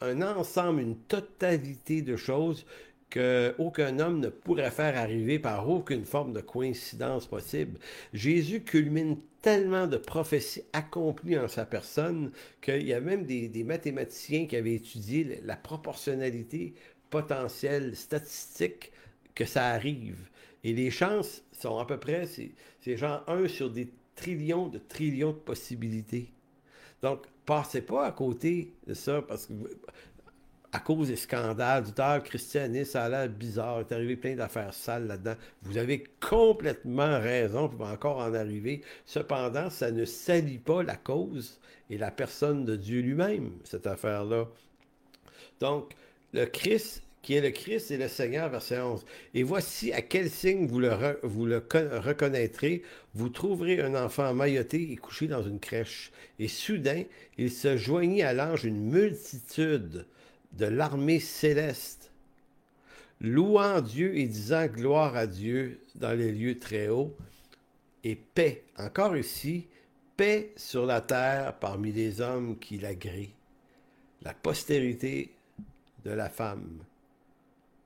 un 0.00 0.22
ensemble, 0.22 0.80
une 0.80 0.96
totalité 0.96 2.02
de 2.02 2.16
choses 2.16 2.64
qu'aucun 3.10 4.00
homme 4.00 4.20
ne 4.20 4.28
pourrait 4.28 4.70
faire 4.70 4.96
arriver 4.96 5.38
par 5.38 5.68
aucune 5.68 6.04
forme 6.04 6.32
de 6.32 6.40
coïncidence 6.40 7.26
possible. 7.26 7.78
Jésus 8.12 8.62
culmine 8.62 9.18
tellement 9.40 9.86
de 9.86 9.96
prophéties 9.96 10.62
accomplies 10.72 11.38
en 11.38 11.48
sa 11.48 11.64
personne 11.64 12.32
qu'il 12.60 12.82
y 12.82 12.92
a 12.92 13.00
même 13.00 13.24
des, 13.24 13.48
des 13.48 13.62
mathématiciens 13.62 14.46
qui 14.46 14.56
avaient 14.56 14.74
étudié 14.74 15.40
la 15.44 15.54
proportionnalité 15.54 16.74
potentielle 17.10 17.94
statistique 17.94 18.90
que 19.34 19.44
ça 19.44 19.66
arrive. 19.68 20.28
Et 20.62 20.72
les 20.72 20.90
chances 20.90 21.42
sont 21.52 21.78
à 21.78 21.86
peu 21.86 21.98
près, 21.98 22.26
c'est 22.26 22.96
genre 22.96 23.22
1 23.28 23.48
sur 23.48 23.70
des 23.70 23.92
trillions 24.14 24.68
de 24.68 24.78
trillions 24.78 25.32
de 25.32 25.38
possibilités. 25.38 26.32
Donc, 27.02 27.26
passez 27.44 27.82
pas 27.82 28.06
à 28.06 28.12
côté 28.12 28.72
de 28.86 28.94
ça 28.94 29.22
parce 29.22 29.46
que 29.46 29.52
à 30.72 30.80
cause 30.80 31.06
des 31.06 31.16
scandales, 31.16 31.84
du 31.84 31.92
tard 31.92 32.20
christianisme, 32.24 32.90
ça 32.90 33.04
a 33.04 33.08
l'air 33.08 33.28
bizarre, 33.28 33.78
il 33.78 33.80
est 33.82 33.92
arrivé 33.92 34.16
plein 34.16 34.34
d'affaires 34.34 34.74
sales 34.74 35.06
là-dedans. 35.06 35.36
Vous 35.62 35.78
avez 35.78 36.02
complètement 36.18 37.20
raison, 37.20 37.70
il 37.72 37.78
va 37.78 37.92
encore 37.92 38.18
en 38.18 38.34
arriver. 38.34 38.82
Cependant, 39.06 39.70
ça 39.70 39.92
ne 39.92 40.04
salit 40.04 40.58
pas 40.58 40.82
la 40.82 40.96
cause 40.96 41.60
et 41.90 41.96
la 41.96 42.10
personne 42.10 42.64
de 42.64 42.74
Dieu 42.74 43.02
lui-même, 43.02 43.52
cette 43.62 43.86
affaire-là. 43.86 44.48
Donc, 45.60 45.94
le 46.32 46.44
Christ 46.44 47.03
qui 47.24 47.34
est 47.34 47.40
le 47.40 47.50
Christ 47.50 47.90
et 47.90 47.96
le 47.96 48.06
Seigneur, 48.06 48.50
verset 48.50 48.78
11. 48.80 49.04
Et 49.32 49.42
voici 49.42 49.92
à 49.94 50.02
quel 50.02 50.28
signe 50.28 50.66
vous 50.66 50.78
le, 50.78 50.92
reconnaîtrez. 51.98 52.82
Vous 53.14 53.30
trouverez 53.30 53.80
un 53.80 53.94
enfant 53.94 54.34
mailloté 54.34 54.92
et 54.92 54.96
couché 54.96 55.26
dans 55.26 55.42
une 55.42 55.58
crèche. 55.58 56.12
Et 56.38 56.48
soudain, 56.48 57.04
il 57.38 57.50
se 57.50 57.78
joignit 57.78 58.22
à 58.22 58.34
l'ange 58.34 58.64
une 58.64 58.90
multitude 58.90 60.06
de 60.52 60.66
l'armée 60.66 61.18
céleste, 61.18 62.12
louant 63.22 63.80
Dieu 63.80 64.16
et 64.18 64.26
disant 64.26 64.66
gloire 64.66 65.16
à 65.16 65.26
Dieu 65.26 65.80
dans 65.94 66.12
les 66.12 66.30
lieux 66.30 66.58
très 66.58 66.88
hauts 66.88 67.16
et 68.04 68.16
paix. 68.16 68.64
Encore 68.76 69.16
ici, 69.16 69.66
paix 70.18 70.52
sur 70.56 70.84
la 70.84 71.00
terre 71.00 71.58
parmi 71.58 71.90
les 71.90 72.20
hommes 72.20 72.58
qui 72.58 72.76
l'agréent. 72.76 73.32
La 74.20 74.34
postérité 74.34 75.32
de 76.04 76.10
la 76.10 76.28
femme 76.28 76.84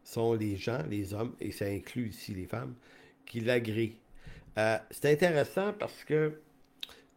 sont 0.09 0.32
les 0.32 0.56
gens, 0.56 0.82
les 0.88 1.12
hommes, 1.12 1.34
et 1.40 1.52
ça 1.52 1.66
inclut 1.66 2.09
ici 2.09 2.32
les 2.34 2.46
femmes, 2.46 2.74
qui 3.26 3.40
l'agréent. 3.40 3.92
Euh, 4.56 4.78
c'est 4.90 5.12
intéressant 5.12 5.72
parce 5.78 6.04
que 6.04 6.40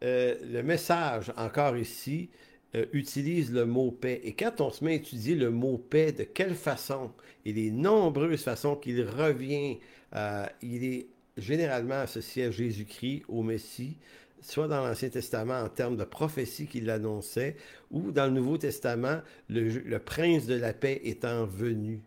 euh, 0.04 0.36
le 0.52 0.62
message, 0.62 1.32
encore 1.38 1.78
ici, 1.78 2.30
euh, 2.76 2.86
utilise 2.92 3.52
le 3.52 3.66
mot 3.66 3.92
paix. 3.92 4.20
Et 4.24 4.34
quand 4.34 4.60
on 4.60 4.72
se 4.72 4.84
met 4.84 4.92
à 4.92 4.96
étudier 4.96 5.36
le 5.36 5.52
mot 5.52 5.78
paix, 5.78 6.12
de 6.12 6.24
quelle 6.24 6.56
façon, 6.56 7.12
et 7.46 7.54
les 7.54 7.72
nombreuses 7.72 8.44
façons 8.44 8.76
qu'il 8.76 9.02
revient, 9.04 9.80
il 10.62 10.84
est 10.84 11.08
généralement 11.38 12.02
associé 12.02 12.46
à 12.46 12.52
Jésus-Christ, 12.52 13.24
au 13.30 13.42
Messie, 13.42 13.96
soit 14.42 14.68
dans 14.68 14.86
l'Ancien 14.86 15.10
Testament 15.10 15.62
en 15.62 15.70
termes 15.70 15.96
de 15.96 16.04
prophétie 16.04 16.68
qu'il 16.68 16.90
annonçait, 16.90 17.56
ou 17.90 18.12
dans 18.12 18.26
le 18.26 18.32
Nouveau 18.32 18.58
Testament, 18.58 19.22
le, 19.50 19.98
prince 20.00 20.46
de 20.46 20.56
la 20.56 20.74
paix 20.74 21.00
étant 21.06 21.46
venu. 21.46 22.02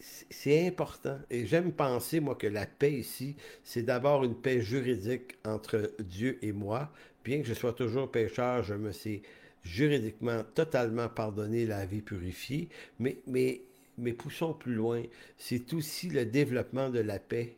C'est 0.00 0.66
important. 0.66 1.18
Et 1.30 1.46
j'aime 1.46 1.72
penser, 1.72 2.20
moi, 2.20 2.36
que 2.36 2.46
la 2.46 2.66
paix 2.66 2.92
ici, 2.92 3.36
c'est 3.64 3.82
d'abord 3.82 4.24
une 4.24 4.36
paix 4.36 4.60
juridique 4.60 5.36
entre 5.44 5.92
Dieu 5.98 6.38
et 6.42 6.52
moi. 6.52 6.92
Bien 7.24 7.40
que 7.40 7.46
je 7.48 7.54
sois 7.54 7.72
toujours 7.72 8.10
pécheur, 8.10 8.62
je 8.62 8.74
me 8.74 8.92
sais 8.92 9.22
juridiquement 9.64 10.44
totalement 10.54 11.08
pardonné, 11.08 11.66
la 11.66 11.84
vie 11.84 12.00
purifiée. 12.00 12.68
Mais, 13.00 13.18
mais, 13.26 13.62
mais 13.98 14.12
poussons 14.12 14.54
plus 14.54 14.74
loin. 14.74 15.02
C'est 15.36 15.72
aussi 15.74 16.08
le 16.08 16.24
développement 16.24 16.90
de 16.90 17.00
la 17.00 17.18
paix 17.18 17.56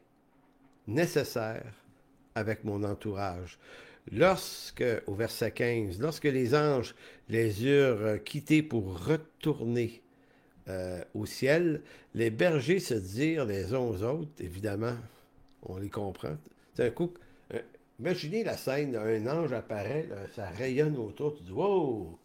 nécessaire 0.87 1.75
avec 2.35 2.65
mon 2.65 2.85
entourage. 2.85 3.59
Lorsque, 4.11 4.85
au 5.07 5.15
verset 5.15 5.53
15, 5.53 6.01
lorsque 6.01 6.25
les 6.25 6.55
anges 6.55 6.95
les 7.29 7.65
eurent 7.67 8.23
quittés 8.25 8.63
pour 8.63 9.05
retourner 9.05 10.03
euh, 10.69 11.03
au 11.15 11.27
ciel, 11.27 11.83
les 12.15 12.31
bergers 12.31 12.81
se 12.81 12.95
dirent 12.95 13.45
les 13.45 13.75
uns 13.75 13.79
aux 13.79 14.03
autres, 14.03 14.31
évidemment, 14.41 14.97
on 15.63 15.79
les 15.79 15.91
comprend. 15.91 16.37
C'est 16.75 16.87
un 16.87 17.09
euh, 17.55 17.61
imaginez 17.99 18.45
la 18.45 18.57
scène, 18.57 18.97
un 18.97 19.27
ange 19.27 19.53
apparaît, 19.53 20.09
ça 20.35 20.49
rayonne 20.51 20.97
autour, 20.97 21.37
tu 21.37 21.43
dis, 21.43 21.53
wow, 21.53 22.19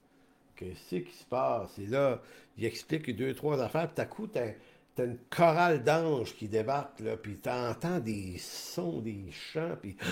qu'est-ce 0.55 0.95
qui 0.95 1.13
se 1.13 1.25
passe? 1.25 1.77
Et 1.79 1.87
là, 1.87 2.21
il 2.57 2.65
explique 2.65 3.13
deux, 3.15 3.33
trois 3.33 3.61
affaires, 3.61 3.89
puis 3.91 4.01
à 4.01 4.05
coup, 4.05 4.27
tu 4.27 4.39
une 4.97 5.17
chorale 5.29 5.83
d'anges 5.83 6.33
qui 6.35 6.47
débarquent, 6.47 7.01
là, 7.01 7.17
puis 7.17 7.35
t'entends 7.35 7.99
des 7.99 8.37
sons, 8.37 9.01
des 9.01 9.25
chants, 9.31 9.75
puis... 9.81 9.95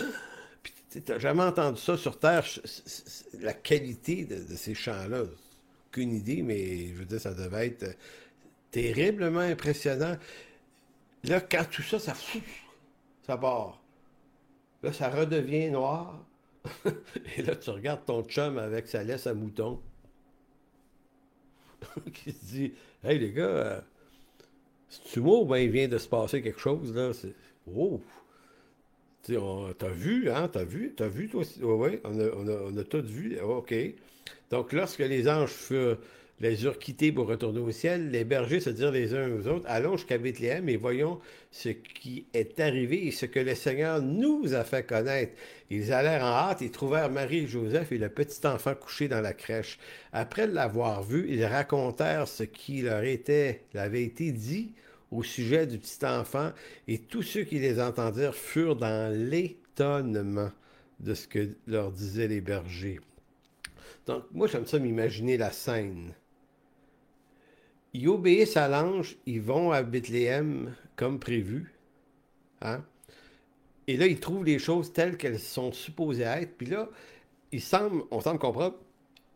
Puis 0.61 1.01
t'as 1.01 1.17
jamais 1.17 1.41
entendu 1.41 1.81
ça 1.81 1.97
sur 1.97 2.19
Terre, 2.19 2.45
la 3.39 3.53
qualité 3.53 4.25
de, 4.25 4.55
ces 4.55 4.75
chants-là. 4.75 5.23
Aucune 5.93 6.13
idée, 6.13 6.41
mais 6.41 6.87
je 6.87 6.93
veux 6.93 7.05
dire, 7.05 7.21
ça 7.21 7.35
devait 7.35 7.67
être 7.67 7.83
euh, 7.83 7.93
terriblement 8.71 9.41
impressionnant. 9.41 10.17
Là, 11.23 11.39
quand 11.39 11.65
tout 11.69 11.83
ça, 11.83 11.99
ça 11.99 12.15
ça 13.21 13.37
part. 13.37 13.79
Là, 14.81 14.91
ça 14.91 15.11
redevient 15.11 15.69
noir. 15.69 16.25
Et 17.37 17.43
là, 17.43 17.55
tu 17.55 17.69
regardes 17.69 18.05
ton 18.05 18.23
chum 18.23 18.57
avec 18.57 18.87
sa 18.87 19.03
laisse 19.03 19.27
à 19.27 19.35
mouton. 19.35 19.79
qui 22.11 22.31
se 22.31 22.45
dit 22.45 22.73
Hey 23.03 23.19
les 23.19 23.31
gars, 23.31 23.43
euh, 23.43 23.81
c'est-tu 24.89 25.19
moi 25.19 25.41
ou 25.41 25.45
bien 25.45 25.59
il 25.59 25.69
vient 25.69 25.87
de 25.87 25.99
se 25.99 26.07
passer 26.07 26.41
quelque 26.41 26.59
chose, 26.59 26.91
là? 26.95 27.11
Oh! 27.71 28.01
T'as 29.27 29.89
vu, 29.89 30.31
hein? 30.31 30.49
T'as 30.51 30.63
vu? 30.63 30.95
T'as 30.97 31.07
vu, 31.07 31.29
toi 31.29 31.41
aussi? 31.41 31.63
Oui, 31.63 31.99
on 32.03 32.19
a, 32.19 32.29
on, 32.35 32.47
a, 32.47 32.61
on 32.63 32.77
a 32.77 32.83
tout 32.83 33.03
vu. 33.03 33.39
OK. 33.39 33.75
Donc, 34.53 34.71
lorsque 34.71 34.99
les 34.99 35.27
anges 35.27 35.51
les 36.39 36.63
eurent 36.63 36.77
quittés 36.77 37.11
pour 37.11 37.25
retourner 37.25 37.59
au 37.59 37.71
ciel, 37.71 38.11
les 38.11 38.23
bergers 38.23 38.59
se 38.59 38.69
dirent 38.69 38.91
les 38.91 39.15
uns 39.15 39.27
aux 39.31 39.47
autres, 39.47 39.65
allons 39.67 39.97
jusqu'à 39.97 40.19
Bethléem 40.19 40.69
et 40.69 40.77
voyons 40.77 41.19
ce 41.49 41.69
qui 41.69 42.27
est 42.35 42.59
arrivé 42.59 43.07
et 43.07 43.09
ce 43.09 43.25
que 43.25 43.39
le 43.39 43.55
Seigneur 43.55 43.99
nous 44.03 44.53
a 44.53 44.63
fait 44.63 44.85
connaître. 44.85 45.33
Ils 45.71 45.91
allèrent 45.91 46.23
en 46.23 46.49
hâte 46.49 46.61
et 46.61 46.69
trouvèrent 46.69 47.09
Marie 47.09 47.47
Joseph 47.47 47.91
et 47.91 47.97
le 47.97 48.09
petit 48.09 48.45
enfant 48.45 48.75
couché 48.75 49.07
dans 49.07 49.21
la 49.21 49.33
crèche. 49.33 49.79
Après 50.11 50.45
l'avoir 50.45 51.01
vu, 51.01 51.25
ils 51.29 51.45
racontèrent 51.45 52.27
ce 52.27 52.43
qui 52.43 52.83
leur 52.83 53.03
était, 53.03 53.61
avait 53.73 54.03
été 54.03 54.31
dit 54.31 54.73
au 55.09 55.23
sujet 55.23 55.65
du 55.65 55.79
petit 55.79 56.05
enfant, 56.05 56.51
et 56.87 56.99
tous 56.99 57.23
ceux 57.23 57.41
qui 57.41 57.57
les 57.57 57.81
entendirent 57.81 58.35
furent 58.35 58.75
dans 58.75 59.11
l'étonnement 59.11 60.51
de 60.99 61.15
ce 61.15 61.27
que 61.27 61.49
leur 61.65 61.91
disaient 61.91 62.27
les 62.27 62.41
bergers. 62.41 62.99
Donc, 64.05 64.23
moi, 64.31 64.47
j'aime 64.47 64.65
ça 64.65 64.79
m'imaginer 64.79 65.37
la 65.37 65.51
scène. 65.51 66.13
Ils 67.93 68.07
obéissent 68.09 68.57
à 68.57 68.67
l'ange, 68.67 69.17
ils 69.25 69.41
vont 69.41 69.71
à 69.71 69.83
Bethléem 69.83 70.75
comme 70.95 71.19
prévu. 71.19 71.73
Hein? 72.61 72.83
Et 73.87 73.97
là, 73.97 74.07
ils 74.07 74.19
trouvent 74.19 74.45
les 74.45 74.59
choses 74.59 74.93
telles 74.93 75.17
qu'elles 75.17 75.39
sont 75.39 75.71
supposées 75.71 76.23
être. 76.23 76.57
Puis 76.57 76.67
là, 76.67 76.89
on 78.11 78.21
semble 78.21 78.39
comprendre 78.39 78.75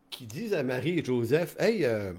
qu'ils 0.10 0.28
disent 0.28 0.54
à 0.54 0.64
Marie 0.64 1.00
et 1.00 1.04
Joseph 1.04 1.56
Hey, 1.60 1.86
euh, 1.86 2.14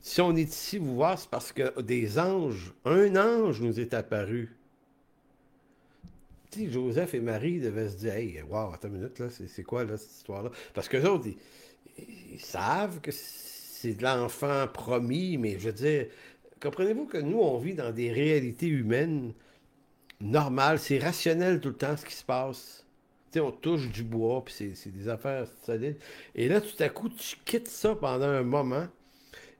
si 0.00 0.20
on 0.20 0.34
est 0.36 0.42
ici 0.42 0.78
vous 0.78 0.94
voir, 0.94 1.18
c'est 1.18 1.30
parce 1.30 1.52
que 1.52 1.80
des 1.80 2.18
anges, 2.18 2.72
un 2.84 3.16
ange 3.16 3.60
nous 3.60 3.80
est 3.80 3.94
apparu. 3.94 4.56
Sais, 6.54 6.70
Joseph 6.70 7.14
et 7.14 7.20
Marie 7.20 7.60
devaient 7.60 7.88
se 7.88 7.96
dire 7.96 8.14
Hey, 8.14 8.42
wow, 8.48 8.72
attends 8.72 8.88
une 8.88 8.94
minute, 8.94 9.18
là, 9.18 9.26
c'est 9.30 9.62
quoi 9.62 9.86
cette 9.96 10.10
histoire-là? 10.10 10.50
Parce 10.72 10.88
que 10.88 10.96
autres, 11.06 11.28
ils, 11.98 12.40
savent 12.40 13.00
que 13.00 13.10
c'est 13.12 13.94
de 13.94 14.02
l'enfant 14.02 14.66
promis, 14.72 15.36
mais 15.38 15.58
je 15.58 15.66
veux 15.66 15.72
dire, 15.72 16.06
comprenez-vous 16.60 17.06
que 17.06 17.18
nous, 17.18 17.38
on 17.38 17.58
vit 17.58 17.74
dans 17.74 17.92
des 17.92 18.12
réalités 18.12 18.68
humaines 18.68 19.32
normales, 20.20 20.78
c'est 20.78 20.98
rationnel 20.98 21.60
tout 21.60 21.68
le 21.68 21.76
temps 21.76 21.96
ce 21.96 22.04
qui 22.04 22.14
se 22.14 22.24
passe. 22.24 22.84
Tu 23.32 23.38
sais, 23.38 23.40
on 23.40 23.50
touche 23.50 23.88
du 23.90 24.02
bois, 24.02 24.44
puis 24.44 24.54
c'est 24.74 24.92
des 24.92 25.08
affaires 25.08 25.46
solides. 25.64 25.96
Et 26.34 26.48
là, 26.48 26.60
tout 26.60 26.80
à 26.80 26.88
coup, 26.88 27.08
tu 27.08 27.36
quittes 27.44 27.68
ça 27.68 27.94
pendant 27.94 28.28
un 28.28 28.42
moment 28.42 28.86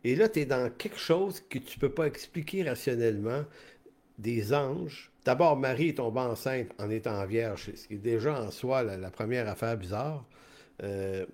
et 0.05 0.15
là, 0.17 0.29
tu 0.29 0.41
es 0.41 0.45
dans 0.45 0.71
quelque 0.71 0.99
chose 0.99 1.43
que 1.49 1.59
tu 1.59 1.79
ne 1.79 1.81
peux 1.81 1.89
pas 1.89 2.07
expliquer 2.07 2.63
rationnellement. 2.63 3.45
Des 4.19 4.53
anges. 4.53 5.11
D'abord, 5.25 5.57
Marie 5.57 5.89
est 5.89 5.95
tombée 5.95 6.21
enceinte 6.21 6.69
en 6.79 6.91
étant 6.91 7.25
vierge, 7.27 7.71
ce 7.75 7.89
qui 7.89 7.95
est 7.95 7.99
déjà 7.99 8.41
en 8.41 8.51
soi 8.51 8.83
la, 8.83 9.11
première 9.11 9.49
affaire 9.49 9.77
bizarre. 9.77 10.25
Euh, 10.83 11.25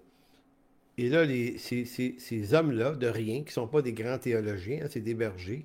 et 0.97 1.09
là, 1.09 1.25
les, 1.25 1.59
ces, 1.59 2.55
hommes-là, 2.55 2.95
de 2.95 3.07
rien, 3.07 3.39
qui 3.39 3.47
ne 3.47 3.53
sont 3.53 3.67
pas 3.67 3.83
des 3.83 3.93
grands 3.93 4.19
théologiens, 4.19 4.81
hein, 4.85 4.89
c'est 4.91 5.01
des 5.01 5.15
bergers, 5.15 5.65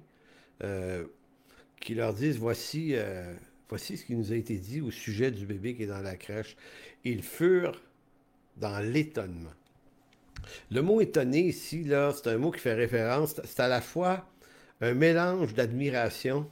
euh, 0.64 1.04
qui 1.80 1.94
leur 1.94 2.14
disent 2.14 2.38
voici, 2.38 2.92
euh, 2.94 3.34
voici 3.70 3.98
ce 3.98 4.06
qui 4.06 4.16
nous 4.16 4.32
a 4.32 4.36
été 4.36 4.58
dit 4.58 4.82
au 4.82 4.92
sujet 4.92 5.32
du 5.32 5.46
bébé 5.46 5.76
qui 5.76 5.84
est 5.84 5.88
dans 5.88 6.02
la 6.02 6.16
crèche. 6.16 6.56
Ils 7.04 7.22
furent 7.22 7.82
dans 8.58 8.80
l'étonnement. 8.80 9.54
Le 10.72 10.82
mot 10.82 11.02
étonné 11.02 11.42
ici, 11.42 11.84
là, 11.84 12.14
c'est 12.14 12.30
un 12.30 12.38
mot 12.38 12.52
qui 12.52 12.60
fait 12.60 12.74
référence, 12.74 13.36
c'est 13.44 13.60
à 13.60 13.68
la 13.68 13.82
fois 13.82 14.30
un 14.82 14.94
mélange 14.94 15.54
d'admiration 15.54 16.50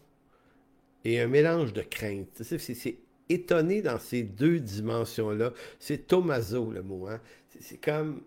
et 1.05 1.19
un 1.19 1.27
mélange 1.27 1.73
de 1.73 1.81
crainte. 1.81 2.41
C'est 2.41 2.97
étonné 3.29 3.81
dans 3.81 3.99
ces 3.99 4.23
deux 4.23 4.59
dimensions-là. 4.59 5.53
C'est 5.79 6.07
Tomaso, 6.07 6.71
le 6.71 6.83
mot. 6.83 7.07
Hein? 7.07 7.19
C'est 7.59 7.81
comme. 7.81 8.21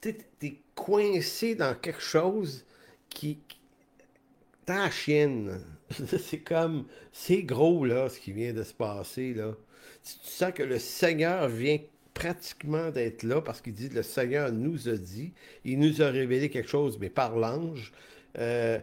Tu 0.00 0.14
es 0.42 0.56
coincé 0.74 1.54
dans 1.54 1.74
quelque 1.74 2.02
chose 2.02 2.64
qui. 3.08 3.38
Ta 4.64 4.90
chienne. 4.90 5.60
C'est 6.18 6.40
comme. 6.40 6.86
C'est 7.12 7.42
gros, 7.42 7.84
là, 7.84 8.08
ce 8.08 8.20
qui 8.20 8.32
vient 8.32 8.52
de 8.52 8.62
se 8.62 8.74
passer, 8.74 9.34
là. 9.34 9.54
Tu 10.04 10.12
sens 10.22 10.52
que 10.52 10.62
le 10.62 10.78
Seigneur 10.78 11.48
vient 11.48 11.78
pratiquement 12.14 12.90
d'être 12.90 13.22
là 13.22 13.40
parce 13.40 13.60
qu'il 13.60 13.74
dit 13.74 13.88
le 13.88 14.02
Seigneur 14.02 14.50
nous 14.50 14.88
a 14.88 14.96
dit, 14.96 15.32
il 15.64 15.78
nous 15.78 16.02
a 16.02 16.10
révélé 16.10 16.50
quelque 16.50 16.68
chose, 16.68 16.98
mais 16.98 17.10
par 17.10 17.36
l'ange. 17.36 17.92
Euh, 18.38 18.78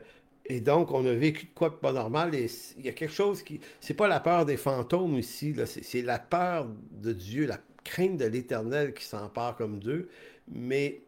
et 0.47 0.61
donc, 0.61 0.91
on 0.91 1.05
a 1.05 1.13
vécu 1.13 1.45
de 1.45 1.51
quoi 1.55 1.69
de 1.69 1.75
pas 1.75 1.91
normal. 1.91 2.35
Et 2.35 2.47
il 2.77 2.85
y 2.85 2.89
a 2.89 2.91
quelque 2.91 3.13
chose 3.13 3.41
qui. 3.41 3.59
C'est 3.81 3.95
pas 3.95 4.07
la 4.07 4.19
peur 4.19 4.45
des 4.45 4.57
fantômes 4.57 5.17
ici, 5.17 5.55
c'est 5.65 6.01
la 6.01 6.19
peur 6.19 6.67
de 6.91 7.13
Dieu, 7.13 7.47
la 7.47 7.59
crainte 7.83 8.17
de 8.17 8.25
l'éternel 8.25 8.93
qui 8.93 9.05
s'empare 9.05 9.55
comme 9.55 9.79
d'eux. 9.79 10.09
Mais 10.47 11.01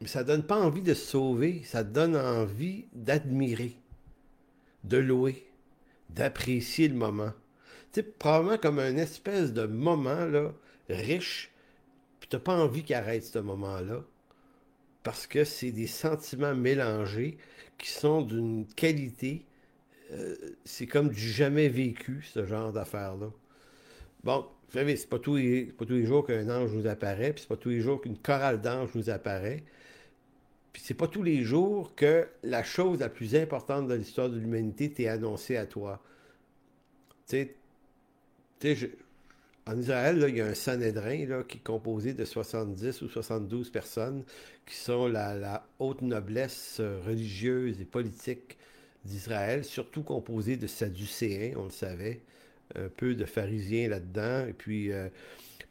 Mais 0.00 0.08
ça 0.08 0.24
donne 0.24 0.42
pas 0.42 0.58
envie 0.60 0.82
de 0.82 0.94
se 0.94 1.06
sauver, 1.06 1.62
ça 1.64 1.82
donne 1.82 2.16
envie 2.16 2.86
d'admirer, 2.92 3.76
de 4.84 4.98
louer, 4.98 5.46
d'apprécier 6.10 6.88
le 6.88 6.94
moment. 6.94 7.32
Tu 7.92 8.00
sais, 8.00 8.02
probablement 8.02 8.58
comme 8.58 8.78
un 8.78 8.96
espèce 8.98 9.54
de 9.54 9.66
moment 9.66 10.26
là, 10.26 10.52
riche, 10.90 11.50
puis 12.20 12.28
t'as 12.28 12.38
pas 12.38 12.54
envie 12.54 12.82
qu'il 12.84 12.96
arrête 12.96 13.24
ce 13.24 13.38
moment-là. 13.38 14.04
Parce 15.02 15.26
que 15.26 15.44
c'est 15.44 15.72
des 15.72 15.86
sentiments 15.86 16.54
mélangés 16.54 17.38
qui 17.78 17.90
sont 17.90 18.22
d'une 18.22 18.66
qualité. 18.66 19.44
Euh, 20.12 20.34
c'est 20.64 20.86
comme 20.86 21.10
du 21.10 21.28
jamais 21.28 21.68
vécu, 21.68 22.22
ce 22.22 22.44
genre 22.44 22.72
d'affaires-là. 22.72 23.30
Bon, 24.24 24.46
vous 24.68 24.72
savez, 24.72 24.96
c'est 24.96 25.08
pas, 25.08 25.18
tous 25.18 25.36
les, 25.36 25.64
pas 25.66 25.84
tous 25.84 25.94
les 25.94 26.06
jours 26.06 26.26
qu'un 26.26 26.48
ange 26.50 26.72
nous 26.72 26.86
apparaît, 26.86 27.32
puis 27.32 27.42
c'est 27.42 27.48
pas 27.48 27.56
tous 27.56 27.70
les 27.70 27.80
jours 27.80 28.00
qu'une 28.00 28.18
chorale 28.18 28.60
d'anges 28.60 28.90
nous 28.94 29.10
apparaît. 29.10 29.64
Puis 30.72 30.82
c'est 30.84 30.94
pas 30.94 31.08
tous 31.08 31.22
les 31.22 31.42
jours 31.42 31.94
que 31.94 32.28
la 32.42 32.62
chose 32.62 33.00
la 33.00 33.08
plus 33.08 33.34
importante 33.34 33.88
de 33.88 33.94
l'histoire 33.94 34.28
de 34.28 34.38
l'humanité 34.38 34.92
t'est 34.92 35.08
annoncée 35.08 35.56
à 35.56 35.64
toi. 35.64 36.02
Tu 37.26 37.48
sais, 38.60 38.88
en 39.66 39.78
Israël, 39.78 40.24
il 40.28 40.36
y 40.36 40.40
a 40.40 40.46
un 40.46 40.54
Sanhédrin 40.54 41.42
qui 41.42 41.58
est 41.58 41.62
composé 41.64 42.14
de 42.14 42.24
70 42.24 43.02
ou 43.02 43.08
72 43.08 43.70
personnes 43.70 44.22
qui 44.64 44.76
sont 44.76 45.08
la, 45.08 45.66
haute 45.78 46.02
noblesse 46.02 46.78
euh, 46.80 47.00
religieuse 47.04 47.80
et 47.80 47.84
politique 47.84 48.58
d'Israël, 49.04 49.64
surtout 49.64 50.02
composé 50.02 50.56
de 50.56 50.66
Sadducéens, 50.66 51.54
on 51.56 51.64
le 51.64 51.70
savait, 51.70 52.20
un 52.74 52.88
peu 52.88 53.14
de 53.14 53.24
pharisiens 53.24 53.88
là-dedans, 53.88 54.46
et 54.48 54.52
puis 54.52 54.92
euh, 54.92 55.08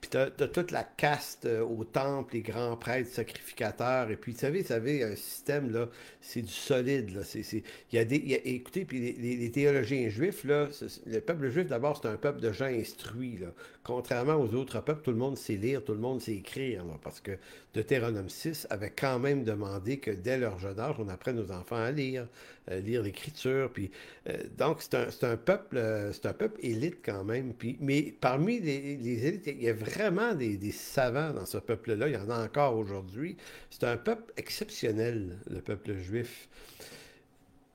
puis 0.08 0.20
tu 0.38 0.44
as, 0.44 0.48
toute 0.48 0.72
la 0.72 0.84
caste 0.84 1.46
euh, 1.46 1.64
au 1.64 1.84
temple, 1.84 2.36
les 2.36 2.42
grands 2.42 2.78
prêtres 2.78 3.10
sacrificateurs. 3.10 4.12
Et 4.12 4.18
puis, 4.18 4.34
vous 4.34 4.40
savez, 4.40 4.62
vous 4.62 4.68
savez, 4.68 5.04
un 5.04 5.16
système, 5.16 5.72
là, 5.72 5.90
c'est 6.22 6.42
du 6.42 6.52
solide. 6.52 7.16
Là. 7.16 7.22
C'est, 7.24 7.42
il 7.52 7.64
y 7.92 7.98
a 7.98 8.06
des, 8.06 8.42
écoutez, 8.46 8.86
puis 8.86 9.14
les, 9.14 9.52
théologiens 9.52 10.10
juifs, 10.10 10.44
là, 10.44 10.68
le 11.06 11.20
peuple 11.20 11.50
juif, 11.50 11.68
d'abord, 11.68 12.00
c'est 12.02 12.08
un 12.08 12.18
peuple 12.18 12.40
de 12.40 12.52
gens 12.52 12.66
instruits. 12.66 13.38
Là. 13.38 13.48
Contrairement 13.84 14.36
aux 14.36 14.54
autres 14.54 14.82
peuples, 14.82 15.02
tout 15.02 15.12
le 15.12 15.18
monde 15.18 15.38
sait 15.38 15.56
lire, 15.56 15.84
tout 15.84 15.94
le 15.94 16.00
monde 16.00 16.22
sait 16.22 16.34
écrire. 16.34 16.84
parce 17.04 17.20
que 17.20 17.32
Deutéronome 17.74 18.30
6 18.30 18.68
avait 18.70 18.92
quand 18.92 19.20
même 19.20 19.44
demandé 19.44 19.98
que 19.98 20.12
dès 20.12 20.38
leur 20.38 20.60
jeune 20.60 20.80
âge, 20.80 20.96
on 21.00 21.10
apprenne 21.10 21.40
aux 21.40 21.52
enfants 21.52 21.76
à 21.76 21.92
lire, 21.92 22.28
euh, 22.72 22.80
lire 22.80 23.04
l'écriture. 23.04 23.70
Puis, 23.72 23.92
euh, 24.30 24.38
donc, 24.58 24.82
c'est 24.82 24.96
un, 24.96 25.08
un, 25.30 25.38
peuple, 25.38 25.82
c'est 26.14 26.26
un 26.26 26.34
peuple 26.34 26.60
élite 26.64 27.00
quand 27.04 27.24
même. 27.24 27.54
Puis, 27.54 27.78
mais 27.80 28.14
parmi 28.20 28.60
les, 28.60 28.98
les 28.98 29.28
élites, 29.28 29.48
il 29.48 29.64
y 29.64 29.70
a 29.70 29.74
vraiment 29.74 29.95
des, 30.36 30.72
savants 30.72 31.32
dans 31.32 31.46
ce 31.46 31.58
peuple-là. 31.58 32.08
Il 32.08 32.14
y 32.14 32.18
en 32.18 32.30
a 32.30 32.44
encore 32.44 32.76
aujourd'hui. 32.76 33.38
C'est 33.70 33.86
un 33.86 33.98
peuple 33.98 34.34
exceptionnel, 34.38 35.38
le 35.50 35.62
peuple 35.62 35.94
juif. 35.96 36.50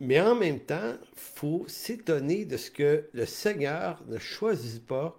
Mais 0.00 0.20
en 0.20 0.34
même 0.34 0.60
temps, 0.60 0.94
il 0.94 1.18
faut 1.18 1.64
s'étonner 1.68 2.44
de 2.44 2.56
ce 2.56 2.70
que 2.70 3.04
le 3.12 3.26
Seigneur 3.26 4.02
ne 4.08 4.18
choisit 4.18 4.84
pas 4.86 5.18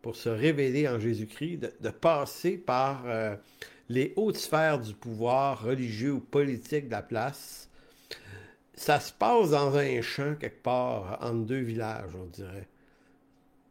pour 0.00 0.16
se 0.16 0.28
révéler 0.28 0.88
en 0.88 0.98
Jésus-Christ, 0.98 1.58
de, 1.80 1.90
passer 1.90 2.56
par 2.56 3.04
euh, 3.06 3.36
les 3.88 4.12
hautes 4.16 4.38
sphères 4.38 4.80
du 4.80 4.94
pouvoir 4.94 5.62
religieux 5.62 6.12
ou 6.12 6.20
politique 6.20 6.86
de 6.86 6.92
la 6.92 7.02
place. 7.02 7.68
Ça 8.74 8.98
se 8.98 9.12
passe 9.12 9.50
dans 9.50 9.76
un 9.76 10.00
champ 10.00 10.34
quelque 10.34 10.62
part, 10.62 11.18
entre 11.20 11.46
deux 11.46 11.60
villages, 11.60 12.10
on 12.16 12.24
dirait. 12.26 12.68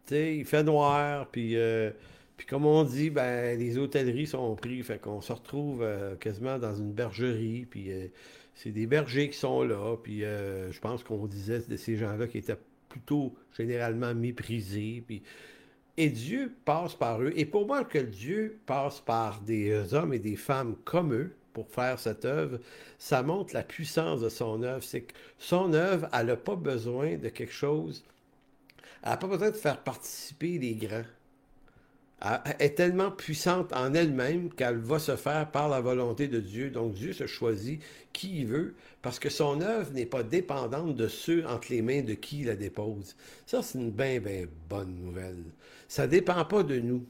Tu 0.05 0.13
sais, 0.13 0.37
il 0.37 0.45
fait 0.45 0.63
noir, 0.63 1.27
puis 1.31 1.57
euh, 1.57 1.91
puis 2.41 2.47
comme 2.47 2.65
on 2.65 2.83
dit, 2.83 3.11
ben, 3.11 3.55
les 3.55 3.77
hôtelleries 3.77 4.25
sont 4.25 4.55
prises, 4.55 4.87
fait 4.87 4.99
qu'on 4.99 5.21
se 5.21 5.31
retrouve 5.31 5.83
euh, 5.83 6.15
quasiment 6.15 6.57
dans 6.57 6.73
une 6.73 6.91
bergerie, 6.91 7.67
puis 7.69 7.91
euh, 7.91 8.07
c'est 8.55 8.71
des 8.71 8.87
bergers 8.87 9.29
qui 9.29 9.37
sont 9.37 9.61
là, 9.61 9.95
puis 10.01 10.25
euh, 10.25 10.71
je 10.71 10.79
pense 10.79 11.03
qu'on 11.03 11.27
disait 11.27 11.59
de 11.59 11.77
ces 11.77 11.97
gens-là 11.97 12.25
qui 12.25 12.39
étaient 12.39 12.57
plutôt 12.89 13.35
généralement 13.55 14.15
méprisés, 14.15 15.03
puis... 15.05 15.21
Et 15.97 16.09
Dieu 16.09 16.51
passe 16.65 16.95
par 16.95 17.21
eux. 17.21 17.31
Et 17.35 17.45
pour 17.45 17.67
moi, 17.67 17.83
que 17.83 17.99
Dieu 17.99 18.59
passe 18.65 18.99
par 19.01 19.39
des 19.41 19.93
hommes 19.93 20.11
et 20.11 20.19
des 20.19 20.35
femmes 20.35 20.75
comme 20.83 21.13
eux 21.13 21.35
pour 21.53 21.67
faire 21.67 21.99
cette 21.99 22.25
œuvre, 22.25 22.59
ça 22.97 23.21
montre 23.21 23.53
la 23.53 23.61
puissance 23.61 24.21
de 24.21 24.29
son 24.29 24.63
œuvre. 24.63 24.83
C'est 24.83 25.01
que 25.01 25.13
son 25.37 25.73
œuvre, 25.73 26.07
elle 26.11 26.25
n'a 26.25 26.37
pas 26.37 26.55
besoin 26.55 27.17
de 27.17 27.29
quelque 27.29 27.53
chose. 27.53 28.03
Elle 29.03 29.11
n'a 29.11 29.17
pas 29.17 29.27
besoin 29.27 29.51
de 29.51 29.55
faire 29.57 29.83
participer 29.83 30.57
les 30.57 30.73
grands 30.73 31.03
est 32.59 32.75
tellement 32.75 33.09
puissante 33.09 33.73
en 33.73 33.93
elle-même 33.93 34.53
qu'elle 34.53 34.77
va 34.77 34.99
se 34.99 35.15
faire 35.15 35.49
par 35.49 35.69
la 35.69 35.81
volonté 35.81 36.27
de 36.27 36.39
Dieu. 36.39 36.69
Donc 36.69 36.93
Dieu 36.93 37.13
se 37.13 37.25
choisit 37.25 37.81
qui 38.13 38.41
il 38.41 38.47
veut 38.47 38.75
parce 39.01 39.17
que 39.17 39.29
son 39.29 39.61
œuvre 39.61 39.91
n'est 39.93 40.05
pas 40.05 40.23
dépendante 40.23 40.95
de 40.95 41.07
ceux 41.07 41.45
entre 41.47 41.67
les 41.71 41.81
mains 41.81 42.01
de 42.01 42.13
qui 42.13 42.41
il 42.41 42.47
la 42.47 42.55
dépose. 42.55 43.15
Ça, 43.45 43.63
c'est 43.63 43.79
une 43.79 43.91
bien, 43.91 44.19
bien 44.19 44.45
bonne 44.69 44.95
nouvelle. 44.95 45.43
Ça 45.87 46.05
ne 46.05 46.11
dépend 46.11 46.45
pas 46.45 46.63
de 46.63 46.79
nous. 46.79 47.05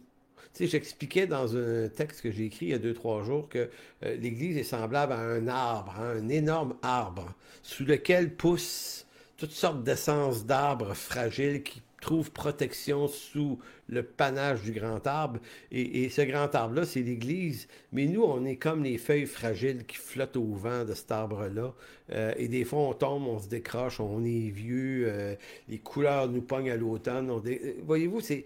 Tu 0.54 0.66
sais, 0.66 0.68
j'expliquais 0.68 1.28
dans 1.28 1.56
un 1.56 1.88
texte 1.90 2.22
que 2.22 2.32
j'ai 2.32 2.46
écrit 2.46 2.68
il 2.68 2.72
y 2.72 2.74
a 2.74 2.80
deux, 2.80 2.94
trois 2.94 3.24
jours 3.24 3.48
que 3.48 3.70
euh, 4.04 4.16
l'Église 4.18 4.58
est 4.58 4.64
semblable 4.64 5.14
à 5.14 5.20
un 5.20 5.48
arbre, 5.48 5.96
un 6.00 6.28
énorme 6.28 6.76
arbre, 6.82 7.34
sous 7.64 7.86
lequel 7.86 8.34
poussent 8.34 9.06
toutes 9.38 9.52
sortes 9.52 9.84
d'essences 9.84 10.46
d'arbres 10.46 10.94
fragiles 10.94 11.64
qui 11.64 11.82
trouve 12.02 12.32
protection 12.32 13.08
sous 13.08 13.60
le 13.88 14.04
panache 14.04 14.62
du 14.64 14.74
grand 14.74 15.06
arbre. 15.08 15.40
Et, 15.72 16.10
ce 16.10 16.22
grand 16.24 16.54
arbre-là, 16.54 16.86
c'est 16.86 17.02
l'Église. 17.02 17.68
Mais 17.94 18.08
nous, 18.08 18.24
on 18.24 18.44
est 18.44 18.58
comme 18.58 18.84
les 18.84 18.98
feuilles 18.98 19.28
fragiles 19.28 19.86
qui 19.86 19.96
flottent 19.96 20.36
au 20.36 20.54
vent 20.54 20.84
de 20.84 20.94
cet 20.94 21.12
arbre-là. 21.12 21.74
Euh, 22.12 22.34
et 22.38 22.50
des 22.50 22.66
fois, 22.66 22.80
on 22.80 22.94
tombe, 22.94 23.28
on 23.28 23.40
se 23.40 23.48
décroche, 23.48 24.00
on 24.02 24.26
est 24.26 24.50
vieux, 24.50 25.06
euh, 25.08 25.36
les 25.70 25.78
couleurs 25.78 26.28
nous 26.28 26.42
pognent 26.42 26.72
à 26.72 26.76
l'automne. 26.76 27.30
Euh, 27.30 27.74
voyez-vous, 27.86 28.20
c'est... 28.20 28.44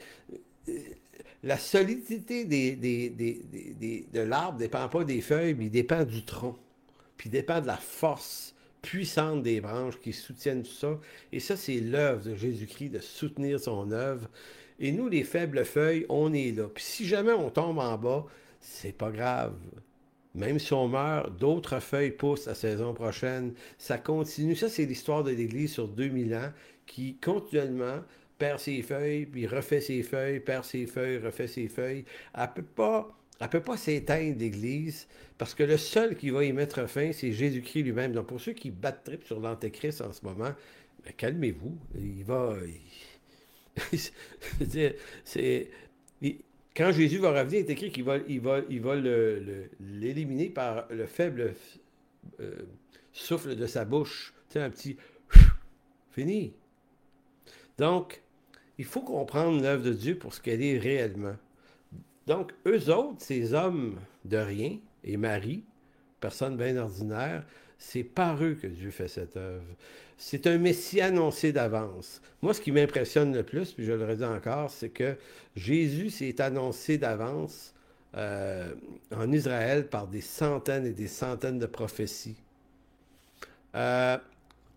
La 1.43 1.57
solidité 1.57 2.45
des, 2.45 2.75
de 2.75 4.19
l'arbre 4.19 4.57
dépend 4.57 4.89
pas 4.89 5.03
des 5.03 5.21
feuilles, 5.21 5.53
mais 5.53 5.65
il 5.65 5.71
dépend 5.71 6.03
du 6.03 6.25
tronc. 6.25 6.55
Puis 7.17 7.29
il 7.29 7.31
dépend 7.31 7.61
de 7.61 7.67
la 7.67 7.77
force 7.77 8.54
puissante 8.85 9.41
des 9.41 9.61
branches 9.61 9.99
qui 9.99 10.13
soutiennent 10.13 10.61
tout 10.61 10.71
ça. 10.71 10.99
Et 11.31 11.39
ça, 11.39 11.57
c'est 11.57 11.79
l'œuvre 11.79 12.23
de 12.23 12.35
Jésus-Christ 12.35 12.89
de 12.89 12.99
soutenir 12.99 13.59
son 13.59 13.91
œuvre. 13.91 14.29
Et 14.79 14.91
nous, 14.91 15.09
les 15.09 15.23
faibles 15.23 15.65
feuilles, 15.65 16.05
on 16.07 16.33
est 16.33 16.55
là. 16.55 16.67
Puis 16.67 16.83
si 16.83 17.07
jamais 17.07 17.31
on 17.31 17.49
tombe 17.49 17.79
en 17.79 17.97
bas, 17.97 18.25
c'est 18.59 18.95
pas 18.95 19.09
grave. 19.09 19.55
Même 20.35 20.59
si 20.59 20.71
on 20.73 20.87
meurt, 20.87 21.35
d'autres 21.35 21.79
feuilles 21.79 22.11
poussent 22.11 22.45
la 22.45 22.53
saison 22.53 22.93
prochaine. 22.93 23.53
Ça 23.79 23.97
continue. 23.97 24.55
Ça, 24.55 24.69
c'est 24.69 24.85
l'histoire 24.85 25.23
de 25.23 25.31
l'Église 25.31 25.73
sur 25.73 25.87
2000 25.87 26.35
ans 26.35 26.51
qui 26.85 27.15
continuellement 27.15 28.01
perd 28.37 28.59
ses 28.59 28.83
feuilles, 28.83 29.25
puis 29.25 29.47
refait 29.47 29.81
ses 29.81 30.03
feuilles, 30.03 30.41
perd 30.41 30.63
ses 30.63 30.85
feuilles, 30.85 31.17
refait 31.17 31.47
ses 31.47 31.69
feuilles. 31.69 32.05
Elle 32.37 32.49
peut 32.53 32.61
pas 32.61 33.17
elle 33.39 33.47
ne 33.47 33.51
peut 33.51 33.61
pas 33.61 33.77
s'éteindre, 33.77 34.39
l'Église, 34.39 35.07
parce 35.37 35.53
que 35.53 35.63
le 35.63 35.77
seul 35.77 36.15
qui 36.15 36.29
va 36.29 36.45
y 36.45 36.53
mettre 36.53 36.87
fin, 36.87 37.11
c'est 37.11 37.33
Jésus-Christ 37.33 37.83
lui-même. 37.83 38.13
Donc, 38.13 38.27
pour 38.27 38.39
ceux 38.39 38.53
qui 38.53 38.71
battent 38.71 39.03
trip 39.03 39.25
sur 39.25 39.39
l'Antéchrist 39.39 40.01
en 40.01 40.13
ce 40.13 40.23
moment, 40.23 40.51
ben, 41.03 41.13
calmez-vous. 41.17 41.77
Il 41.97 42.23
va. 42.23 42.55
Quand 46.75 46.91
Jésus 46.91 47.19
va 47.19 47.31
revenir, 47.31 47.59
il 47.59 47.67
est 47.67 47.69
écrit 47.69 47.91
qu'il 47.91 48.03
va, 48.03 48.17
il 48.27 48.39
va, 48.39 48.61
il 48.69 48.81
va 48.81 48.95
l'éliminer 48.95 50.49
par 50.49 50.87
le 50.89 51.05
faible 51.05 51.53
euh, 52.39 52.63
souffle 53.11 53.55
de 53.55 53.65
sa 53.65 53.85
bouche. 53.85 54.33
Tu 54.49 54.59
un 54.59 54.69
petit 54.69 54.97
fini. 56.11 56.53
Donc, 57.77 58.21
il 58.77 58.85
faut 58.85 59.01
comprendre 59.01 59.61
l'œuvre 59.61 59.83
de 59.83 59.93
Dieu 59.93 60.17
pour 60.17 60.33
ce 60.33 60.41
qu'elle 60.41 60.61
est 60.61 60.77
réellement. 60.77 61.35
Donc, 62.27 62.51
eux 62.65 62.89
autres, 62.89 63.17
ces 63.19 63.53
hommes 63.53 63.99
de 64.23 64.37
rien, 64.37 64.77
et 65.03 65.17
Marie, 65.17 65.63
personne 66.19 66.57
bien 66.57 66.75
ordinaire, 66.77 67.43
c'est 67.77 68.03
par 68.03 68.43
eux 68.43 68.57
que 68.59 68.67
Dieu 68.67 68.89
fait 68.89 69.07
cette 69.07 69.37
œuvre. 69.37 69.63
C'est 70.17 70.47
un 70.47 70.57
Messie 70.57 71.01
annoncé 71.01 71.51
d'avance. 71.51 72.21
Moi, 72.41 72.53
ce 72.53 72.61
qui 72.61 72.71
m'impressionne 72.71 73.33
le 73.35 73.43
plus, 73.43 73.73
puis 73.73 73.85
je 73.85 73.91
le 73.91 74.05
redis 74.05 74.23
encore, 74.23 74.71
c'est 74.71 74.89
que 74.89 75.17
Jésus 75.55 76.09
s'est 76.09 76.41
annoncé 76.41 76.97
d'avance 76.97 77.73
euh, 78.15 78.73
en 79.13 79.31
Israël 79.31 79.87
par 79.87 80.07
des 80.07 80.21
centaines 80.21 80.85
et 80.85 80.93
des 80.93 81.09
centaines 81.09 81.59
de 81.59 81.65
prophéties. 81.65 82.37
Euh, 83.75 84.17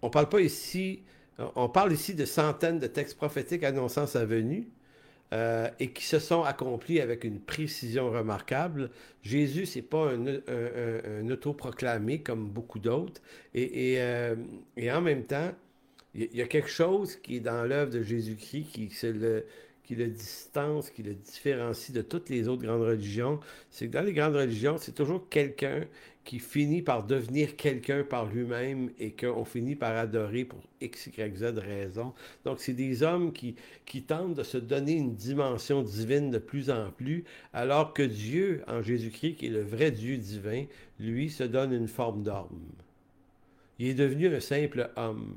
on 0.03 0.11
parle 0.11 0.29
pas 0.29 0.41
ici, 0.41 1.03
on 1.55 1.69
parle 1.69 1.93
ici 1.93 2.15
de 2.15 2.25
centaines 2.25 2.81
de 2.81 2.89
textes 2.89 3.17
prophétiques 3.17 3.63
annonçant 3.63 4.07
sa 4.07 4.25
venue, 4.25 4.69
euh, 5.33 5.69
et 5.79 5.91
qui 5.91 6.05
se 6.05 6.19
sont 6.19 6.43
accomplis 6.43 7.01
avec 7.01 7.25
une 7.25 7.41
précision 7.41 8.11
remarquable. 8.11 8.91
Jésus, 9.23 9.67
c'est 9.67 9.83
pas 9.83 10.13
un, 10.13 10.27
un, 10.27 11.31
autoproclamé 11.31 12.23
comme 12.23 12.49
beaucoup 12.49 12.79
d'autres. 12.79 13.21
Et, 13.55 13.97
euh, 13.99 14.37
en 14.91 15.01
même 15.01 15.25
temps, 15.25 15.53
il 16.15 16.35
y, 16.35 16.43
a 16.43 16.47
quelque 16.47 16.71
chose 16.71 17.17
qui 17.17 17.37
est 17.37 17.41
dans 17.41 17.65
l'œuvre 17.65 17.91
de 17.91 18.03
Jésus-Christ 18.03 18.67
qui, 18.73 18.91
le, 19.03 19.45
qui 19.89 19.95
le 19.95 20.09
distance, 20.09 20.91
qui 20.91 21.03
le 21.03 21.15
différencie 21.15 21.97
de 21.97 22.03
toutes 22.03 22.29
les 22.29 22.47
autres 22.47 22.63
grandes 22.63 22.83
religions, 22.83 23.41
c'est 23.71 23.87
que 23.87 23.93
dans 23.93 24.03
les 24.03 24.13
grandes 24.13 24.37
religions, 24.37 24.77
c'est 24.77 24.95
toujours 24.95 25.31
quelqu'un 25.31 25.87
qui 26.25 26.41
finit 26.41 26.83
par 26.83 27.07
devenir 27.07 27.57
quelqu'un 27.57 28.05
par 28.05 28.27
lui-même 28.27 28.91
et 28.99 29.13
qu'on 29.13 29.47
finit 29.47 29.77
par 29.77 29.97
adorer 29.97 30.45
pour 30.45 30.61
X, 30.83 31.07
Y, 31.07 31.37
Z 31.39 31.57
raison. 31.57 32.13
Donc, 32.45 32.61
c'est 32.61 32.75
des 32.75 33.03
hommes 33.03 33.33
qui, 33.33 33.55
qui 33.87 34.03
tentent 34.03 34.35
de 34.35 34.43
se 34.43 34.59
donner 34.59 34.93
une 34.93 35.15
dimension 35.15 35.81
divine 35.81 36.31
de 36.31 36.37
plus 36.37 36.69
en 36.69 36.91
plus, 36.91 37.25
alors 37.55 37.95
que 37.95 38.03
Dieu, 38.03 38.63
en 38.69 38.83
Jésus-Christ, 38.83 39.37
qui 39.37 39.47
est 39.47 39.49
le 39.49 39.63
vrai 39.63 39.91
Dieu 39.91 40.19
divin, 40.19 40.67
lui, 41.01 41.31
se 41.31 41.45
donne 41.45 41.73
une 41.73 41.89
forme 41.89 42.23
d'homme. 42.23 42.61
Il 43.79 43.87
est 43.87 43.95
devenu 43.95 44.27
un 44.27 44.41
simple 44.41 44.91
homme. 44.97 45.33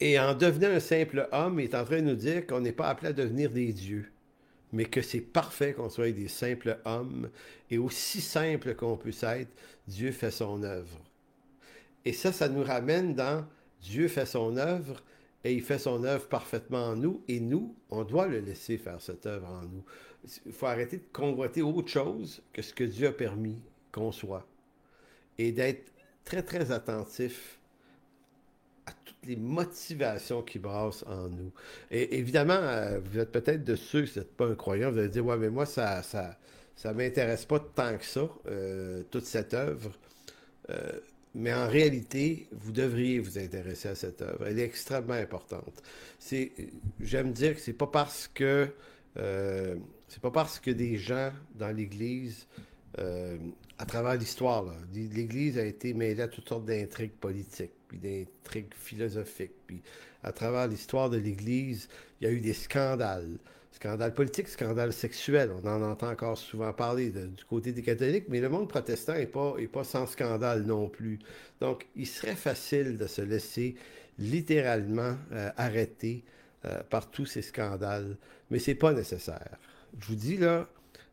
Et, 0.00 0.18
en 0.18 0.34
devenant 0.34 0.68
un 0.68 0.80
simple 0.80 1.28
homme, 1.32 1.60
il 1.60 1.64
est 1.64 1.74
en 1.74 1.84
train 1.84 2.02
de 2.02 2.08
nous 2.08 2.16
dire 2.16 2.46
qu'on 2.46 2.60
n'est 2.60 2.72
pas 2.72 2.88
appelé 2.88 3.08
à 3.08 3.12
devenir 3.12 3.50
des 3.50 3.72
dieux 3.72 4.10
mais 4.72 4.84
que 4.84 5.02
c'est 5.02 5.20
parfait 5.20 5.72
qu'on 5.72 5.88
soit 5.88 6.12
des 6.12 6.28
simples 6.28 6.78
hommes, 6.84 7.30
et 7.70 7.78
aussi 7.78 8.20
simple 8.20 8.74
qu'on 8.74 8.96
puisse 8.96 9.22
être, 9.22 9.50
Dieu 9.86 10.12
fait 10.12 10.30
son 10.30 10.62
œuvre. 10.62 10.98
Et 12.04 12.12
ça, 12.12 12.32
ça 12.32 12.48
nous 12.48 12.62
ramène 12.62 13.14
dans 13.14 13.46
Dieu 13.80 14.08
fait 14.08 14.26
son 14.26 14.56
œuvre, 14.56 15.02
et 15.44 15.54
il 15.54 15.62
fait 15.62 15.78
son 15.78 16.04
œuvre 16.04 16.26
parfaitement 16.26 16.88
en 16.88 16.96
nous, 16.96 17.22
et 17.28 17.40
nous, 17.40 17.74
on 17.90 18.04
doit 18.04 18.26
le 18.26 18.40
laisser 18.40 18.78
faire 18.78 19.00
cette 19.00 19.26
œuvre 19.26 19.48
en 19.48 19.62
nous. 19.62 19.84
Il 20.44 20.52
faut 20.52 20.66
arrêter 20.66 20.98
de 20.98 21.06
convoiter 21.12 21.62
autre 21.62 21.88
chose 21.88 22.42
que 22.52 22.62
ce 22.62 22.74
que 22.74 22.84
Dieu 22.84 23.08
a 23.08 23.12
permis 23.12 23.62
qu'on 23.92 24.12
soit, 24.12 24.46
et 25.38 25.52
d'être 25.52 25.92
très, 26.24 26.42
très 26.42 26.72
attentif 26.72 27.55
les 29.26 29.36
motivations 29.36 30.42
qui 30.42 30.58
brassent 30.58 31.04
en 31.06 31.28
nous. 31.28 31.52
Et 31.90 32.18
évidemment, 32.18 32.58
euh, 32.58 33.00
vous 33.04 33.18
êtes 33.18 33.32
peut-être 33.32 33.64
de 33.64 33.76
ceux, 33.76 34.04
qui 34.04 34.18
n'êtes 34.18 34.34
pas 34.36 34.46
un 34.46 34.54
croyant, 34.54 34.90
vous 34.90 34.98
allez 34.98 35.08
dire, 35.08 35.26
ouais, 35.26 35.36
mais 35.36 35.50
moi, 35.50 35.66
ça 35.66 36.02
ça, 36.02 36.38
ça 36.76 36.92
m'intéresse 36.92 37.44
pas 37.44 37.60
tant 37.60 37.96
que 37.98 38.04
ça, 38.04 38.28
euh, 38.48 39.02
toute 39.10 39.26
cette 39.26 39.54
œuvre. 39.54 39.92
Euh, 40.70 40.92
mais 41.34 41.52
en 41.52 41.68
réalité, 41.68 42.48
vous 42.52 42.72
devriez 42.72 43.18
vous 43.18 43.38
intéresser 43.38 43.88
à 43.88 43.94
cette 43.94 44.22
œuvre. 44.22 44.46
Elle 44.46 44.58
est 44.58 44.64
extrêmement 44.64 45.14
importante. 45.14 45.82
C'est, 46.18 46.52
j'aime 47.00 47.32
dire 47.32 47.54
que 47.54 47.60
c'est 47.60 47.74
pas 47.74 47.86
parce 47.86 48.28
que 48.32 48.68
c'est 49.14 50.20
pas 50.20 50.30
parce 50.30 50.60
que 50.60 50.70
des 50.70 50.96
gens 50.96 51.30
dans 51.54 51.70
l'Église 51.70 52.46
à 52.96 53.86
travers 53.86 54.16
l'histoire. 54.16 54.64
L'Église 54.94 55.58
a 55.58 55.64
été 55.64 55.92
mêlée 55.92 56.22
à 56.22 56.28
toutes 56.28 56.48
sortes 56.48 56.64
d'intrigues 56.64 57.12
politiques, 57.12 57.72
puis 57.88 57.98
d'intrigues 57.98 58.74
philosophiques. 58.74 59.54
Puis 59.66 59.82
à 60.22 60.32
travers 60.32 60.66
l'histoire 60.66 61.10
de 61.10 61.16
l'Église, 61.16 61.88
il 62.20 62.26
y 62.26 62.30
a 62.30 62.32
eu 62.32 62.40
des 62.40 62.52
scandales. 62.52 63.38
Scandales 63.72 64.14
politiques, 64.14 64.48
scandales 64.48 64.92
sexuels. 64.92 65.50
On 65.62 65.68
en 65.68 65.82
entend 65.82 66.10
encore 66.10 66.38
souvent 66.38 66.72
parler 66.72 67.10
du 67.10 67.44
côté 67.44 67.72
des 67.72 67.82
catholiques, 67.82 68.24
mais 68.28 68.40
le 68.40 68.48
monde 68.48 68.68
protestant 68.68 69.14
n'est 69.14 69.26
pas, 69.26 69.54
est 69.58 69.66
pas 69.66 69.84
sans 69.84 70.06
scandale 70.06 70.62
non 70.62 70.88
plus. 70.88 71.18
Donc, 71.60 71.86
il 71.94 72.06
serait 72.06 72.36
facile 72.36 72.96
de 72.96 73.06
se 73.06 73.20
laisser 73.20 73.76
littéralement 74.18 75.16
euh, 75.32 75.50
arrêter 75.58 76.24
euh, 76.64 76.82
par 76.88 77.10
tous 77.10 77.26
ces 77.26 77.42
scandales, 77.42 78.16
mais 78.50 78.58
c'est 78.58 78.74
pas 78.74 78.92
nécessaire. 78.94 79.58
Je 80.00 80.06
vous 80.06 80.14
dis 80.14 80.38
là, 80.38 80.66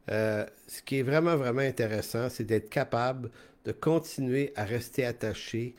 euh, 0.09 0.45
ce 0.67 0.81
qui 0.81 0.99
est 0.99 1.03
vraiment, 1.03 1.35
vraiment 1.35 1.61
intéressant, 1.61 2.29
c'est 2.29 2.43
d'être 2.43 2.69
capable 2.69 3.29
de 3.65 3.71
continuer 3.71 4.51
à 4.55 4.63
rester 4.63 5.05
attaché 5.05 5.75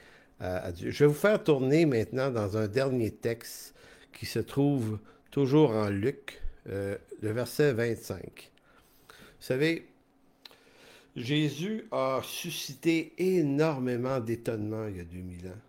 Je 0.77 0.91
vais 0.91 1.07
vous 1.07 1.15
faire 1.15 1.43
tourner 1.43 1.87
maintenant 1.87 2.31
dans 2.31 2.57
un 2.57 2.69
dernier 2.69 3.11
texte 3.11 3.75
qui 4.13 4.27
se 4.27 4.39
trouve 4.39 4.99
toujours 5.31 5.71
en 5.71 5.89
Luc, 5.89 6.41
euh, 6.69 6.97
le 7.21 7.33
verset 7.33 7.73
25. 7.73 8.51
Vous 9.09 9.15
savez, 9.39 9.87
Jésus 11.17 11.87
a 11.93 12.21
suscité 12.23 13.13
énormément 13.19 14.21
d'étonnement 14.21 14.87
il 14.89 14.97
y 14.97 15.01
a 15.01 15.05
2000 15.05 15.49
ans 15.49 15.61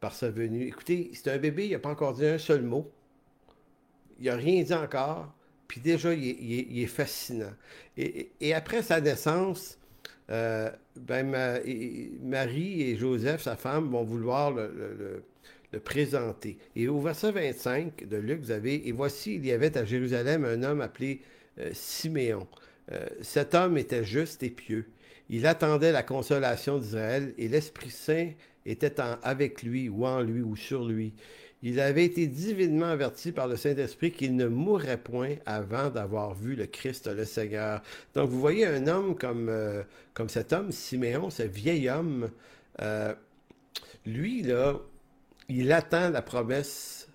par 0.00 0.14
sa 0.14 0.30
venue. 0.30 0.66
Écoutez, 0.66 1.10
c'est 1.14 1.30
un 1.30 1.38
bébé, 1.38 1.66
il 1.66 1.72
n'a 1.72 1.78
pas 1.78 1.90
encore 1.90 2.14
dit 2.14 2.26
un 2.26 2.38
seul 2.38 2.62
mot. 2.62 2.90
Il 4.20 4.26
n'a 4.26 4.36
rien 4.36 4.62
dit 4.62 4.74
encore. 4.74 5.32
Puis 5.66 5.80
déjà, 5.80 6.12
il 6.12 6.78
est, 6.78 6.86
fascinant. 6.86 7.52
Et, 7.96 8.54
après 8.54 8.82
sa 8.82 9.00
naissance, 9.00 9.78
euh, 10.30 10.70
ben, 10.96 11.30
Marie 12.22 12.82
et 12.82 12.96
Joseph, 12.96 13.42
sa 13.42 13.56
femme, 13.56 13.90
vont 13.90 14.04
vouloir 14.04 14.52
le, 14.52 15.22
présenter. 15.84 16.56
Et 16.76 16.86
au 16.86 17.00
verset 17.00 17.32
25 17.32 18.08
de 18.08 18.16
Luc, 18.16 18.40
vous 18.42 18.52
avez, 18.52 18.86
et 18.88 18.92
voici, 18.92 19.34
il 19.34 19.44
y 19.44 19.50
avait 19.50 19.76
à 19.76 19.84
Jérusalem 19.84 20.44
un 20.44 20.62
homme 20.62 20.80
appelé 20.80 21.20
euh, 21.58 21.70
Siméon. 21.72 22.46
Euh, 22.92 23.04
cet 23.22 23.56
homme 23.56 23.76
était 23.76 24.04
juste 24.04 24.44
et 24.44 24.50
pieux. 24.50 24.86
Il 25.28 25.46
attendait 25.46 25.90
la 25.90 26.04
consolation 26.04 26.78
d'Israël 26.78 27.34
et 27.38 27.48
l'Esprit 27.48 27.90
Saint 27.90 28.30
était 28.66 29.00
avec 29.22 29.62
lui 29.62 29.88
ou 29.88 30.06
en 30.06 30.20
lui 30.20 30.42
ou 30.42 30.54
sur 30.54 30.84
lui. 30.84 31.12
Il 31.66 31.80
avait 31.80 32.04
été 32.04 32.26
divinement 32.26 32.84
averti 32.84 33.32
par 33.32 33.48
le 33.48 33.56
Saint-Esprit 33.56 34.12
qu'il 34.12 34.36
ne 34.36 34.48
mourrait 34.48 34.98
point 34.98 35.36
avant 35.46 35.88
d'avoir 35.88 36.34
vu 36.34 36.56
le 36.56 36.66
Christ, 36.66 37.06
le 37.06 37.24
Seigneur. 37.24 37.80
Donc, 38.12 38.28
vous 38.28 38.38
voyez 38.38 38.66
un 38.66 38.86
homme 38.86 39.16
comme, 39.16 39.48
euh, 39.48 39.82
cet 40.28 40.52
homme, 40.52 40.72
Siméon, 40.72 41.30
ce 41.30 41.42
vieil 41.42 41.88
homme, 41.88 42.30
euh, 42.82 43.14
lui, 44.04 44.42
là, 44.42 44.78
il 45.48 45.72
attend 45.72 46.10
la 46.10 46.20
promesse 46.20 47.08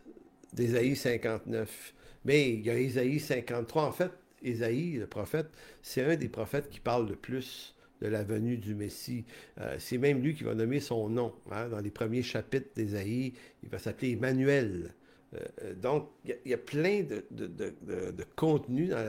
d'Ésaïe 0.51 0.95
59. 0.95 1.93
Mais 2.25 2.49
il 2.49 2.65
y 2.65 2.71
a 2.71 2.75
Ésaïe 2.79 3.19
53. 3.19 3.83
En 3.83 3.91
fait, 3.91 4.11
Ésaïe, 4.41 4.93
le 4.93 5.05
prophète, 5.05 5.51
c'est 5.83 6.03
un 6.03 6.15
des 6.15 6.27
prophètes 6.27 6.71
qui 6.71 6.79
parle 6.79 7.07
le 7.07 7.15
plus 7.15 7.75
de 8.01 8.07
la 8.07 8.23
venue 8.23 8.57
du 8.57 8.75
Messie. 8.75 9.25
Euh, 9.59 9.75
c'est 9.79 9.97
même 9.97 10.21
lui 10.21 10.35
qui 10.35 10.43
va 10.43 10.55
nommer 10.55 10.79
son 10.79 11.09
nom. 11.09 11.33
Hein, 11.51 11.69
dans 11.69 11.79
les 11.79 11.91
premiers 11.91 12.23
chapitres 12.23 12.69
d'Ésaïe, 12.75 13.33
il 13.63 13.69
va 13.69 13.79
s'appeler 13.79 14.11
Emmanuel. 14.11 14.93
Euh, 15.33 15.37
euh, 15.63 15.73
donc, 15.75 16.09
il 16.25 16.37
y, 16.45 16.53
a 16.53 16.57
plein 16.57 17.03
de, 17.03 17.23
de, 17.31 17.47
de, 17.47 18.25
contenu 18.35 18.87
dans, 18.87 19.05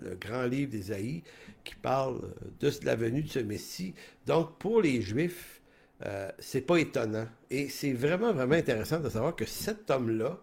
le 0.00 0.14
grand 0.14 0.44
livre 0.44 0.70
d'Ésaïe 0.70 1.22
qui 1.64 1.74
parle 1.74 2.20
de 2.60 2.70
la 2.84 2.96
venue 2.96 3.22
de 3.22 3.28
ce 3.28 3.40
Messie. 3.40 3.94
Donc, 4.26 4.58
pour 4.58 4.80
les 4.80 5.02
Juifs, 5.02 5.60
euh, 6.04 6.30
c'est 6.38 6.62
pas 6.62 6.76
étonnant. 6.78 7.26
Et 7.50 7.68
c'est 7.68 7.92
vraiment, 7.92 8.32
vraiment 8.32 8.54
intéressant 8.54 9.00
de 9.00 9.08
savoir 9.08 9.34
que 9.34 9.44
cet 9.44 9.90
homme-là, 9.90 10.40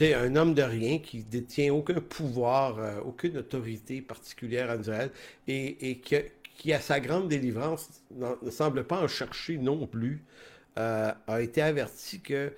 un 0.00 0.36
homme 0.36 0.54
de 0.54 0.62
rien 0.62 0.98
qui 0.98 1.24
détient 1.24 1.72
aucun 1.72 2.00
pouvoir, 2.00 2.78
euh, 2.78 3.00
aucune 3.00 3.38
autorité 3.38 4.02
particulière 4.02 4.70
en 4.70 4.80
Israël 4.80 5.10
et, 5.48 6.00
qui, 6.00 6.72
à 6.72 6.80
sa 6.80 7.00
grande 7.00 7.28
délivrance, 7.28 8.02
ne 8.10 8.50
semble 8.50 8.84
pas 8.84 9.02
en 9.02 9.08
chercher 9.08 9.58
non 9.58 9.86
plus, 9.86 10.22
euh, 10.78 11.12
a 11.26 11.40
été 11.40 11.62
averti 11.62 12.20
que 12.20 12.52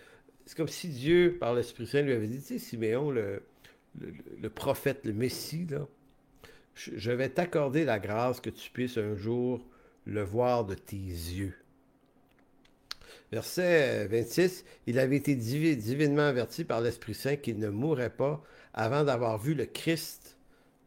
c'est 0.47 0.57
comme 0.57 0.69
si 0.69 0.89
Dieu, 0.89 1.37
par 1.39 1.55
l'Esprit 1.55 1.87
Saint, 1.87 2.03
lui 2.03 2.13
avait 2.13 2.27
dit, 2.27 2.41
tu 2.41 2.47
sais, 2.47 2.59
Siméon, 2.59 3.11
le, 3.11 3.43
le, 4.41 4.49
prophète, 4.49 5.05
le 5.05 5.13
Messie, 5.13 5.67
je 6.75 7.11
vais 7.11 7.29
t'accorder 7.29 7.85
la 7.85 7.99
grâce 7.99 8.41
que 8.41 8.51
tu 8.51 8.71
puisses 8.71 8.97
un 8.97 9.15
jour 9.15 9.65
le 10.07 10.23
voir 10.23 10.65
de 10.65 10.75
tes 10.75 10.97
yeux. 10.97 11.55
Verset 13.31 14.07
26, 14.07 14.65
il 14.87 14.99
avait 14.99 15.17
été 15.17 15.35
divinement 15.35 16.23
averti 16.23 16.65
par 16.65 16.81
l'Esprit 16.81 17.15
Saint 17.15 17.37
qu'il 17.37 17.59
ne 17.59 17.69
mourrait 17.69 18.11
pas 18.11 18.43
avant 18.73 19.05
d'avoir 19.05 19.39
vu 19.39 19.55
le 19.55 19.67
Christ 19.67 20.39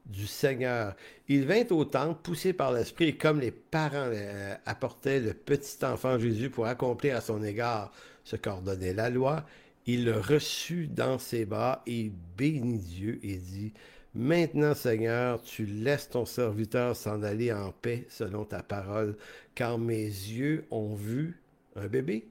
du 0.07 0.25
Seigneur. 0.25 0.95
Il 1.27 1.45
vint 1.45 1.65
au 1.69 1.85
temple, 1.85 2.19
poussé 2.23 2.53
par 2.53 2.71
l'Esprit, 2.73 3.09
et 3.09 3.15
comme 3.15 3.39
les 3.39 3.51
parents 3.51 4.09
euh, 4.11 4.55
apportaient 4.65 5.19
le 5.19 5.33
petit 5.33 5.85
enfant 5.85 6.17
Jésus 6.17 6.49
pour 6.49 6.65
accomplir 6.65 7.15
à 7.15 7.21
son 7.21 7.43
égard 7.43 7.91
ce 8.23 8.35
qu'ordonnait 8.35 8.93
la 8.93 9.09
loi, 9.09 9.45
il 9.85 10.05
le 10.05 10.19
reçut 10.19 10.87
dans 10.87 11.19
ses 11.19 11.45
bras 11.45 11.83
et 11.85 12.11
bénit 12.37 12.79
Dieu 12.79 13.19
et 13.23 13.37
dit, 13.37 13.73
Maintenant, 14.13 14.73
Seigneur, 14.73 15.41
tu 15.41 15.65
laisses 15.65 16.09
ton 16.09 16.25
serviteur 16.25 16.97
s'en 16.97 17.23
aller 17.23 17.53
en 17.53 17.71
paix 17.71 18.05
selon 18.09 18.43
ta 18.43 18.61
parole, 18.61 19.15
car 19.55 19.77
mes 19.77 20.03
yeux 20.03 20.65
ont 20.69 20.95
vu 20.95 21.40
un 21.75 21.87
bébé? 21.87 22.27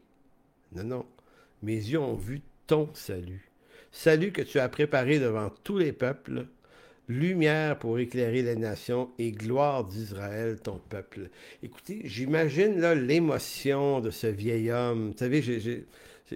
Non, 0.73 0.85
non. 0.85 1.07
Mes 1.63 1.75
yeux 1.75 2.01
ont 2.01 2.15
vu 2.15 2.43
ton 2.67 2.89
salut. 2.95 3.51
Salut 3.93 4.33
que 4.33 4.43
tu 4.43 4.59
as 4.59 4.69
préparé 4.69 5.19
devant 5.19 5.51
tous 5.65 5.77
les 5.77 5.93
peuples, 5.93 6.47
lumière 7.09 7.79
pour 7.79 7.99
éclairer 7.99 8.43
les 8.43 8.55
nations 8.55 9.11
et 9.19 9.33
gloire 9.33 9.85
d'Israël, 9.85 10.61
ton 10.61 10.79
peuple. 10.79 11.29
Écoutez, 11.63 12.03
j'imagine 12.05 12.81
l'émotion 12.93 14.01
de 14.01 14.11
ce 14.11 14.29
vieil 14.29 14.71
homme. 14.71 15.11
Vous 15.11 15.19
savez, 15.19 15.43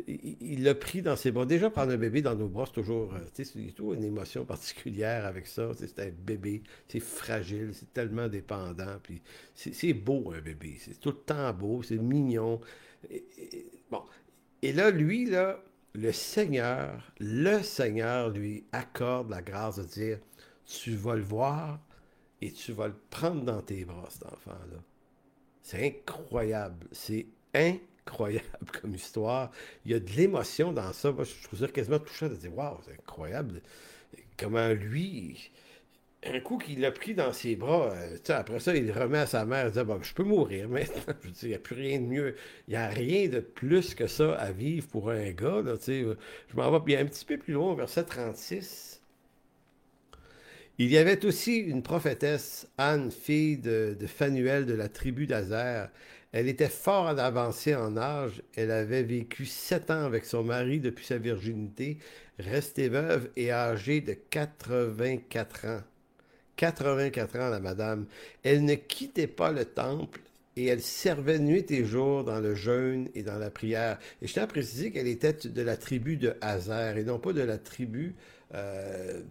il 0.08 0.64
l'a 0.64 0.74
pris 0.74 1.02
dans 1.02 1.14
ses 1.14 1.30
bras. 1.30 1.46
Déjà, 1.46 1.70
prendre 1.70 1.92
un 1.92 1.96
bébé 1.96 2.22
dans 2.22 2.34
nos 2.34 2.48
bras, 2.48 2.66
c'est 2.66 2.82
toujours, 2.82 3.14
euh, 3.14 3.94
une 3.94 4.04
émotion 4.04 4.44
particulière 4.44 5.24
avec 5.26 5.46
ça. 5.46 5.70
C'est 5.78 5.98
un 6.00 6.10
bébé, 6.10 6.62
c'est 6.88 7.00
fragile, 7.00 7.70
c'est 7.72 7.92
tellement 7.92 8.28
dépendant. 8.28 8.98
Puis 9.02 9.22
c'est 9.54 9.94
beau, 9.94 10.32
un 10.36 10.40
bébé. 10.40 10.76
C'est 10.80 10.98
tout 10.98 11.10
le 11.10 11.16
temps 11.16 11.52
beau, 11.52 11.82
c'est 11.82 11.98
mignon. 11.98 12.60
Bon, 13.90 14.02
et 14.62 14.72
là, 14.72 14.90
lui, 14.90 15.26
là, 15.26 15.60
le 15.94 16.12
Seigneur, 16.12 17.12
le 17.20 17.62
Seigneur 17.62 18.30
lui 18.30 18.64
accorde 18.72 19.30
la 19.30 19.42
grâce 19.42 19.76
de 19.76 19.84
dire, 19.84 20.18
tu 20.64 20.96
vas 20.96 21.14
le 21.14 21.22
voir 21.22 21.78
et 22.40 22.50
tu 22.50 22.72
vas 22.72 22.88
le 22.88 22.96
prendre 23.10 23.42
dans 23.42 23.62
tes 23.62 23.84
bras, 23.84 24.08
cet 24.10 24.24
enfant-là. 24.24 24.82
C'est 25.62 25.86
incroyable. 25.86 26.86
C'est 26.92 27.26
incroyable 27.54 28.46
comme 28.80 28.94
histoire. 28.94 29.50
Il 29.84 29.92
y 29.92 29.94
a 29.94 30.00
de 30.00 30.10
l'émotion 30.10 30.72
dans 30.72 30.92
ça. 30.92 31.14
Je 31.18 31.44
trouve 31.46 31.60
ça 31.60 31.68
quasiment 31.68 31.98
touchant 31.98 32.28
de 32.28 32.34
dire, 32.34 32.56
waouh, 32.56 32.78
c'est 32.84 32.92
incroyable. 32.92 33.62
Comment 34.36 34.68
lui, 34.68 35.50
un 36.32 36.40
coup 36.40 36.58
qu'il 36.58 36.80
l'a 36.80 36.90
pris 36.90 37.14
dans 37.14 37.32
ses 37.32 37.56
bras, 37.56 37.92
euh, 37.92 38.16
après 38.28 38.60
ça, 38.60 38.74
il 38.74 38.90
remet 38.92 39.18
à 39.18 39.26
sa 39.26 39.44
mère, 39.44 39.66
il 39.66 39.72
dit 39.72 39.80
Je 40.02 40.14
peux 40.14 40.22
mourir 40.22 40.68
maintenant. 40.68 41.14
Il 41.42 41.48
n'y 41.48 41.54
a 41.54 41.58
plus 41.58 41.74
rien 41.74 42.00
de 42.00 42.06
mieux. 42.06 42.36
Il 42.68 42.72
n'y 42.72 42.76
a 42.76 42.88
rien 42.88 43.28
de 43.28 43.40
plus 43.40 43.94
que 43.94 44.06
ça 44.06 44.34
à 44.34 44.52
vivre 44.52 44.86
pour 44.88 45.10
un 45.10 45.30
gars. 45.32 45.62
Je 45.86 46.14
m'en 46.54 46.78
vais 46.78 46.96
un 46.96 47.06
petit 47.06 47.24
peu 47.24 47.36
plus 47.36 47.54
loin, 47.54 47.74
verset 47.74 48.04
36. 48.04 49.00
Il 50.78 50.90
y 50.90 50.98
avait 50.98 51.24
aussi 51.24 51.58
une 51.58 51.82
prophétesse, 51.82 52.68
Anne, 52.78 53.12
fille 53.12 53.58
de, 53.58 53.96
de 53.98 54.06
Phanuel 54.06 54.66
de 54.66 54.74
la 54.74 54.88
tribu 54.88 55.26
d'Azer. 55.26 55.88
Elle 56.32 56.48
était 56.48 56.68
fort 56.68 57.06
avancée 57.06 57.76
en 57.76 57.96
âge. 57.96 58.42
Elle 58.56 58.72
avait 58.72 59.04
vécu 59.04 59.46
sept 59.46 59.90
ans 59.90 60.04
avec 60.04 60.24
son 60.24 60.42
mari 60.42 60.80
depuis 60.80 61.04
sa 61.04 61.18
virginité, 61.18 61.98
restée 62.40 62.88
veuve 62.88 63.30
et 63.36 63.52
âgée 63.52 64.00
de 64.00 64.14
84 64.14 65.66
ans. 65.66 65.82
84 66.56 67.36
ans, 67.38 67.50
la 67.50 67.60
madame. 67.60 68.06
Elle 68.42 68.64
ne 68.64 68.74
quittait 68.74 69.26
pas 69.26 69.50
le 69.50 69.64
temple 69.64 70.20
et 70.56 70.66
elle 70.66 70.82
servait 70.82 71.38
nuit 71.38 71.66
et 71.70 71.84
jour 71.84 72.24
dans 72.24 72.40
le 72.40 72.54
jeûne 72.54 73.08
et 73.14 73.22
dans 73.22 73.38
la 73.38 73.50
prière. 73.50 73.98
Et 74.22 74.26
je 74.26 74.32
tiens 74.32 74.44
à 74.44 74.46
préciser 74.46 74.92
qu'elle 74.92 75.08
était 75.08 75.32
de 75.32 75.62
la 75.62 75.76
tribu 75.76 76.16
de 76.16 76.34
Hazer 76.40 76.96
et 76.96 77.04
non 77.04 77.18
pas 77.18 77.32
de 77.32 77.42
la 77.42 77.58
tribu 77.58 78.14
euh, 78.54 79.22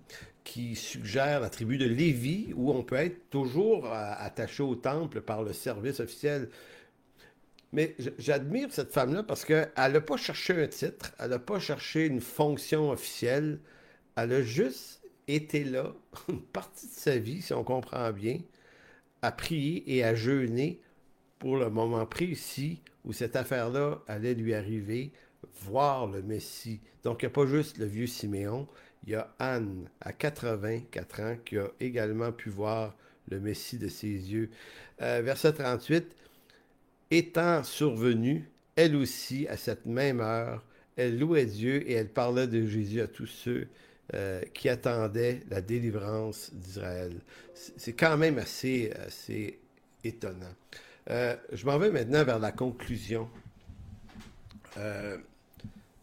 qui 0.44 0.76
suggère 0.76 1.40
la 1.40 1.50
tribu 1.50 1.78
de 1.78 1.86
Lévi, 1.86 2.54
où 2.56 2.72
on 2.72 2.84
peut 2.84 2.96
être 2.96 3.30
toujours 3.30 3.86
euh, 3.86 4.14
attaché 4.18 4.64
au 4.64 4.76
temple 4.76 5.22
par 5.22 5.44
le 5.44 5.54
service 5.54 6.02
officiel. 6.02 6.50
Mais 7.72 7.96
j'admire 8.20 8.68
cette 8.72 8.92
femme-là 8.92 9.24
parce 9.24 9.46
qu'elle 9.46 9.72
n'a 9.76 10.02
pas 10.02 10.18
cherché 10.18 10.62
un 10.62 10.68
titre, 10.68 11.14
elle 11.18 11.32
n'a 11.32 11.40
pas 11.40 11.60
cherché 11.60 12.06
une 12.06 12.22
fonction 12.22 12.92
officielle, 12.92 13.60
elle 14.16 14.34
a 14.34 14.42
juste 14.44 15.02
était 15.28 15.64
là, 15.64 15.94
une 16.30 16.42
partie 16.42 16.88
de 16.88 16.94
sa 16.94 17.18
vie, 17.18 17.42
si 17.42 17.54
on 17.54 17.64
comprend 17.64 18.12
bien, 18.12 18.40
à 19.22 19.32
prier 19.32 19.84
et 19.96 20.04
à 20.04 20.16
jeûner 20.16 20.82
pour 21.40 21.58
le 21.58 21.70
moment 21.70 22.06
précis 22.06 22.82
où 23.06 23.14
cette 23.14 23.36
affaire-là 23.36 24.02
allait 24.08 24.34
lui 24.34 24.54
arriver, 24.54 25.12
voir 25.62 26.08
le 26.08 26.22
Messie. 26.22 26.80
Donc, 27.04 27.22
il 27.22 27.26
n'y 27.26 27.32
a 27.32 27.34
pas 27.34 27.46
juste 27.46 27.78
le 27.78 27.86
vieux 27.86 28.08
Siméon, 28.08 28.68
il 29.06 29.12
y 29.12 29.16
a 29.16 29.34
Anne, 29.40 29.90
à 30.00 30.14
84 30.14 31.20
ans, 31.20 31.38
qui 31.44 31.58
a 31.58 31.70
également 31.80 32.32
pu 32.32 32.50
voir 32.50 32.96
le 33.30 33.40
Messie 33.40 33.78
de 33.78 33.90
ses 33.90 34.08
yeux. 34.08 34.50
Euh, 35.02 35.22
verset 35.22 35.54
38, 35.54 36.16
étant 37.12 37.64
survenue, 37.64 38.50
elle 38.76 38.96
aussi, 38.96 39.48
à 39.48 39.58
cette 39.58 39.86
même 39.86 40.22
heure, 40.22 40.64
elle 40.96 41.20
louait 41.20 41.46
Dieu 41.46 41.90
et 41.90 41.94
elle 41.94 42.10
parlait 42.10 42.48
de 42.48 42.66
Jésus 42.66 43.02
à 43.02 43.08
tous 43.08 43.28
ceux 43.28 43.68
euh, 44.14 44.42
qui 44.54 44.68
attendait 44.68 45.40
la 45.50 45.62
délivrance 45.62 46.54
d'Israël. 46.54 47.14
C'est 47.54 47.94
quand 47.94 48.18
même 48.18 48.38
assez, 48.38 48.92
assez 49.08 49.62
étonnant. 50.04 50.54
Euh, 51.10 51.38
je 51.54 51.66
m'en 51.66 51.78
vais 51.78 51.90
maintenant 51.90 52.26
vers 52.26 52.38
la 52.38 52.52
conclusion. 52.52 53.30
Euh, 54.78 55.18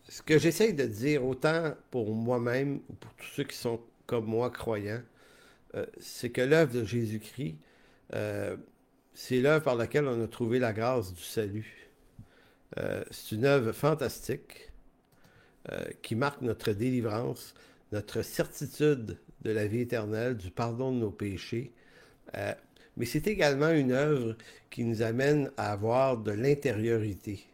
ce 0.09 0.23
que 0.23 0.39
j'essaye 0.39 0.73
de 0.73 0.87
dire, 0.87 1.27
autant 1.27 1.75
pour 1.91 2.15
moi-même 2.15 2.81
ou 2.89 2.95
pour 2.95 3.13
tous 3.13 3.27
ceux 3.37 3.45
qui 3.45 3.57
sont 3.57 3.83
comme 4.07 4.25
moi 4.25 4.51
croyants, 4.51 5.03
c'est 6.01 6.31
que 6.31 6.41
l'œuvre 6.41 6.73
de 6.73 6.85
Jésus-Christ, 6.85 7.57
c'est 8.11 9.41
l'œuvre 9.41 9.63
par 9.63 9.77
laquelle 9.77 10.07
on 10.07 10.25
a 10.25 10.27
trouvé 10.27 10.59
la 10.59 10.73
grâce 10.73 11.13
du 11.13 11.23
salut. 11.23 11.87
c'est 13.11 13.33
une 13.33 13.45
œuvre 13.45 13.71
fantastique 13.71 14.73
qui 16.03 16.17
marque 16.17 16.41
notre 16.41 16.73
délivrance 16.73 17.55
notre 17.93 18.23
certitude 18.23 19.19
de 19.43 19.51
la 19.51 19.67
vie 19.67 19.81
éternelle, 19.81 20.37
du 20.37 20.51
pardon 20.51 20.93
de 20.93 20.99
nos 20.99 21.11
péchés. 21.11 21.73
Euh, 22.37 22.53
mais 22.97 23.07
c'est 23.07 23.27
également 23.27 23.71
une 23.71 23.93
œuvre 23.93 24.37
qui 24.71 24.85
nous 24.85 25.03
amène 25.03 25.51
à 25.57 25.73
avoir 25.73 26.19
de 26.19 26.33
l'intériorité 26.33 27.47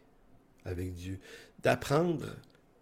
avec 0.65 0.93
Dieu, 0.93 1.19
d'apprendre 1.63 2.25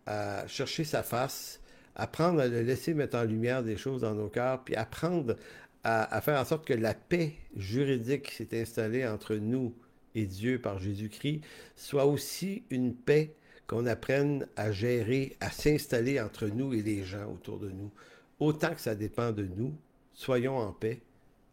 à 0.06 0.48
chercher 0.48 0.84
sa 0.84 1.04
face, 1.04 1.62
apprendre 1.96 2.40
à 2.40 2.48
le 2.48 2.62
laisser 2.62 2.94
mettre 2.94 3.18
en 3.18 3.24
lumière 3.24 3.64
des 3.64 3.78
choses 3.78 4.02
dans 4.02 4.16
nos 4.16 4.30
cœurs, 4.30 4.64
puis 4.64 4.76
apprendre 4.76 5.36
à, 5.84 6.16
à 6.16 6.22
faire 6.22 6.40
en 6.40 6.46
sorte 6.46 6.66
que 6.66 6.74
la 6.74 6.94
paix 6.94 7.34
juridique 7.56 8.24
qui 8.24 8.36
s'est 8.36 8.62
installée 8.62 9.06
entre 9.06 9.36
nous 9.36 9.76
et 10.16 10.26
Dieu 10.26 10.60
par 10.60 10.80
Jésus-Christ 10.80 11.42
soit 11.76 12.06
aussi 12.06 12.64
une 12.70 12.96
paix 12.96 13.36
qu'on 13.68 13.86
apprenne 13.86 14.48
à 14.56 14.72
gérer, 14.72 15.36
à 15.40 15.50
s'installer 15.52 16.20
entre 16.20 16.48
nous 16.48 16.74
et 16.74 16.82
les 16.82 17.04
gens 17.04 17.32
autour 17.32 17.60
de 17.60 17.70
nous. 17.70 17.92
Autant 18.40 18.74
que 18.74 18.82
ça 18.82 18.96
dépend 18.96 19.32
de 19.32 19.44
nous, 19.44 19.74
soyons 20.14 20.58
en 20.58 20.72
paix 20.72 21.02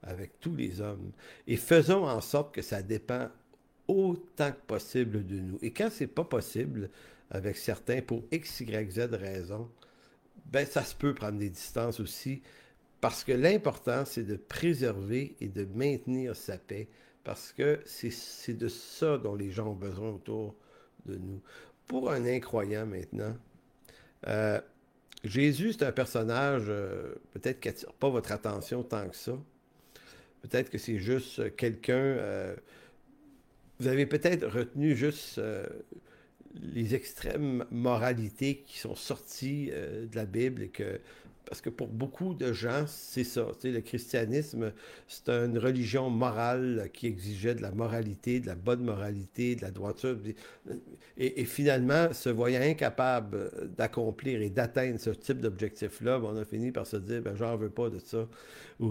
avec 0.02 0.40
tous 0.40 0.54
les 0.54 0.80
hommes 0.80 1.12
et 1.46 1.56
faisons 1.56 2.06
en 2.06 2.20
sorte 2.20 2.54
que 2.54 2.62
ça 2.62 2.82
dépend 2.82 3.28
autant 3.88 4.52
que 4.52 4.66
possible 4.66 5.26
de 5.26 5.38
nous. 5.38 5.58
Et 5.62 5.72
quand 5.72 5.88
c'est 5.90 6.06
pas 6.06 6.24
possible 6.24 6.90
avec 7.30 7.56
certains 7.56 8.02
pour 8.02 8.22
x, 8.30 8.60
y, 8.60 8.90
z 8.90 9.00
raison, 9.14 9.70
ben 10.46 10.66
ça 10.66 10.84
se 10.84 10.94
peut 10.94 11.14
prendre 11.14 11.38
des 11.38 11.50
distances 11.50 12.00
aussi 12.00 12.42
parce 13.00 13.24
que 13.24 13.32
l'important 13.32 14.04
c'est 14.04 14.24
de 14.24 14.36
préserver 14.36 15.34
et 15.40 15.48
de 15.48 15.64
maintenir 15.74 16.36
sa 16.36 16.58
paix 16.58 16.88
parce 17.24 17.52
que 17.52 17.80
c'est 17.86 18.54
de 18.54 18.68
ça 18.68 19.18
dont 19.18 19.34
les 19.34 19.50
gens 19.50 19.68
ont 19.68 19.76
besoin 19.76 20.10
autour 20.10 20.54
de 21.06 21.16
nous 21.16 21.40
pour 21.87 22.11
un 22.11 22.24
incroyant 22.24 22.87
maintenant, 22.87 23.37
euh, 24.26 24.61
Jésus, 25.24 25.72
c'est 25.72 25.85
un 25.85 25.93
personnage 25.93 26.64
euh, 26.68 27.14
peut-être 27.33 27.61
qui 27.61 27.68
n'attire 27.68 27.93
pas 27.95 28.09
votre 28.09 28.33
attention 28.33 28.83
tant 28.83 29.09
que 29.09 29.16
ça. 29.16 29.39
Peut-être 30.43 30.70
que 30.70 30.78
c'est 30.78 30.99
juste 30.99 31.55
quelqu'un. 31.57 31.95
Euh, 31.95 32.57
vous 33.78 33.89
avez 33.89 34.07
peut-être 34.07 34.47
retenu 34.47 34.97
juste 34.97 35.41
les 36.55 36.95
extrêmes 36.95 37.64
moralités 37.70 38.62
qui 38.66 38.78
sont 38.78 38.95
sorties 38.95 39.70
de 39.70 40.14
la 40.14 40.24
Bible 40.24 40.62
et 40.62 40.68
que 40.68 41.01
parce 41.47 41.61
que 41.61 41.70
pour 41.70 41.88
beaucoup 41.88 42.34
de 42.34 42.53
gens, 42.53 42.84
c'est 42.86 43.24
ça. 43.24 43.47
le 43.64 43.80
christianisme, 43.80 44.72
c'est 45.09 45.28
une 45.28 45.59
religion 45.59 46.09
morale 46.09 46.88
qui 46.93 47.07
exigeait 47.07 47.55
de 47.55 47.62
la 47.62 47.72
moralité, 47.72 48.40
de 48.40 48.47
la 48.47 48.55
bonne 48.55 48.84
moralité, 48.84 49.57
de 49.57 49.62
la 49.62 49.70
droiture. 49.70 50.16
Et, 51.16 51.45
finalement, 51.45 52.12
se 52.12 52.28
voyant 52.28 52.62
incapable 52.62 53.51
d'accomplir 53.76 54.40
et 54.40 54.51
d'atteindre 54.51 54.99
ce 54.99 55.11
type 55.11 55.40
d'objectif-là, 55.40 56.18
ben, 56.18 56.28
on 56.32 56.36
a 56.36 56.45
fini 56.45 56.70
par 56.70 56.86
se 56.86 56.97
dire, 56.97 57.22
ben, 57.22 57.34
j'en 57.36 57.57
veux 57.57 57.70
pas 57.70 57.90
de 57.90 57.99
ça. 57.99 58.28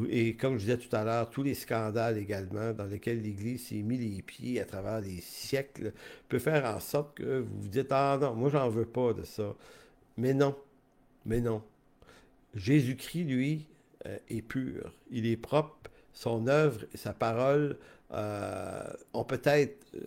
Et 0.10 0.36
comme 0.36 0.58
je 0.58 0.66
disais 0.66 0.78
tout 0.78 0.95
à 0.95 1.04
l'heure, 1.04 1.30
tous 1.30 1.43
les 1.43 1.54
scandales 1.54 2.18
également 2.18 2.74
dans 2.74 2.86
lesquels 2.86 3.22
l'Église 3.22 3.68
s'est 3.68 3.82
mis 3.82 3.97
les 3.97 4.22
pieds 4.22 4.62
à 4.62 4.66
travers 4.66 5.02
les 5.02 5.22
siècles 5.22 5.93
peut 6.30 6.39
faire 6.39 6.66
en 6.66 6.80
sorte 6.80 7.16
que 7.18 7.39
vous 7.39 7.62
vous 7.62 7.68
dites, 7.68 7.91
ah 7.91 8.18
non, 8.22 8.36
moi 8.36 8.49
j'en 8.49 8.70
veux 8.70 8.86
pas 8.86 9.14
de 9.14 9.24
ça. 9.24 9.56
Mais 10.18 10.34
non, 10.34 10.56
mais 11.26 11.41
non. 11.41 11.62
Jésus-Christ, 12.56 13.24
lui, 13.24 13.68
euh, 14.06 14.18
est 14.30 14.41
pur. 14.41 14.93
Il 15.12 15.26
est 15.26 15.38
propre. 15.38 15.78
Son 16.14 16.47
œuvre 16.47 16.84
et 16.93 16.97
sa 16.97 17.14
parole 17.14 17.78
euh, 18.12 18.93
ont 19.14 19.24
peut-être 19.24 19.86
euh, 19.95 19.99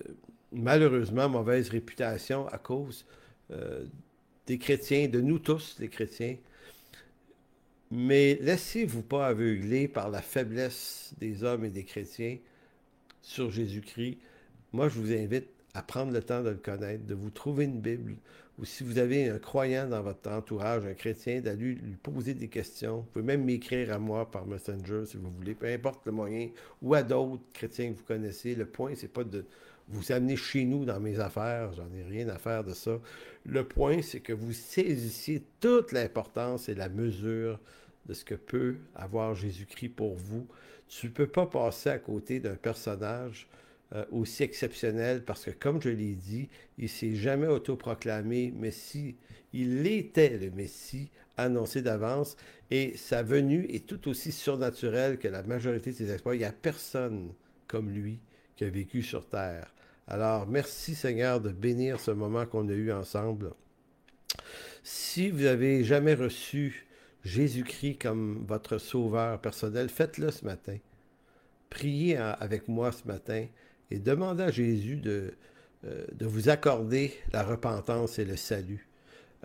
malheureusement 0.53 1.29
mauvaise 1.29 1.69
réputation 1.69 2.47
à 2.49 2.59
cause 2.59 3.07
des 4.47 4.59
chrétiens, 4.59 5.07
de 5.07 5.21
nous 5.21 5.39
tous, 5.39 5.77
les 5.79 5.89
chrétiens. 5.89 6.37
Mais 7.91 8.39
laissez-vous 8.41 9.03
pas 9.03 9.29
aveugler 9.29 9.87
par 9.87 10.11
la 10.11 10.23
faiblesse 10.23 11.13
des 11.19 11.45
hommes 11.45 11.65
et 11.65 11.71
des 11.71 11.85
chrétiens 11.85 12.39
sur 13.23 13.51
Jésus-Christ. 13.51 14.19
Moi, 14.73 14.89
je 14.89 14.99
vous 14.99 15.13
invite 15.13 15.47
à 15.75 15.83
prendre 15.83 16.11
le 16.11 16.23
temps 16.23 16.43
de 16.43 16.51
le 16.51 16.57
connaître, 16.57 17.05
de 17.05 17.15
vous 17.15 17.31
trouver 17.31 17.67
une 17.67 17.81
Bible, 17.81 18.17
ou 18.59 18.65
si 18.65 18.85
vous 18.85 18.99
avez 18.99 19.29
un 19.29 19.39
croyant 19.39 19.89
dans 19.89 20.03
votre 20.03 20.31
entourage, 20.31 20.87
un 20.87 20.95
chrétien, 20.95 21.41
d'aller 21.41 21.75
lui 21.75 21.97
poser 22.01 22.35
des 22.35 22.49
questions. 22.49 22.99
Vous 22.99 23.07
pouvez 23.13 23.25
même 23.25 23.45
m'écrire 23.45 23.93
à 23.93 23.99
moi 23.99 24.31
par 24.31 24.47
Messenger 24.47 25.07
si 25.07 25.17
vous 25.17 25.31
voulez, 25.31 25.55
peu 25.55 25.67
importe 25.67 26.07
le 26.07 26.13
moyen, 26.13 26.51
ou 26.81 26.95
à 26.95 27.03
d'autres 27.03 27.43
chrétiens 27.53 27.93
que 27.93 27.99
vous 27.99 28.05
connaissez. 28.05 28.55
Le 28.55 28.67
point, 28.67 28.93
c'est 28.95 29.13
pas 29.13 29.25
de 29.25 29.45
vous 29.89 30.13
amener 30.13 30.37
chez 30.37 30.65
nous 30.65 30.85
dans 30.85 31.01
mes 31.01 31.19
affaires, 31.19 31.73
j'en 31.73 31.93
ai 31.93 32.03
rien 32.05 32.29
à 32.29 32.39
faire 32.39 32.65
de 32.65 32.73
ça. 32.73 32.99
Le 33.45 33.65
point, 33.65 34.03
c'est 34.03 34.21
que 34.21 34.33
vous 34.33 34.53
saisissiez 34.53 35.43
toute 35.61 35.93
l'importance 35.93 36.69
et 36.69 36.75
la 36.75 36.89
mesure 36.89 37.59
de 38.07 38.15
ce 38.15 38.25
que 38.25 38.35
peut 38.35 38.77
avoir 38.95 39.35
Jésus-Christ 39.35 39.91
pour 39.91 40.15
vous. 40.15 40.47
Tu 40.89 41.07
ne 41.07 41.13
peux 41.13 41.27
pas 41.27 41.47
passer 41.47 41.91
à 41.91 41.99
côté 41.99 42.41
d'un 42.41 42.55
personnage 42.55 43.49
euh, 43.95 44.05
aussi 44.11 44.43
exceptionnel 44.43 45.25
parce 45.25 45.45
que, 45.45 45.51
comme 45.51 45.81
je 45.81 45.89
l'ai 45.89 46.15
dit, 46.15 46.49
il 46.79 46.89
s'est 46.89 47.15
jamais 47.15 47.47
autoproclamé 47.47 48.53
Messie. 48.57 49.15
Il 49.53 49.87
était 49.87 50.37
le 50.37 50.51
Messie 50.51 51.11
annoncé 51.37 51.81
d'avance 51.81 52.37
et 52.73 52.97
sa 52.97 53.23
venue 53.23 53.67
est 53.69 53.87
tout 53.87 54.09
aussi 54.09 54.33
surnaturelle 54.33 55.19
que 55.19 55.29
la 55.29 55.45
majorité 55.45 55.93
de 55.93 55.97
ses 55.97 56.11
exploits. 56.11 56.35
Il 56.35 56.41
n'y 56.41 56.45
a 56.45 56.51
personne 56.51 57.33
comme 57.69 57.91
lui 57.91 58.19
qui 58.57 58.65
a 58.65 58.69
vécu 58.69 59.03
sur 59.03 59.29
terre. 59.29 59.73
Alors, 60.09 60.49
merci 60.49 60.97
Seigneur 60.97 61.41
de 61.41 61.51
bénir 61.51 62.01
ce 62.01 62.11
moment 62.11 62.47
qu'on 62.47 62.69
a 62.69 62.73
eu 62.73 62.91
ensemble. 62.91 63.53
Si 64.83 65.31
vous 65.31 65.45
n'avez 65.45 65.85
jamais 65.85 66.15
reçu 66.15 66.87
Jésus-Christ 67.23 68.03
comme 68.03 68.45
votre 68.47 68.79
sauveur 68.79 69.41
personnel, 69.41 69.89
faites-le 69.89 70.33
ce 70.33 70.45
matin. 70.45 70.79
Priez 71.71 72.17
avec 72.17 72.67
moi 72.67 72.91
ce 72.91 73.07
matin 73.07 73.47
et 73.91 73.99
demandez 73.99 74.45
à 74.45 74.51
Jésus 74.51 74.97
de, 74.97 75.35
euh, 75.87 76.05
de 76.13 76.27
vous 76.27 76.49
accorder 76.49 77.13
la 77.33 77.43
repentance 77.43 78.19
et 78.19 78.25
le 78.25 78.37
salut. 78.37 78.89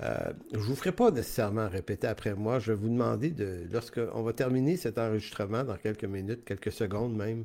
Euh, 0.01 0.15
je 0.53 0.57
ne 0.57 0.63
vous 0.63 0.75
ferai 0.75 0.93
pas 0.93 1.11
nécessairement 1.11 1.67
répéter 1.67 2.07
après 2.07 2.33
moi. 2.33 2.59
Je 2.59 2.71
vais 2.71 2.77
vous 2.77 2.87
demander 2.87 3.31
de, 3.31 3.67
lorsqu'on 3.71 4.23
va 4.23 4.33
terminer 4.33 4.77
cet 4.77 4.97
enregistrement 4.97 5.63
dans 5.63 5.75
quelques 5.75 6.05
minutes, 6.05 6.45
quelques 6.45 6.71
secondes 6.71 7.15
même, 7.15 7.43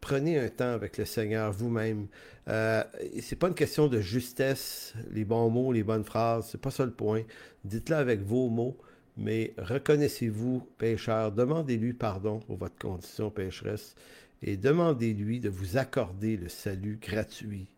prenez 0.00 0.38
un 0.38 0.48
temps 0.48 0.72
avec 0.72 0.96
le 0.96 1.04
Seigneur 1.04 1.52
vous-même. 1.52 2.06
Euh, 2.48 2.82
c'est 3.20 3.36
pas 3.36 3.48
une 3.48 3.54
question 3.54 3.86
de 3.88 4.00
justesse, 4.00 4.94
les 5.10 5.24
bons 5.24 5.50
mots, 5.50 5.72
les 5.72 5.82
bonnes 5.82 6.04
phrases, 6.04 6.48
c'est 6.50 6.60
pas 6.60 6.70
ça 6.70 6.86
le 6.86 6.92
point. 6.92 7.22
Dites-le 7.64 7.96
avec 7.96 8.22
vos 8.22 8.48
mots, 8.48 8.78
mais 9.18 9.52
reconnaissez-vous 9.58 10.66
pécheur, 10.78 11.32
demandez-lui 11.32 11.92
pardon 11.92 12.38
pour 12.38 12.56
votre 12.56 12.78
condition 12.78 13.30
pécheresse 13.30 13.94
et 14.42 14.56
demandez-lui 14.56 15.40
de 15.40 15.48
vous 15.48 15.76
accorder 15.76 16.36
le 16.36 16.48
salut 16.48 16.98
gratuit 17.00 17.68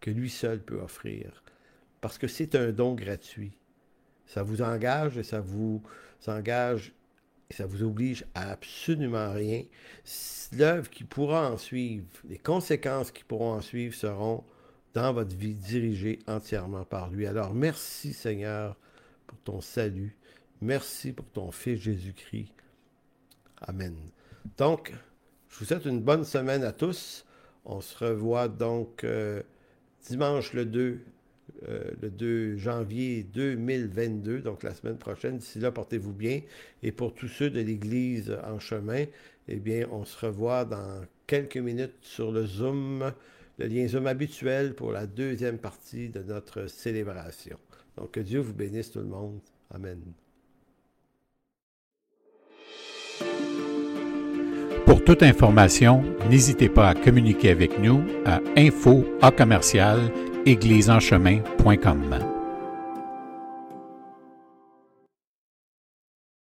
que 0.00 0.10
lui 0.10 0.30
seul 0.30 0.60
peut 0.60 0.80
offrir. 0.80 1.42
Parce 2.00 2.18
que 2.18 2.26
c'est 2.26 2.54
un 2.54 2.72
don 2.72 2.94
gratuit. 2.94 3.56
Ça 4.26 4.42
vous 4.42 4.62
engage 4.62 5.18
et 5.18 5.22
ça 5.22 5.40
vous 5.40 5.82
engage 6.26 6.92
ça 7.54 7.66
vous 7.66 7.82
oblige 7.82 8.24
à 8.34 8.50
absolument 8.50 9.32
rien. 9.32 9.62
L'œuvre 10.52 10.90
qui 10.90 11.04
pourra 11.04 11.50
en 11.50 11.56
suivre, 11.56 12.06
les 12.28 12.38
conséquences 12.38 13.10
qui 13.10 13.24
pourront 13.24 13.52
en 13.52 13.60
suivre 13.60 13.94
seront 13.94 14.44
dans 14.92 15.12
votre 15.12 15.34
vie 15.34 15.54
dirigées 15.54 16.18
entièrement 16.26 16.84
par 16.84 17.10
lui. 17.10 17.26
Alors 17.26 17.54
merci 17.54 18.12
Seigneur 18.12 18.76
pour 19.26 19.38
ton 19.38 19.60
salut. 19.60 20.16
Merci 20.60 21.12
pour 21.12 21.26
ton 21.26 21.50
Fils 21.50 21.80
Jésus-Christ. 21.80 22.52
Amen. 23.60 23.96
Donc, 24.56 24.92
je 25.54 25.60
vous 25.60 25.66
souhaite 25.66 25.84
une 25.84 26.00
bonne 26.00 26.24
semaine 26.24 26.64
à 26.64 26.72
tous. 26.72 27.24
On 27.64 27.80
se 27.80 28.04
revoit 28.04 28.48
donc 28.48 29.04
euh, 29.04 29.40
dimanche 30.08 30.52
le 30.52 30.64
2, 30.64 30.98
euh, 31.68 31.90
le 32.02 32.10
2 32.10 32.56
janvier 32.56 33.22
2022, 33.22 34.40
donc 34.40 34.64
la 34.64 34.74
semaine 34.74 34.98
prochaine. 34.98 35.38
D'ici 35.38 35.60
là, 35.60 35.70
portez-vous 35.70 36.12
bien. 36.12 36.40
Et 36.82 36.90
pour 36.90 37.14
tous 37.14 37.28
ceux 37.28 37.50
de 37.50 37.60
l'Église 37.60 38.36
en 38.44 38.58
chemin, 38.58 39.04
eh 39.46 39.56
bien, 39.56 39.86
on 39.92 40.04
se 40.04 40.26
revoit 40.26 40.64
dans 40.64 41.02
quelques 41.28 41.58
minutes 41.58 41.98
sur 42.00 42.32
le 42.32 42.46
Zoom, 42.46 43.12
le 43.58 43.66
lien 43.68 43.86
Zoom 43.86 44.08
habituel 44.08 44.74
pour 44.74 44.90
la 44.90 45.06
deuxième 45.06 45.58
partie 45.58 46.08
de 46.08 46.20
notre 46.24 46.66
célébration. 46.66 47.58
Donc, 47.96 48.10
que 48.10 48.20
Dieu 48.20 48.40
vous 48.40 48.54
bénisse 48.54 48.90
tout 48.90 48.98
le 48.98 49.06
monde. 49.06 49.38
Amen. 49.70 50.00
Pour 54.94 55.02
toute 55.02 55.24
information, 55.24 56.04
n'hésitez 56.30 56.68
pas 56.68 56.90
à 56.90 56.94
communiquer 56.94 57.50
avec 57.50 57.80
nous 57.80 58.04
à 58.24 58.38
info 58.56 59.04
à 59.22 59.32
commercial 59.32 59.98
égliseenchemin.com. 60.46 62.33